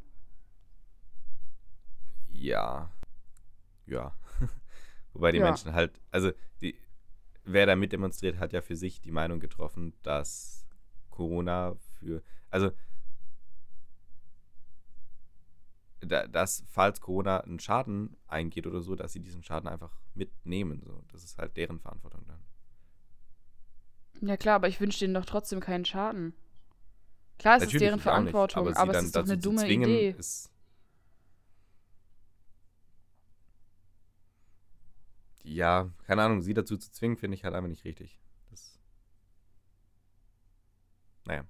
Ja. 2.30 2.90
Ja. 3.86 4.14
Wobei 5.14 5.32
die 5.32 5.38
ja. 5.38 5.45
Menschen 5.45 5.72
halt, 5.72 5.99
also 6.11 6.30
die, 6.61 6.78
wer 7.45 7.64
da 7.64 7.74
mitdemonstriert, 7.74 8.38
hat 8.38 8.53
ja 8.53 8.61
für 8.61 8.76
sich 8.76 9.01
die 9.01 9.12
Meinung 9.12 9.40
getroffen, 9.40 9.95
dass 10.03 10.66
Corona 11.09 11.76
für, 12.05 12.22
also 12.50 12.70
da, 16.00 16.26
dass 16.26 16.64
falls 16.68 17.00
Corona 17.00 17.40
einen 17.40 17.59
Schaden 17.59 18.16
eingeht 18.26 18.66
oder 18.66 18.80
so, 18.82 18.94
dass 18.94 19.12
sie 19.12 19.20
diesen 19.20 19.42
Schaden 19.42 19.68
einfach 19.68 19.96
mitnehmen. 20.14 20.82
So. 20.84 21.02
Das 21.12 21.24
ist 21.24 21.38
halt 21.38 21.57
deren 21.57 21.80
Verantwortung 21.80 22.24
dann. 22.26 22.40
Ja 24.28 24.36
klar, 24.36 24.57
aber 24.57 24.68
ich 24.68 24.80
wünsche 24.80 25.00
denen 25.00 25.14
doch 25.14 25.24
trotzdem 25.24 25.61
keinen 25.61 25.84
Schaden. 25.84 26.34
Klar, 27.38 27.57
es 27.57 27.62
Natürlich 27.62 27.74
ist 27.74 27.80
deren 27.80 28.00
Verantwortung, 28.00 28.66
nicht, 28.66 28.76
aber, 28.76 28.90
aber 28.90 28.98
es 28.98 29.07
ist 29.07 29.16
doch 29.16 29.24
eine 29.24 29.38
dumme 29.38 29.62
zwingen, 29.62 29.88
Idee. 29.88 30.16
ja, 35.42 35.90
keine 36.07 36.22
Ahnung, 36.22 36.42
sie 36.42 36.55
dazu 36.55 36.76
zu 36.76 36.90
zwingen, 36.90 37.16
finde 37.16 37.34
ich 37.36 37.44
halt 37.44 37.55
einfach 37.55 37.68
nicht 37.68 37.84
richtig. 37.84 38.18
Das, 38.50 38.78
naja. 41.24 41.44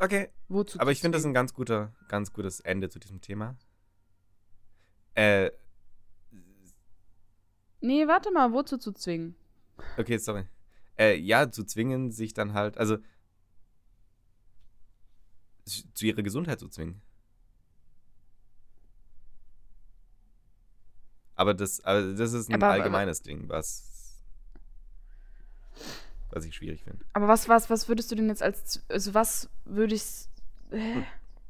Okay. 0.00 0.30
Wozu 0.48 0.80
aber 0.80 0.90
ich 0.92 1.00
finde 1.00 1.16
das 1.16 1.26
ein 1.26 1.34
ganz 1.34 1.52
guter, 1.52 1.92
ganz 2.08 2.32
gutes 2.32 2.60
Ende 2.60 2.88
zu 2.88 2.98
diesem 2.98 3.20
Thema. 3.20 3.56
Äh. 5.14 5.50
Nee, 7.82 8.08
warte 8.08 8.32
mal, 8.32 8.52
wozu 8.52 8.78
zu 8.78 8.92
zwingen? 8.92 9.36
Okay, 9.96 10.18
sorry. 10.18 10.46
Äh, 10.98 11.16
ja, 11.16 11.50
zu 11.50 11.64
zwingen, 11.64 12.10
sich 12.10 12.34
dann 12.34 12.54
halt, 12.54 12.78
also 12.78 12.98
zu 15.66 16.06
ihrer 16.06 16.22
Gesundheit 16.22 16.60
zu 16.60 16.68
zwingen. 16.68 17.00
Aber 21.34 21.54
das, 21.54 21.80
aber 21.84 22.12
das 22.14 22.32
ist 22.32 22.50
ein 22.50 22.54
aber, 22.54 22.68
allgemeines 22.68 23.20
aber, 23.20 23.28
Ding, 23.28 23.48
was, 23.48 23.89
was 26.30 26.44
ich 26.44 26.54
schwierig 26.54 26.84
finde. 26.84 27.04
Aber 27.12 27.28
was, 27.28 27.48
was, 27.48 27.70
was 27.70 27.88
würdest 27.88 28.10
du 28.10 28.14
denn 28.14 28.28
jetzt 28.28 28.42
als, 28.42 28.84
also 28.88 29.14
was 29.14 29.50
würde 29.64 29.94
ich, 29.94 30.28
äh, 30.70 31.02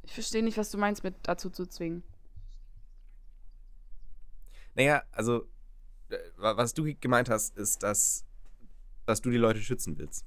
ich 0.02 0.12
verstehe 0.12 0.42
nicht, 0.42 0.58
was 0.58 0.70
du 0.70 0.78
meinst 0.78 1.04
mit 1.04 1.14
dazu 1.22 1.50
zu 1.50 1.66
zwingen. 1.66 2.02
Naja, 4.74 5.02
also, 5.12 5.46
äh, 6.08 6.18
was 6.36 6.74
du 6.74 6.94
gemeint 6.94 7.28
hast, 7.28 7.56
ist, 7.56 7.82
dass, 7.82 8.24
dass 9.06 9.20
du 9.20 9.30
die 9.30 9.36
Leute 9.36 9.60
schützen 9.60 9.98
willst. 9.98 10.24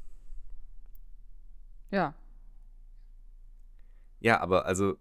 Ja. 1.91 2.16
Ja, 4.20 4.39
aber 4.39 4.66
also 4.66 4.97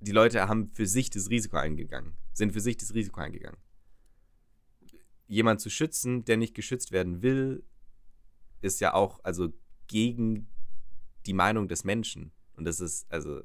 die 0.00 0.12
Leute 0.12 0.48
haben 0.48 0.70
für 0.74 0.86
sich 0.86 1.10
das 1.10 1.30
Risiko 1.30 1.56
eingegangen, 1.56 2.14
sind 2.32 2.52
für 2.52 2.60
sich 2.60 2.76
das 2.76 2.94
Risiko 2.94 3.20
eingegangen. 3.20 3.58
Jemand 5.28 5.60
zu 5.60 5.70
schützen, 5.70 6.24
der 6.24 6.36
nicht 6.36 6.54
geschützt 6.54 6.92
werden 6.92 7.22
will, 7.22 7.64
ist 8.62 8.80
ja 8.80 8.94
auch 8.94 9.20
also 9.22 9.52
gegen 9.86 10.48
die 11.26 11.34
Meinung 11.34 11.68
des 11.68 11.84
Menschen. 11.84 12.32
Und 12.56 12.64
das 12.64 12.80
ist 12.80 13.10
also 13.12 13.42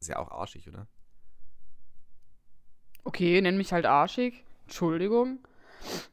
ist 0.00 0.08
ja 0.08 0.18
auch 0.18 0.30
arschig, 0.30 0.68
oder? 0.68 0.88
Okay, 3.04 3.40
nenn 3.40 3.56
mich 3.56 3.72
halt 3.72 3.86
arschig. 3.86 4.44
Entschuldigung. 4.64 5.38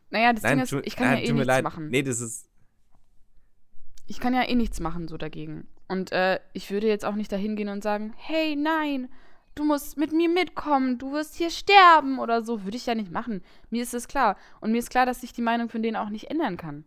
Naja, 0.10 0.34
das 0.34 0.44
Nein, 0.44 0.58
Ding 0.58 0.80
ist, 0.80 0.88
ich 0.88 0.96
kann 0.96 1.12
ja, 1.12 1.14
ja 1.18 1.28
eh 1.28 1.32
nichts 1.32 1.48
leid. 1.48 1.64
machen. 1.64 1.90
Nee, 1.90 2.02
das 2.02 2.20
ist. 2.20 2.50
Ich 4.08 4.20
kann 4.20 4.34
ja 4.34 4.44
eh 4.44 4.56
nichts 4.56 4.80
machen, 4.80 5.08
so 5.08 5.18
dagegen. 5.18 5.68
Und 5.88 6.12
äh, 6.12 6.40
ich 6.54 6.72
würde 6.72 6.88
jetzt 6.88 7.06
auch 7.06 7.16
nicht 7.16 7.32
dahin 7.32 7.56
gehen 7.56 7.70
und 7.70 7.84
sagen, 7.84 8.14
hey, 8.18 8.56
nein, 8.56 9.08
du 9.54 9.64
musst 9.64 9.98
mit 9.98 10.12
mir 10.12 10.30
mitkommen, 10.30 10.98
du 10.98 11.12
wirst 11.12 11.36
hier 11.36 11.52
sterben 11.52 12.18
oder 12.18 12.42
so. 12.44 12.64
Würde 12.64 12.78
ich 12.78 12.88
ja 12.88 12.96
nicht 12.96 13.12
machen. 13.12 13.44
Mir 13.70 13.84
ist 13.84 13.94
es 13.94 14.08
klar. 14.08 14.36
Und 14.62 14.72
mir 14.72 14.80
ist 14.80 14.90
klar, 14.90 15.06
dass 15.06 15.22
ich 15.22 15.34
die 15.34 15.42
Meinung 15.42 15.70
von 15.70 15.84
denen 15.84 15.96
auch 15.96 16.10
nicht 16.10 16.32
ändern 16.32 16.58
kann. 16.58 16.86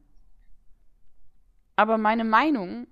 Aber 1.83 1.99
meine 1.99 2.23
Meinung 2.23 2.87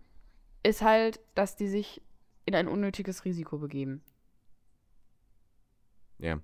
ist 0.65 0.83
halt, 0.83 1.21
dass 1.37 1.55
die 1.55 1.69
sich 1.69 2.03
in 2.45 2.57
ein 2.57 2.67
unnötiges 2.67 3.25
Risiko 3.25 3.59
begeben. 3.59 4.03
Ja. 6.19 6.41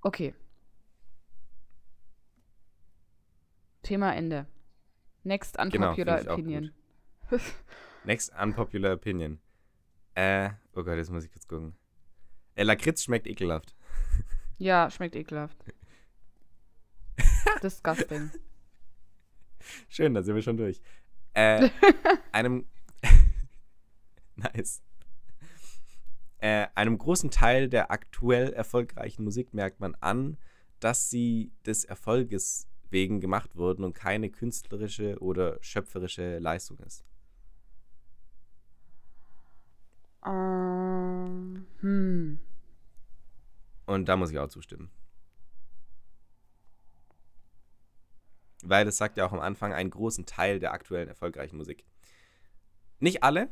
Okay. 0.00 0.34
Thema 3.84 4.12
Ende. 4.16 4.48
Next 5.22 5.56
unpopular 5.56 6.18
genau, 6.22 6.32
opinion. 6.32 6.72
Next 8.04 8.32
unpopular 8.36 8.94
opinion. 8.94 9.38
Äh, 10.16 10.50
oh 10.74 10.82
Gott, 10.82 10.96
jetzt 10.96 11.12
muss 11.12 11.24
ich 11.24 11.30
kurz 11.30 11.46
gucken. 11.46 11.76
Äh, 12.56 12.64
Lakritz 12.64 13.04
schmeckt 13.04 13.28
ekelhaft. 13.28 13.76
Ja, 14.58 14.90
schmeckt 14.90 15.14
ekelhaft. 15.14 15.58
Disgusting. 17.62 18.32
Schön, 19.88 20.14
da 20.14 20.22
sind 20.22 20.34
wir 20.34 20.42
schon 20.42 20.56
durch. 20.56 20.80
Äh, 21.32 21.68
einem. 22.32 22.66
nice. 24.36 24.82
Äh, 26.38 26.66
einem 26.74 26.98
großen 26.98 27.30
Teil 27.30 27.68
der 27.68 27.90
aktuell 27.90 28.52
erfolgreichen 28.52 29.24
Musik 29.24 29.54
merkt 29.54 29.80
man 29.80 29.94
an, 29.96 30.36
dass 30.80 31.08
sie 31.08 31.52
des 31.64 31.84
Erfolges 31.84 32.68
wegen 32.90 33.20
gemacht 33.20 33.56
wurden 33.56 33.84
und 33.84 33.94
keine 33.94 34.30
künstlerische 34.30 35.18
oder 35.20 35.58
schöpferische 35.60 36.38
Leistung 36.38 36.78
ist. 36.80 37.04
Ähm, 40.24 41.66
hm. 41.80 42.38
Und 43.86 44.08
da 44.08 44.16
muss 44.16 44.30
ich 44.30 44.38
auch 44.38 44.48
zustimmen. 44.48 44.90
Weil 48.62 48.88
es 48.88 48.96
sagt 48.96 49.16
ja 49.16 49.26
auch 49.26 49.32
am 49.32 49.40
Anfang 49.40 49.72
einen 49.72 49.90
großen 49.90 50.26
Teil 50.26 50.58
der 50.58 50.72
aktuellen 50.72 51.08
erfolgreichen 51.08 51.56
Musik. 51.56 51.84
Nicht 52.98 53.22
alle, 53.22 53.50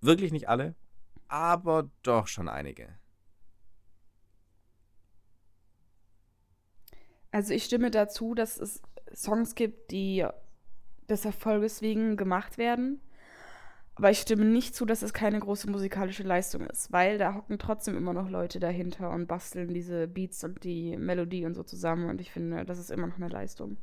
wirklich 0.00 0.32
nicht 0.32 0.48
alle, 0.48 0.74
aber 1.28 1.90
doch 2.02 2.26
schon 2.26 2.48
einige. 2.48 2.88
Also 7.30 7.52
ich 7.52 7.64
stimme 7.64 7.90
dazu, 7.90 8.34
dass 8.34 8.58
es 8.58 8.80
Songs 9.14 9.54
gibt, 9.54 9.90
die 9.90 10.26
des 11.08 11.24
Erfolges 11.24 11.82
wegen 11.82 12.16
gemacht 12.16 12.58
werden. 12.58 13.00
Aber 13.94 14.10
ich 14.10 14.18
stimme 14.18 14.44
nicht 14.44 14.74
zu, 14.74 14.84
dass 14.84 15.02
es 15.02 15.14
keine 15.14 15.40
große 15.40 15.70
musikalische 15.70 16.22
Leistung 16.22 16.66
ist, 16.66 16.92
weil 16.92 17.16
da 17.16 17.34
hocken 17.34 17.58
trotzdem 17.58 17.96
immer 17.96 18.12
noch 18.12 18.28
Leute 18.28 18.60
dahinter 18.60 19.10
und 19.10 19.26
basteln 19.26 19.72
diese 19.72 20.06
Beats 20.06 20.44
und 20.44 20.64
die 20.64 20.98
Melodie 20.98 21.46
und 21.46 21.54
so 21.54 21.62
zusammen. 21.62 22.10
Und 22.10 22.20
ich 22.20 22.30
finde, 22.30 22.66
das 22.66 22.78
ist 22.78 22.90
immer 22.90 23.06
noch 23.06 23.16
eine 23.16 23.28
Leistung. 23.28 23.78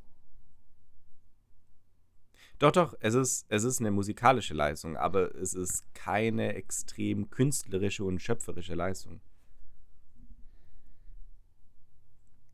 Doch, 2.64 2.72
doch, 2.72 2.94
es 3.02 3.14
ist, 3.14 3.46
es 3.50 3.66
ist 3.66 3.82
eine 3.82 3.92
musikalische 3.92 4.54
Leistung, 4.54 4.96
aber 4.96 5.36
es 5.36 5.54
ist 5.54 5.84
keine 5.94 6.54
extrem 6.54 7.30
künstlerische 7.30 8.06
und 8.06 8.22
schöpferische 8.22 8.74
Leistung. 8.74 9.20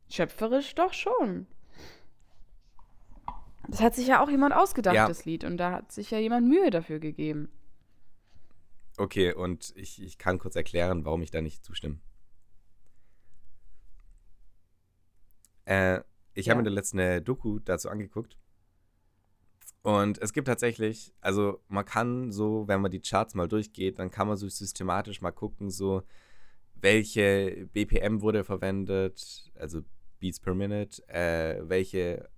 Schöpferisch 0.08 0.74
doch 0.74 0.92
schon. 0.92 1.46
Das 3.68 3.80
hat 3.80 3.94
sich 3.94 4.08
ja 4.08 4.20
auch 4.20 4.28
jemand 4.28 4.52
ausgedacht, 4.52 4.96
ja. 4.96 5.06
das 5.06 5.26
Lied. 5.26 5.44
Und 5.44 5.58
da 5.58 5.70
hat 5.70 5.92
sich 5.92 6.10
ja 6.10 6.18
jemand 6.18 6.48
Mühe 6.48 6.70
dafür 6.70 6.98
gegeben. 6.98 7.48
Okay, 8.96 9.32
und 9.32 9.72
ich, 9.76 10.02
ich 10.02 10.18
kann 10.18 10.40
kurz 10.40 10.56
erklären, 10.56 11.04
warum 11.04 11.22
ich 11.22 11.30
da 11.30 11.40
nicht 11.40 11.64
zustimme. 11.64 12.00
Äh, 15.66 16.00
ich 16.34 16.46
ja. 16.46 16.50
habe 16.50 16.62
mir 16.62 16.64
der 16.64 16.72
letzte 16.72 17.22
Doku 17.22 17.60
dazu 17.60 17.88
angeguckt. 17.88 18.36
Und 19.82 20.18
es 20.18 20.32
gibt 20.32 20.46
tatsächlich, 20.46 21.14
also 21.20 21.62
man 21.68 21.84
kann 21.84 22.32
so, 22.32 22.68
wenn 22.68 22.82
man 22.82 22.90
die 22.90 23.00
Charts 23.00 23.34
mal 23.34 23.48
durchgeht, 23.48 23.98
dann 23.98 24.10
kann 24.10 24.28
man 24.28 24.36
so 24.36 24.48
systematisch 24.48 25.22
mal 25.22 25.30
gucken, 25.30 25.70
so 25.70 26.02
welche 26.74 27.68
BPM 27.72 28.20
wurde 28.20 28.44
verwendet, 28.44 29.50
also 29.54 29.82
Beats 30.18 30.38
per 30.38 30.54
Minute, 30.54 31.02
äh, 31.08 31.62
welche 31.66 32.28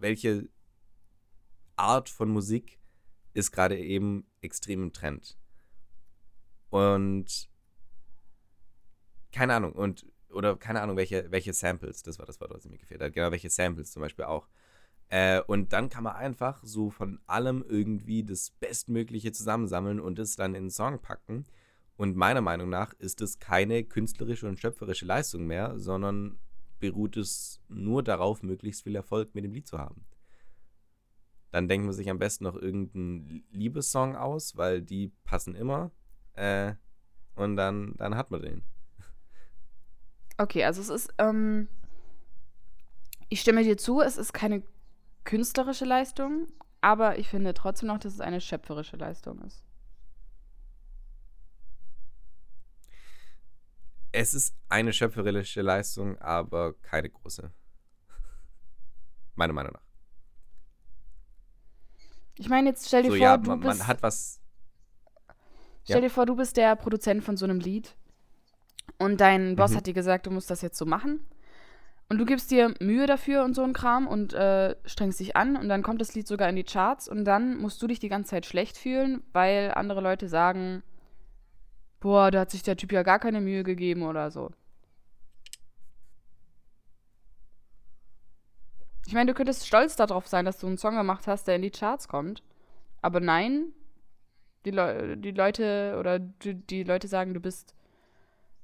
welche 0.00 0.48
Art 1.76 2.08
von 2.08 2.30
Musik 2.30 2.78
ist 3.32 3.52
gerade 3.52 3.78
eben 3.78 4.26
extrem 4.40 4.82
im 4.84 4.92
Trend. 4.92 5.38
Und 6.70 7.48
keine 9.32 9.54
Ahnung, 9.54 9.72
und 9.72 10.06
oder 10.30 10.56
keine 10.56 10.80
Ahnung, 10.80 10.96
welche, 10.96 11.30
welche 11.30 11.52
Samples, 11.52 12.02
das 12.02 12.18
war 12.18 12.26
das 12.26 12.40
Wort, 12.40 12.52
was 12.52 12.64
mir 12.64 12.78
gefehlt 12.78 13.00
hat, 13.00 13.12
genau, 13.12 13.30
welche 13.30 13.50
Samples 13.50 13.92
zum 13.92 14.02
Beispiel 14.02 14.24
auch. 14.24 14.48
Äh, 15.10 15.40
und 15.42 15.72
dann 15.72 15.88
kann 15.88 16.04
man 16.04 16.14
einfach 16.14 16.62
so 16.62 16.90
von 16.90 17.18
allem 17.26 17.64
irgendwie 17.68 18.22
das 18.22 18.50
Bestmögliche 18.50 19.32
zusammensammeln 19.32 19.98
und 19.98 20.18
es 20.20 20.36
dann 20.36 20.54
in 20.54 20.62
einen 20.62 20.70
Song 20.70 21.00
packen. 21.00 21.44
Und 21.96 22.16
meiner 22.16 22.40
Meinung 22.40 22.70
nach 22.70 22.92
ist 22.94 23.20
es 23.20 23.40
keine 23.40 23.84
künstlerische 23.84 24.48
und 24.48 24.58
schöpferische 24.58 25.04
Leistung 25.04 25.46
mehr, 25.46 25.78
sondern 25.78 26.38
beruht 26.78 27.16
es 27.16 27.60
nur 27.68 28.04
darauf, 28.04 28.42
möglichst 28.42 28.84
viel 28.84 28.94
Erfolg 28.94 29.34
mit 29.34 29.44
dem 29.44 29.52
Lied 29.52 29.66
zu 29.66 29.78
haben. 29.78 30.06
Dann 31.50 31.66
denkt 31.66 31.84
man 31.84 31.94
sich 31.94 32.08
am 32.08 32.20
besten 32.20 32.44
noch 32.44 32.56
irgendeinen 32.56 33.44
Liebessong 33.50 34.14
aus, 34.14 34.56
weil 34.56 34.80
die 34.80 35.12
passen 35.24 35.56
immer. 35.56 35.90
Äh, 36.34 36.74
und 37.34 37.56
dann, 37.56 37.94
dann 37.96 38.14
hat 38.14 38.30
man 38.30 38.42
den. 38.42 38.62
Okay, 40.38 40.64
also 40.64 40.80
es 40.80 40.88
ist, 40.88 41.12
ähm, 41.18 41.68
ich 43.28 43.40
stimme 43.40 43.64
dir 43.64 43.76
zu, 43.76 44.00
es 44.00 44.16
ist 44.16 44.32
keine 44.32 44.62
künstlerische 45.24 45.84
Leistung, 45.84 46.48
aber 46.80 47.18
ich 47.18 47.28
finde 47.28 47.54
trotzdem 47.54 47.88
noch, 47.88 47.98
dass 47.98 48.14
es 48.14 48.20
eine 48.20 48.40
schöpferische 48.40 48.96
Leistung 48.96 49.40
ist. 49.42 49.62
Es 54.12 54.34
ist 54.34 54.56
eine 54.68 54.92
schöpferische 54.92 55.62
Leistung, 55.62 56.18
aber 56.18 56.74
keine 56.82 57.10
große. 57.10 57.52
Meiner 59.36 59.52
Meinung 59.52 59.72
nach. 59.72 59.90
Ich 62.36 62.48
meine, 62.48 62.70
jetzt 62.70 62.88
stell 62.88 63.02
dir 63.02 63.10
so, 63.10 63.16
vor, 63.16 63.22
ja, 63.22 63.36
du 63.36 63.50
man, 63.50 63.60
bist. 63.60 63.78
Man 63.78 63.86
hat 63.86 64.02
was. 64.02 64.40
Stell 65.84 65.96
ja. 65.96 66.00
dir 66.00 66.10
vor, 66.10 66.26
du 66.26 66.36
bist 66.36 66.56
der 66.56 66.74
Produzent 66.74 67.22
von 67.22 67.36
so 67.36 67.44
einem 67.44 67.60
Lied. 67.60 67.94
Und 68.98 69.20
dein 69.20 69.56
Boss 69.56 69.72
mhm. 69.72 69.76
hat 69.76 69.86
dir 69.86 69.94
gesagt, 69.94 70.26
du 70.26 70.30
musst 70.30 70.50
das 70.50 70.62
jetzt 70.62 70.78
so 70.78 70.86
machen. 70.86 71.26
Und 72.10 72.18
du 72.18 72.24
gibst 72.24 72.50
dir 72.50 72.74
Mühe 72.80 73.06
dafür 73.06 73.44
und 73.44 73.54
so 73.54 73.62
ein 73.62 73.72
Kram 73.72 74.08
und 74.08 74.34
äh, 74.34 74.74
strengst 74.84 75.20
dich 75.20 75.36
an 75.36 75.56
und 75.56 75.68
dann 75.68 75.84
kommt 75.84 76.00
das 76.00 76.12
Lied 76.12 76.26
sogar 76.26 76.48
in 76.48 76.56
die 76.56 76.64
Charts 76.64 77.08
und 77.08 77.24
dann 77.24 77.56
musst 77.56 77.80
du 77.80 77.86
dich 77.86 78.00
die 78.00 78.08
ganze 78.08 78.30
Zeit 78.30 78.46
schlecht 78.46 78.76
fühlen, 78.76 79.22
weil 79.32 79.70
andere 79.76 80.00
Leute 80.00 80.28
sagen, 80.28 80.82
boah, 82.00 82.32
da 82.32 82.40
hat 82.40 82.50
sich 82.50 82.64
der 82.64 82.76
Typ 82.76 82.90
ja 82.90 83.04
gar 83.04 83.20
keine 83.20 83.40
Mühe 83.40 83.62
gegeben 83.62 84.02
oder 84.02 84.32
so. 84.32 84.50
Ich 89.06 89.14
meine, 89.14 89.30
du 89.30 89.34
könntest 89.34 89.64
stolz 89.64 89.94
darauf 89.94 90.26
sein, 90.26 90.44
dass 90.44 90.58
du 90.58 90.66
einen 90.66 90.78
Song 90.78 90.96
gemacht 90.96 91.28
hast, 91.28 91.46
der 91.46 91.54
in 91.54 91.62
die 91.62 91.70
Charts 91.70 92.08
kommt. 92.08 92.42
Aber 93.02 93.20
nein, 93.20 93.66
die, 94.64 94.72
Le 94.72 95.16
die 95.16 95.30
Leute 95.30 95.96
oder 95.96 96.18
die, 96.18 96.54
die, 96.54 96.82
Leute 96.82 97.06
sagen, 97.06 97.34
du 97.34 97.40
bist, 97.40 97.76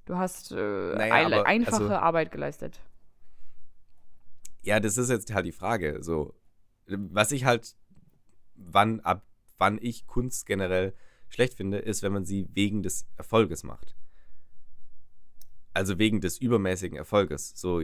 du 0.05 0.17
hast 0.17 0.51
äh, 0.51 0.57
naja, 0.57 1.15
ein, 1.15 1.33
aber, 1.33 1.47
einfache 1.47 1.83
also, 1.83 1.95
Arbeit 1.95 2.33
geleistet. 2.33 2.81
Ja, 4.67 4.81
das 4.81 4.99
ist 4.99 5.11
jetzt 5.11 5.33
halt 5.33 5.47
die 5.47 5.53
Frage. 5.53 6.03
So, 6.03 6.35
was 6.87 7.31
ich 7.31 7.45
halt, 7.45 7.77
wann 8.57 9.01
ab 9.01 9.25
wann 9.59 9.79
ich 9.81 10.07
Kunst 10.07 10.45
generell 10.45 10.93
schlecht 11.29 11.55
finde, 11.55 11.79
ist, 11.79 12.03
wenn 12.03 12.13
man 12.13 12.25
sie 12.25 12.49
wegen 12.53 12.83
des 12.83 13.07
Erfolges 13.17 13.63
macht. 13.63 13.97
Also 15.73 15.99
wegen 15.99 16.21
des 16.21 16.39
übermäßigen 16.39 16.99
Erfolges. 16.99 17.53
So, 17.55 17.81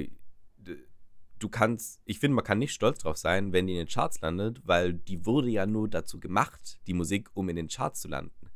du 1.38 1.48
kannst, 1.48 2.00
ich 2.04 2.18
finde, 2.18 2.34
man 2.34 2.44
kann 2.44 2.58
nicht 2.58 2.74
stolz 2.74 2.98
drauf 2.98 3.16
sein, 3.16 3.52
wenn 3.52 3.66
die 3.66 3.74
in 3.74 3.78
den 3.78 3.88
Charts 3.88 4.20
landet, 4.20 4.60
weil 4.64 4.92
die 4.92 5.24
wurde 5.24 5.50
ja 5.50 5.66
nur 5.66 5.88
dazu 5.88 6.20
gemacht, 6.20 6.80
die 6.86 6.94
Musik, 6.94 7.30
um 7.34 7.48
in 7.48 7.56
den 7.56 7.68
Charts 7.68 8.00
zu 8.00 8.08
landen. 8.08 8.50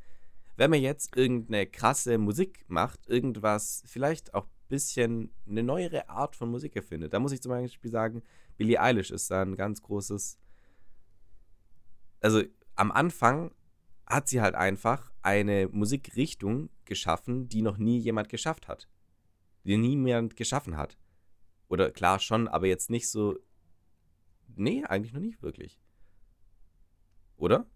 Wenn 0.56 0.70
man 0.70 0.80
jetzt 0.80 1.16
irgendeine 1.16 1.66
krasse 1.66 2.18
Musik 2.18 2.64
macht, 2.68 3.06
irgendwas, 3.08 3.82
vielleicht 3.86 4.34
auch 4.34 4.46
bisschen 4.68 5.30
eine 5.48 5.62
neuere 5.62 6.08
Art 6.08 6.36
von 6.36 6.50
Musik 6.50 6.76
erfindet, 6.76 7.12
da 7.12 7.20
muss 7.20 7.32
ich 7.32 7.42
zum 7.42 7.50
Beispiel 7.50 7.90
sagen, 7.90 8.22
Billie 8.56 8.80
Eilish 8.80 9.10
ist 9.10 9.30
da 9.30 9.42
ein 9.42 9.56
ganz 9.56 9.82
großes. 9.82 10.38
Also 12.20 12.42
am 12.74 12.90
Anfang 12.90 13.52
hat 14.06 14.28
sie 14.28 14.40
halt 14.40 14.54
einfach 14.54 15.12
eine 15.22 15.68
Musikrichtung 15.68 16.70
geschaffen, 16.84 17.48
die 17.48 17.62
noch 17.62 17.78
nie 17.78 17.98
jemand 17.98 18.28
geschafft 18.28 18.68
hat. 18.68 18.88
Die 19.64 19.76
niemand 19.76 20.36
geschaffen 20.36 20.76
hat. 20.76 20.96
Oder 21.68 21.90
klar 21.90 22.20
schon, 22.20 22.46
aber 22.46 22.66
jetzt 22.66 22.90
nicht 22.90 23.08
so. 23.08 23.38
Nee, 24.54 24.84
eigentlich 24.84 25.12
noch 25.12 25.20
nicht 25.20 25.42
wirklich. 25.42 25.80
Oder? 27.36 27.66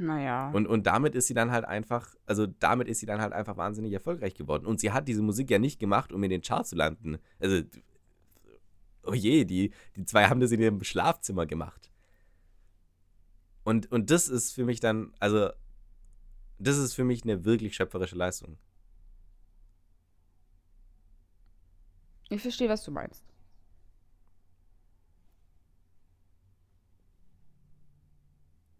Naja. 0.00 0.50
Und, 0.52 0.66
und 0.66 0.86
damit 0.86 1.14
ist 1.14 1.26
sie 1.26 1.34
dann 1.34 1.50
halt 1.50 1.66
einfach, 1.66 2.14
also 2.24 2.46
damit 2.46 2.88
ist 2.88 3.00
sie 3.00 3.06
dann 3.06 3.20
halt 3.20 3.34
einfach 3.34 3.58
wahnsinnig 3.58 3.92
erfolgreich 3.92 4.34
geworden. 4.34 4.64
Und 4.64 4.80
sie 4.80 4.92
hat 4.92 5.08
diese 5.08 5.20
Musik 5.20 5.50
ja 5.50 5.58
nicht 5.58 5.78
gemacht, 5.78 6.10
um 6.10 6.22
in 6.22 6.30
den 6.30 6.40
Charts 6.40 6.70
zu 6.70 6.76
landen. 6.76 7.18
Also, 7.38 7.60
oh 9.02 9.12
je, 9.12 9.44
die, 9.44 9.74
die 9.96 10.04
zwei 10.06 10.26
haben 10.26 10.40
das 10.40 10.52
in 10.52 10.60
ihrem 10.60 10.82
Schlafzimmer 10.82 11.44
gemacht. 11.44 11.90
Und, 13.62 13.92
und 13.92 14.10
das 14.10 14.26
ist 14.28 14.52
für 14.52 14.64
mich 14.64 14.80
dann, 14.80 15.12
also, 15.18 15.50
das 16.58 16.78
ist 16.78 16.94
für 16.94 17.04
mich 17.04 17.22
eine 17.24 17.44
wirklich 17.44 17.76
schöpferische 17.76 18.16
Leistung. 18.16 18.56
Ich 22.30 22.40
verstehe, 22.40 22.70
was 22.70 22.84
du 22.84 22.90
meinst. 22.90 23.22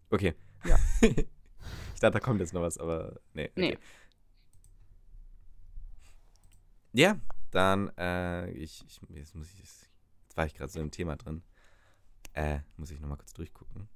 Okay. 0.09 0.33
Ja. 0.63 0.77
ich 1.01 1.99
dachte, 1.99 2.11
da 2.11 2.19
kommt 2.19 2.39
jetzt 2.39 2.53
noch 2.53 2.61
was, 2.61 2.77
aber 2.77 3.19
nee. 3.33 3.49
Okay. 3.51 3.51
Nee. 3.55 3.77
Ja, 6.93 7.19
dann, 7.51 7.89
äh, 7.97 8.49
ich, 8.51 8.83
ich, 8.85 8.99
jetzt 9.09 9.35
muss 9.35 9.51
ich, 9.53 9.59
jetzt 9.59 9.89
war 10.35 10.45
ich 10.45 10.53
gerade 10.53 10.71
so 10.71 10.79
im 10.79 10.91
Thema 10.91 11.15
drin. 11.15 11.43
Äh, 12.33 12.59
muss 12.77 12.91
ich 12.91 12.99
nochmal 12.99 13.17
kurz 13.17 13.33
durchgucken. 13.33 13.89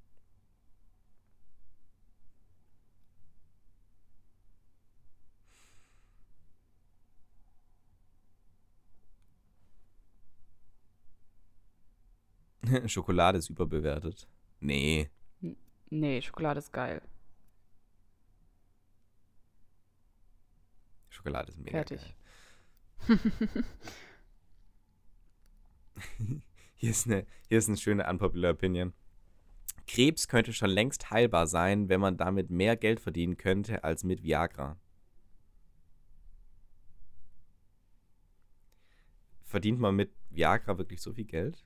Schokolade 12.86 13.38
ist 13.38 13.50
überbewertet. 13.50 14.28
Nee. 14.60 15.10
Nee, 15.88 16.20
Schokolade 16.20 16.58
ist 16.58 16.72
geil. 16.72 17.00
Schokolade 21.10 21.50
ist 21.50 21.58
mega 21.58 21.70
Fertig. 21.70 22.00
geil. 22.00 22.14
hier, 26.74 26.90
ist 26.90 27.06
eine, 27.06 27.26
hier 27.48 27.58
ist 27.58 27.68
eine 27.68 27.76
schöne 27.76 28.08
unpopular 28.08 28.52
Opinion. 28.52 28.92
Krebs 29.86 30.26
könnte 30.26 30.52
schon 30.52 30.70
längst 30.70 31.10
heilbar 31.10 31.46
sein, 31.46 31.88
wenn 31.88 32.00
man 32.00 32.16
damit 32.16 32.50
mehr 32.50 32.76
Geld 32.76 33.00
verdienen 33.00 33.36
könnte 33.36 33.84
als 33.84 34.02
mit 34.02 34.22
Viagra. 34.22 34.76
Verdient 39.44 39.78
man 39.78 39.94
mit 39.94 40.12
Viagra 40.30 40.76
wirklich 40.76 41.00
so 41.00 41.12
viel 41.12 41.24
Geld? 41.24 41.64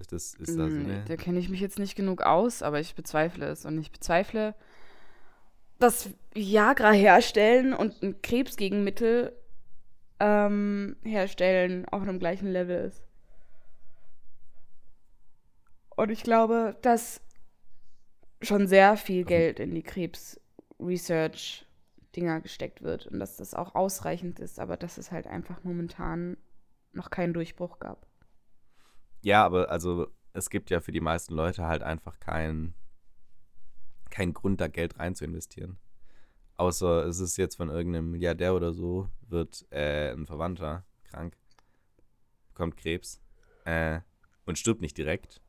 Ist 0.00 0.12
das, 0.12 0.34
ist 0.34 0.58
das 0.58 0.72
Mm, 0.72 0.86
ne? 0.86 1.04
Da 1.06 1.16
kenne 1.16 1.38
ich 1.38 1.48
mich 1.50 1.60
jetzt 1.60 1.78
nicht 1.78 1.94
genug 1.94 2.22
aus, 2.22 2.62
aber 2.62 2.80
ich 2.80 2.94
bezweifle 2.94 3.44
es. 3.46 3.66
Und 3.66 3.78
ich 3.78 3.92
bezweifle, 3.92 4.54
dass 5.78 6.08
Viagra 6.32 6.90
herstellen 6.90 7.74
und 7.74 8.02
ein 8.02 8.22
Krebsgegenmittel 8.22 9.36
ähm, 10.18 10.96
herstellen 11.02 11.84
auf 11.86 12.00
einem 12.02 12.18
gleichen 12.18 12.50
Level 12.50 12.86
ist. 12.86 13.04
Und 15.96 16.10
ich 16.10 16.22
glaube, 16.22 16.78
dass 16.80 17.20
schon 18.40 18.66
sehr 18.66 18.96
viel 18.96 19.24
Geld 19.24 19.60
in 19.60 19.74
die 19.74 19.82
Krebs-Research-Dinger 19.82 22.40
gesteckt 22.40 22.80
wird 22.82 23.06
und 23.06 23.18
dass 23.18 23.36
das 23.36 23.52
auch 23.52 23.74
ausreichend 23.74 24.40
ist, 24.40 24.58
aber 24.58 24.78
dass 24.78 24.96
es 24.96 25.12
halt 25.12 25.26
einfach 25.26 25.62
momentan 25.62 26.38
noch 26.92 27.10
keinen 27.10 27.34
Durchbruch 27.34 27.80
gab. 27.80 28.06
Ja, 29.22 29.44
aber 29.44 29.70
also 29.70 30.08
es 30.32 30.50
gibt 30.50 30.70
ja 30.70 30.80
für 30.80 30.92
die 30.92 31.00
meisten 31.00 31.34
Leute 31.34 31.66
halt 31.66 31.82
einfach 31.82 32.18
keinen 32.20 32.74
keinen 34.10 34.34
Grund, 34.34 34.60
da 34.60 34.68
Geld 34.68 34.98
rein 34.98 35.14
zu 35.14 35.24
investieren. 35.24 35.78
Außer 36.56 37.06
es 37.06 37.20
ist 37.20 37.36
jetzt 37.36 37.56
von 37.56 37.70
irgendeinem 37.70 38.10
Milliardär 38.10 38.54
oder 38.54 38.72
so, 38.72 39.08
wird 39.22 39.66
äh, 39.70 40.12
ein 40.12 40.26
Verwandter 40.26 40.84
krank, 41.04 41.36
bekommt 42.48 42.76
Krebs 42.76 43.20
äh, 43.64 44.00
und 44.44 44.58
stirbt 44.58 44.82
nicht 44.82 44.98
direkt. 44.98 45.40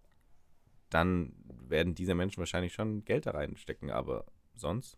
Dann 0.89 1.34
werden 1.67 1.95
diese 1.95 2.15
Menschen 2.15 2.39
wahrscheinlich 2.39 2.74
schon 2.74 3.03
Geld 3.03 3.26
da 3.26 3.32
reinstecken, 3.32 3.91
aber 3.91 4.26
sonst. 4.55 4.97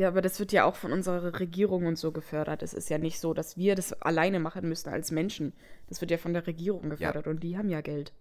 Ja, 0.00 0.08
aber 0.08 0.22
das 0.22 0.40
wird 0.40 0.50
ja 0.52 0.64
auch 0.64 0.76
von 0.76 0.92
unserer 0.92 1.38
Regierung 1.40 1.84
und 1.84 1.96
so 1.96 2.10
gefördert. 2.10 2.62
Es 2.62 2.72
ist 2.72 2.88
ja 2.88 2.96
nicht 2.96 3.20
so, 3.20 3.34
dass 3.34 3.58
wir 3.58 3.74
das 3.74 3.92
alleine 3.92 4.40
machen 4.40 4.66
müssen 4.66 4.88
als 4.88 5.10
Menschen. 5.10 5.52
Das 5.88 6.00
wird 6.00 6.10
ja 6.10 6.16
von 6.16 6.32
der 6.32 6.46
Regierung 6.46 6.88
gefördert 6.88 7.26
und 7.26 7.42
die 7.42 7.58
haben 7.58 7.68
ja 7.68 7.82
Geld. 7.82 8.14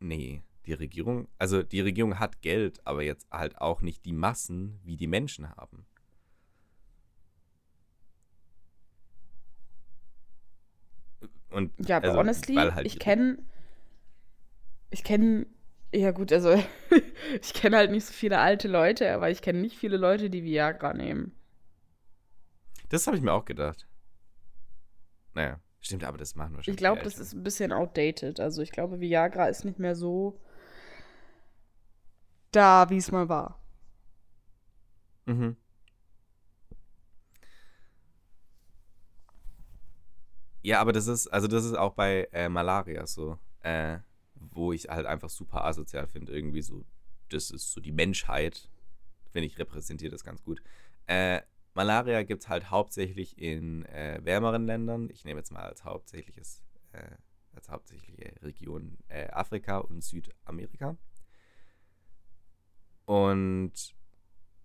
Nee, 0.00 0.42
die 0.64 0.72
Regierung, 0.72 1.28
also 1.36 1.62
die 1.62 1.82
Regierung 1.82 2.18
hat 2.18 2.40
Geld, 2.40 2.80
aber 2.86 3.02
jetzt 3.02 3.30
halt 3.30 3.58
auch 3.58 3.82
nicht 3.82 4.06
die 4.06 4.14
Massen, 4.14 4.80
wie 4.84 4.96
die 4.96 5.06
Menschen 5.06 5.50
haben. 5.50 5.84
Und 11.50 11.72
Ja, 11.86 11.98
aber 11.98 12.06
also, 12.06 12.20
honestly, 12.20 12.54
halt 12.54 12.86
ich 12.86 12.98
kenne, 12.98 13.36
ich 14.88 15.04
kenne, 15.04 15.44
ja 15.94 16.10
gut, 16.10 16.32
also 16.32 16.62
ich 17.40 17.54
kenne 17.54 17.76
halt 17.76 17.90
nicht 17.90 18.06
so 18.06 18.12
viele 18.12 18.38
alte 18.38 18.68
Leute, 18.68 19.12
aber 19.12 19.30
ich 19.30 19.42
kenne 19.42 19.60
nicht 19.60 19.76
viele 19.76 19.96
Leute, 19.96 20.30
die 20.30 20.44
Viagra 20.44 20.92
nehmen. 20.92 21.32
Das 22.88 23.06
habe 23.06 23.16
ich 23.16 23.22
mir 23.22 23.32
auch 23.32 23.44
gedacht. 23.44 23.86
Naja, 25.34 25.60
stimmt, 25.80 26.04
aber 26.04 26.18
das 26.18 26.36
machen 26.36 26.54
wahrscheinlich 26.54 26.76
Ich 26.76 26.78
glaube, 26.78 27.02
das 27.02 27.18
ist 27.18 27.34
ein 27.34 27.42
bisschen 27.42 27.72
outdated. 27.72 28.40
Also 28.40 28.62
ich 28.62 28.72
glaube, 28.72 29.00
Viagra 29.00 29.46
ist 29.46 29.64
nicht 29.64 29.78
mehr 29.78 29.96
so 29.96 30.40
da, 32.52 32.88
wie 32.88 32.98
es 32.98 33.10
mal 33.10 33.28
war. 33.28 33.58
Mhm. 35.26 35.56
Ja, 40.62 40.80
aber 40.80 40.92
das 40.92 41.08
ist, 41.08 41.26
also 41.28 41.46
das 41.46 41.64
ist 41.64 41.74
auch 41.76 41.94
bei 41.94 42.28
äh, 42.32 42.48
Malaria 42.48 43.06
so, 43.06 43.38
äh, 43.60 43.98
wo 44.54 44.72
ich 44.72 44.88
halt 44.88 45.06
einfach 45.06 45.30
super 45.30 45.64
asozial 45.64 46.06
finde, 46.06 46.32
irgendwie 46.32 46.62
so, 46.62 46.84
das 47.28 47.50
ist 47.50 47.72
so 47.72 47.80
die 47.80 47.92
Menschheit, 47.92 48.68
finde 49.30 49.46
ich, 49.46 49.58
repräsentiert 49.58 50.12
das 50.12 50.24
ganz 50.24 50.42
gut. 50.42 50.62
Äh, 51.06 51.42
Malaria 51.74 52.22
gibt 52.22 52.44
es 52.44 52.48
halt 52.48 52.70
hauptsächlich 52.70 53.36
in 53.36 53.84
äh, 53.86 54.20
wärmeren 54.22 54.64
Ländern. 54.64 55.10
Ich 55.10 55.24
nehme 55.24 55.40
jetzt 55.40 55.50
mal 55.50 55.64
als 55.64 55.84
hauptsächliches, 55.84 56.62
äh, 56.92 57.16
als 57.52 57.68
hauptsächliche 57.68 58.32
Region 58.42 58.96
äh, 59.08 59.28
Afrika 59.30 59.78
und 59.78 60.02
Südamerika. 60.02 60.96
Und 63.06 63.94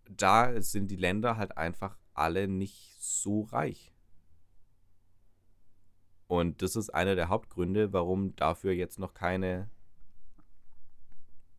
da 0.10 0.62
sind 0.62 0.90
die 0.90 0.96
Länder 0.96 1.38
halt 1.38 1.58
einfach 1.58 1.98
alle 2.14 2.48
nicht 2.48 2.96
so 3.00 3.42
reich. 3.42 3.92
Und 6.28 6.62
das 6.62 6.76
ist 6.76 6.92
einer 6.92 7.16
der 7.16 7.30
Hauptgründe, 7.30 7.92
warum 7.92 8.36
dafür 8.36 8.72
jetzt 8.72 9.00
noch 9.00 9.16
keine 9.16 9.68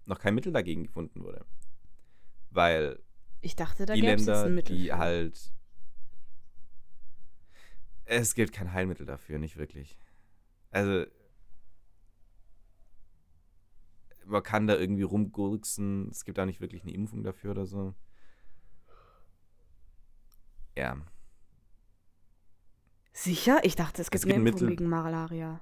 noch 0.06 0.18
kein 0.18 0.34
Mittel 0.34 0.52
dagegen 0.52 0.84
gefunden 0.84 1.22
wurde. 1.22 1.44
Weil 2.50 2.98
Ich 3.40 3.56
dachte, 3.56 3.86
da 3.86 3.94
die 3.94 4.00
es 4.00 4.26
Länder, 4.26 4.44
ein 4.44 4.54
Mittel. 4.54 4.76
die 4.76 4.86
für. 4.86 4.98
halt 4.98 5.52
es 8.06 8.34
gibt 8.34 8.52
kein 8.52 8.72
Heilmittel 8.72 9.06
dafür, 9.06 9.38
nicht 9.38 9.56
wirklich. 9.56 9.96
Also 10.72 11.06
man 14.24 14.42
kann 14.42 14.66
da 14.66 14.76
irgendwie 14.76 15.02
rumgurksen, 15.02 16.08
es 16.10 16.24
gibt 16.24 16.38
auch 16.38 16.44
nicht 16.46 16.60
wirklich 16.60 16.82
eine 16.82 16.92
Impfung 16.92 17.22
dafür 17.22 17.52
oder 17.52 17.66
so. 17.66 17.94
Ja. 20.76 20.96
Sicher? 23.12 23.60
Ich 23.64 23.76
dachte, 23.76 24.02
es 24.02 24.10
gibt 24.10 24.22
gibt 24.24 24.34
eine 24.34 24.42
ein 24.42 24.46
Impfung 24.46 24.66
Mittel- 24.68 24.76
gegen 24.76 24.88
Malaria. 24.90 25.60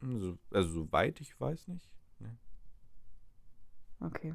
Also, 0.00 0.38
also 0.50 0.68
soweit 0.70 1.20
ich 1.20 1.38
weiß 1.40 1.68
nicht. 1.68 1.90
Okay. 4.00 4.34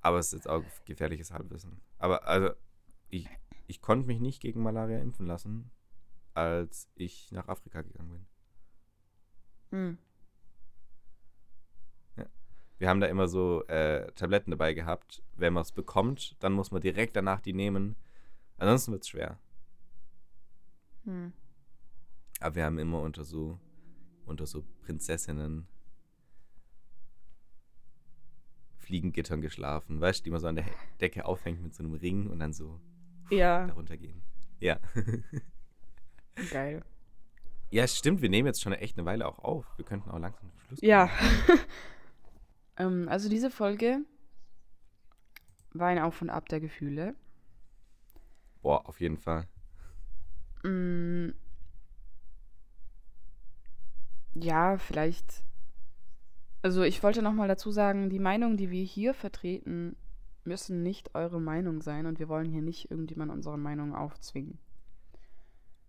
Aber 0.00 0.18
es 0.18 0.28
ist 0.28 0.32
jetzt 0.32 0.48
auch 0.48 0.64
gefährliches 0.84 1.32
Halbwissen. 1.32 1.80
Aber 1.98 2.26
also, 2.26 2.50
ich, 3.08 3.28
ich 3.66 3.80
konnte 3.80 4.06
mich 4.06 4.20
nicht 4.20 4.40
gegen 4.40 4.62
Malaria 4.62 4.98
impfen 4.98 5.26
lassen, 5.26 5.70
als 6.34 6.88
ich 6.94 7.32
nach 7.32 7.48
Afrika 7.48 7.82
gegangen 7.82 8.10
bin. 8.10 8.26
Hm. 9.70 9.98
Wir 12.78 12.88
haben 12.88 13.00
da 13.00 13.08
immer 13.08 13.26
so 13.26 13.64
äh, 13.66 14.10
Tabletten 14.12 14.52
dabei 14.52 14.72
gehabt. 14.72 15.22
Wenn 15.34 15.52
man 15.52 15.62
es 15.62 15.72
bekommt, 15.72 16.36
dann 16.42 16.52
muss 16.52 16.70
man 16.70 16.80
direkt 16.80 17.16
danach 17.16 17.40
die 17.40 17.52
nehmen. 17.52 17.96
Ansonsten 18.56 18.92
wird 18.92 19.02
es 19.02 19.08
schwer. 19.08 19.38
Hm. 21.04 21.32
Aber 22.40 22.54
wir 22.54 22.64
haben 22.64 22.78
immer 22.78 23.00
unter 23.02 23.24
so, 23.24 23.58
unter 24.26 24.46
so 24.46 24.64
Prinzessinnen 24.82 25.66
Fliegengittern 28.88 29.42
geschlafen. 29.42 30.00
Weißt 30.00 30.20
du, 30.20 30.24
die 30.24 30.30
man 30.30 30.40
so 30.40 30.46
an 30.46 30.56
der 30.56 30.64
Decke 30.98 31.26
aufhängt 31.26 31.62
mit 31.62 31.74
so 31.74 31.82
einem 31.84 31.92
Ring 31.92 32.26
und 32.30 32.38
dann 32.38 32.54
so 32.54 32.80
Ja, 33.28 33.66
darunter 33.66 33.98
gehen. 33.98 34.22
Ja. 34.60 34.78
geil. 36.50 36.82
ja, 37.70 37.86
stimmt. 37.86 38.22
Wir 38.22 38.30
nehmen 38.30 38.46
jetzt 38.46 38.62
schon 38.62 38.72
echt 38.72 38.96
eine 38.96 39.04
Weile 39.04 39.26
auch 39.26 39.40
auf. 39.40 39.66
Wir 39.76 39.84
könnten 39.84 40.10
auch 40.10 40.18
langsam 40.18 40.48
zum 40.50 40.60
Schluss 40.60 40.78
Ja. 40.80 41.06
kommen. 41.08 41.60
ähm, 42.78 43.08
also 43.10 43.28
diese 43.28 43.50
Folge 43.50 43.98
war 45.74 45.88
ein 45.88 45.98
Auf 45.98 46.22
und 46.22 46.30
Ab 46.30 46.48
der 46.48 46.60
Gefühle. 46.60 47.14
Boah, 48.62 48.88
auf 48.88 49.00
jeden 49.00 49.18
Fall. 49.18 49.46
Mm. 50.64 51.32
Ja, 54.34 54.78
vielleicht. 54.78 55.44
Also 56.62 56.82
ich 56.82 57.02
wollte 57.02 57.22
noch 57.22 57.32
mal 57.32 57.48
dazu 57.48 57.70
sagen, 57.70 58.10
die 58.10 58.18
Meinung, 58.18 58.56
die 58.56 58.70
wir 58.70 58.82
hier 58.82 59.14
vertreten, 59.14 59.96
müssen 60.44 60.82
nicht 60.82 61.14
eure 61.14 61.40
Meinung 61.40 61.82
sein 61.82 62.06
und 62.06 62.18
wir 62.18 62.28
wollen 62.28 62.50
hier 62.50 62.62
nicht 62.62 62.90
irgendjemand 62.90 63.30
unsere 63.30 63.58
Meinung 63.58 63.94
aufzwingen. 63.94 64.58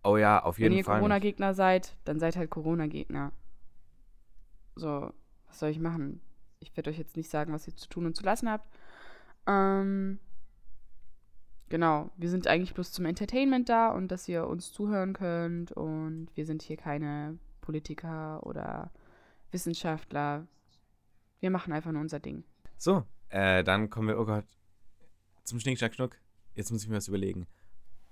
Oh 0.04 0.16
ja, 0.16 0.42
auf 0.42 0.58
Wenn 0.58 0.64
jeden 0.64 0.76
ihr 0.76 0.84
Fall. 0.84 0.96
nicht. 0.96 1.00
Corona-Gegner 1.00 1.54
seid, 1.54 1.96
dann 2.04 2.20
seid 2.20 2.36
halt 2.36 2.50
Corona-Gegner. 2.50 3.32
So, 4.76 5.12
was 5.46 5.58
soll 5.58 5.70
ich 5.70 5.80
machen? 5.80 6.20
Ich 6.60 6.76
werde 6.76 6.90
euch 6.90 6.98
jetzt 6.98 7.16
nicht 7.16 7.30
sagen, 7.30 7.52
was 7.52 7.66
ihr 7.66 7.74
zu 7.74 7.88
tun 7.88 8.06
und 8.06 8.16
zu 8.16 8.22
lassen 8.22 8.48
habt. 8.48 8.68
Ähm, 9.46 10.18
genau, 11.68 12.10
wir 12.16 12.30
sind 12.30 12.46
eigentlich 12.46 12.74
bloß 12.74 12.92
zum 12.92 13.06
Entertainment 13.06 13.68
da 13.68 13.90
und 13.90 14.08
dass 14.08 14.28
ihr 14.28 14.46
uns 14.46 14.72
zuhören 14.72 15.12
könnt 15.12 15.72
und 15.72 16.28
wir 16.34 16.46
sind 16.46 16.62
hier 16.62 16.76
keine 16.76 17.38
Politiker 17.60 18.46
oder 18.46 18.90
Wissenschaftler. 19.50 20.46
Wir 21.40 21.50
machen 21.50 21.72
einfach 21.72 21.92
nur 21.92 22.00
unser 22.02 22.20
Ding. 22.20 22.44
So, 22.76 23.04
äh, 23.28 23.64
dann 23.64 23.90
kommen 23.90 24.08
wir, 24.08 24.18
oh 24.18 24.24
Gott, 24.24 24.44
zum 25.44 25.58
Schnick, 25.60 25.78
Schnack, 25.78 25.94
Schnuck. 25.94 26.16
Jetzt 26.54 26.70
muss 26.70 26.82
ich 26.82 26.88
mir 26.88 26.96
was 26.96 27.08
überlegen. 27.08 27.46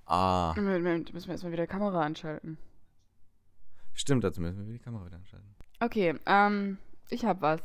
Ah, 0.07 0.55
Moment, 0.57 1.13
müssen 1.13 1.27
wir 1.29 1.33
erstmal 1.33 1.53
wieder 1.53 1.65
die 1.67 1.71
Kamera 1.71 2.03
anschalten. 2.03 2.57
stimmt, 3.93 4.25
dazu 4.25 4.41
müssen 4.41 4.67
wir 4.67 4.73
die 4.73 4.79
Kamera 4.79 5.05
wieder 5.07 5.17
anschalten. 5.17 5.55
Okay, 5.81 6.15
ähm, 6.27 6.79
ich 7.11 7.25
hab 7.25 7.43
was. 7.43 7.61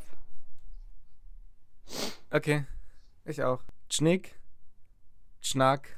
Okay, 2.30 2.64
ich 3.24 3.42
auch. 3.42 3.62
Schnick, 3.90 4.38
Schnack, 5.40 5.88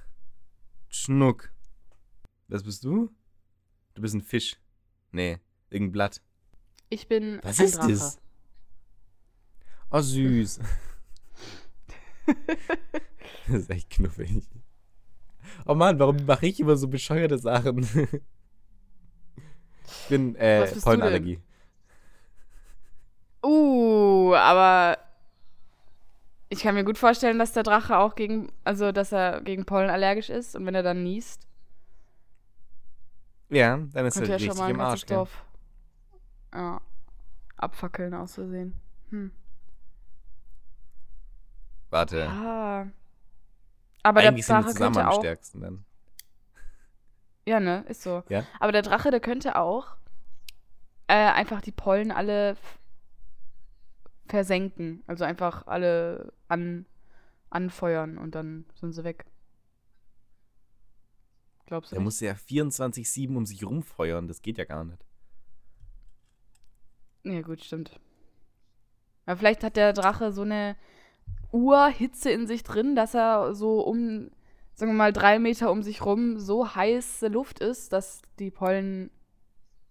Schnuck. 0.89 1.51
Was 2.49 2.63
bist 2.63 2.85
du? 2.85 3.11
Du 3.95 4.03
bist 4.03 4.15
ein 4.15 4.21
Fisch. 4.23 4.57
Nee, 5.11 5.39
irgendein 5.71 5.93
Blatt. 5.93 6.23
Ich 6.91 7.09
bin 7.09 7.41
Was 7.43 7.59
ein 7.59 7.67
ist 7.67 7.79
Drache. 7.79 7.89
das? 7.91 8.19
Oh, 9.91 10.01
süß. 10.01 10.61
das 13.47 13.55
ist 13.55 13.71
echt 13.71 13.91
knuffig. 13.91 14.43
Oh 15.65 15.75
Mann, 15.75 15.99
warum 15.99 16.25
mache 16.27 16.47
ich 16.47 16.61
immer 16.61 16.77
so 16.77 16.89
bescheuerte 16.89 17.39
Sachen? 17.39 17.87
ich 19.85 20.09
bin 20.09 20.35
äh, 20.37 20.67
Pollenallergie. 20.83 21.41
Uh, 23.45 24.35
aber 24.35 24.99
ich 26.49 26.61
kann 26.61 26.75
mir 26.75 26.85
gut 26.85 26.99
vorstellen, 26.99 27.39
dass 27.39 27.53
der 27.53 27.63
Drache 27.63 27.99
auch 27.99 28.15
gegen, 28.15 28.53
also 28.65 28.93
dass 28.93 29.13
er 29.13 29.41
gegen 29.43 29.65
Pollen 29.65 29.91
allergisch 29.91 30.31
ist 30.31 30.57
und 30.57 30.67
wenn 30.67 30.75
er 30.75 30.83
dann 30.83 31.03
niest, 31.03 31.47
Ja, 33.49 33.77
dann 33.77 34.07
ist 34.07 34.17
er 34.17 34.27
ja 34.27 34.39
schon 34.39 34.49
richtig 34.49 34.59
mal 34.59 34.71
im 34.71 34.81
Arsch, 34.81 35.07
ja, 36.53 36.81
abfackeln 37.57 38.15
aus 38.15 38.35
Versehen. 38.35 38.75
Hm. 39.11 39.31
Warte. 41.91 42.29
Ah. 42.29 42.87
Aber 44.03 44.21
Eigentlich 44.21 44.47
der 44.47 44.57
sind 44.57 44.65
Drache 44.65 44.73
zusammen 44.75 44.95
könnte 44.95 45.09
am 45.09 45.13
auch. 45.13 45.21
stärksten 45.21 45.61
dann. 45.61 45.85
Ja, 47.47 47.61
ne, 47.61 47.85
ist 47.89 48.03
so. 48.03 48.23
Ja? 48.29 48.45
Aber 48.61 48.73
der 48.73 48.83
Drache, 48.83 49.11
der 49.11 49.21
könnte 49.21 49.57
auch 49.57 49.97
äh, 51.07 51.15
einfach 51.15 51.61
die 51.61 51.73
Pollen 51.73 52.11
alle 52.11 52.57
versenken. 54.29 55.03
Also 55.07 55.25
einfach 55.25 55.67
alle 55.67 56.33
an, 56.49 56.87
anfeuern 57.51 58.19
und 58.19 58.35
dann 58.35 58.65
sind 58.75 58.93
sie 58.93 59.05
weg. 59.05 59.25
Glaubst 61.67 61.91
du 61.91 61.95
Der 61.97 62.01
nicht? 62.01 62.05
muss 62.05 62.21
ja 62.21 62.33
24-7 62.33 63.37
um 63.37 63.47
sich 63.47 63.65
rumfeuern. 63.65 64.29
Das 64.29 64.43
geht 64.43 64.59
ja 64.59 64.65
gar 64.65 64.85
nicht. 64.85 65.05
Ja, 67.25 67.41
gut, 67.43 67.63
stimmt. 67.65 67.99
Aber 69.25 69.37
vielleicht 69.37 69.65
hat 69.65 69.77
der 69.77 69.93
Drache 69.93 70.31
so 70.31 70.43
eine 70.43 70.77
Urhitze 71.53 72.31
in 72.31 72.47
sich 72.47 72.63
drin, 72.65 72.95
dass 72.97 73.15
er 73.15 73.55
so 73.55 73.81
um, 73.81 74.31
sagen 74.75 74.93
wir 74.93 74.97
mal, 74.97 75.13
drei 75.13 75.39
Meter 75.39 75.71
um 75.71 75.83
sich 75.83 76.05
rum 76.05 76.39
so 76.39 76.75
heiße 76.75 77.29
Luft 77.29 77.61
ist, 77.61 77.93
dass 77.93 78.23
die 78.39 78.51
Pollen 78.51 79.11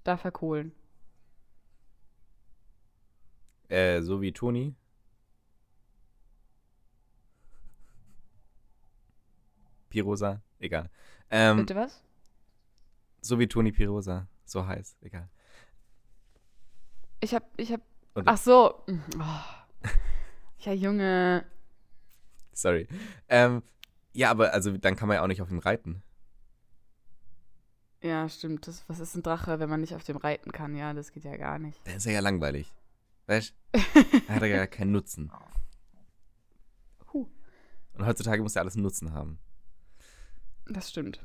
da 0.03 0.17
verkohlen. 0.17 0.71
Äh, 3.69 4.01
so 4.01 4.21
wie 4.21 4.31
Toni. 4.31 4.75
Pirosa, 9.89 10.41
egal. 10.59 10.89
Ähm, 11.31 11.57
Bitte 11.57 11.75
was? 11.75 12.01
so 13.21 13.39
wie 13.39 13.47
Toni 13.47 13.71
Pirosa. 13.71 14.27
So 14.45 14.65
heiß, 14.67 14.97
egal. 15.01 15.27
Ich 17.21 17.33
hab, 17.33 17.43
ich 17.59 17.71
hab. 17.71 17.81
Und- 18.13 18.27
Ach 18.27 18.37
so. 18.37 18.83
Oh. 18.87 19.87
Ja, 20.65 20.73
Junge. 20.73 21.45
Sorry. 22.51 22.87
Ähm, 23.29 23.61
ja, 24.13 24.31
aber 24.31 24.51
also 24.51 24.75
dann 24.77 24.95
kann 24.95 25.07
man 25.07 25.15
ja 25.15 25.23
auch 25.23 25.27
nicht 25.27 25.41
auf 25.41 25.51
ihm 25.51 25.59
reiten. 25.59 26.01
Ja, 28.01 28.27
stimmt. 28.29 28.67
Das, 28.67 28.83
was 28.87 28.99
ist 28.99 29.15
ein 29.15 29.21
Drache, 29.21 29.59
wenn 29.59 29.69
man 29.69 29.81
nicht 29.81 29.93
auf 29.93 30.03
dem 30.03 30.17
reiten 30.17 30.51
kann? 30.51 30.75
Ja, 30.75 30.93
das 30.93 31.11
geht 31.11 31.23
ja 31.23 31.37
gar 31.37 31.59
nicht. 31.59 31.79
Dann 31.85 31.97
ist 31.97 32.05
er 32.07 32.13
ja 32.13 32.19
langweilig. 32.19 32.73
Weißt 33.27 33.53
du? 33.73 33.79
Hat 34.27 34.41
er 34.41 34.47
ja 34.47 34.65
keinen 34.65 34.91
Nutzen. 34.91 35.31
Huh. 37.13 37.27
Und 37.93 38.05
heutzutage 38.05 38.41
muss 38.41 38.55
er 38.55 38.63
alles 38.63 38.75
einen 38.75 38.83
Nutzen 38.83 39.13
haben. 39.13 39.37
Das 40.67 40.89
stimmt. 40.89 41.23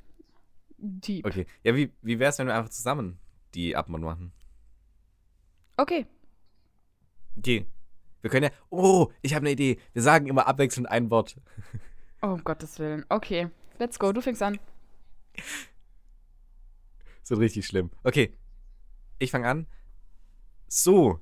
Deep. 0.76 1.24
Okay. 1.24 1.47
Ja, 1.62 1.74
wie, 1.74 1.93
wie 2.03 2.18
wär's, 2.18 2.38
wenn 2.38 2.47
wir 2.47 2.55
einfach 2.55 2.70
zusammen 2.70 3.18
die 3.55 3.74
Abmod 3.74 4.03
machen? 4.03 4.32
Okay. 5.76 6.07
Okay. 7.38 7.66
Wir 8.22 8.30
können 8.30 8.50
ja. 8.50 8.58
Oh, 8.70 9.10
ich 9.22 9.34
habe 9.34 9.44
eine 9.44 9.52
Idee. 9.52 9.78
Wir 9.92 10.02
sagen 10.02 10.26
immer 10.26 10.46
abwechselnd 10.46 10.88
ein 10.88 11.10
Wort. 11.10 11.36
Oh, 12.22 12.26
um 12.32 12.44
Gottes 12.44 12.78
Willen. 12.78 13.04
Okay. 13.08 13.48
Let's 13.78 13.98
go. 13.98 14.12
Du 14.12 14.20
fängst 14.20 14.42
an. 14.42 14.58
So 17.22 17.36
richtig 17.36 17.66
schlimm. 17.66 17.90
Okay. 18.04 18.36
Ich 19.18 19.30
fange 19.30 19.48
an. 19.48 19.66
So, 20.68 21.20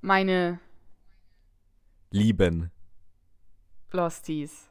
Meine 0.00 0.58
lieben 2.10 2.70
Losties. 3.92 4.68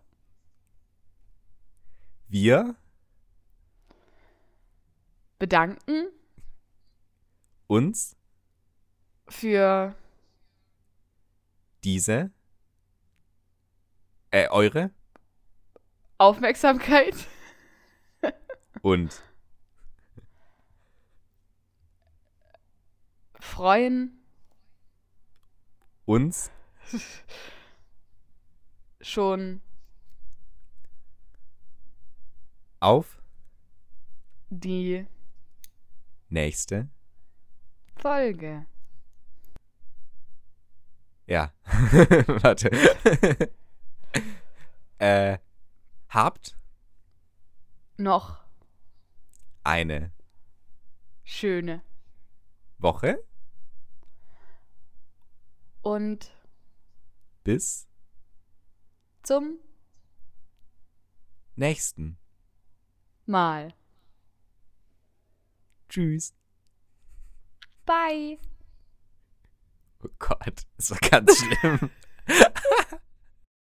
wir 2.28 2.76
Bedanken 5.40 6.08
uns 7.68 8.16
für 9.28 9.96
diese, 11.84 12.32
äh, 14.32 14.48
eure? 14.50 14.92
Aufmerksamkeit. 16.18 17.16
und? 18.82 19.22
Freuen. 23.40 24.20
Uns? 26.06 26.52
Schon. 29.02 29.62
Auf? 32.80 33.22
Die 34.50 35.08
nächste, 36.30 36.90
Folge. 37.96 38.66
Ja, 41.26 41.54
warte, 42.42 42.70
äh, 45.00 45.38
habt 46.10 46.58
Noch 47.98 48.44
eine 49.64 50.12
schöne 51.24 51.82
Woche 52.78 53.24
und 55.82 56.32
bis 57.44 57.88
zum 59.22 59.60
nächsten. 61.56 62.18
Mal. 63.26 63.74
Tschüss. 65.90 66.34
Bye. 67.86 68.40
Oh 70.04 70.10
Gott, 70.20 70.64
das 70.78 70.92
war 70.92 70.98
ganz 71.10 71.38
schlimm. 71.38 71.90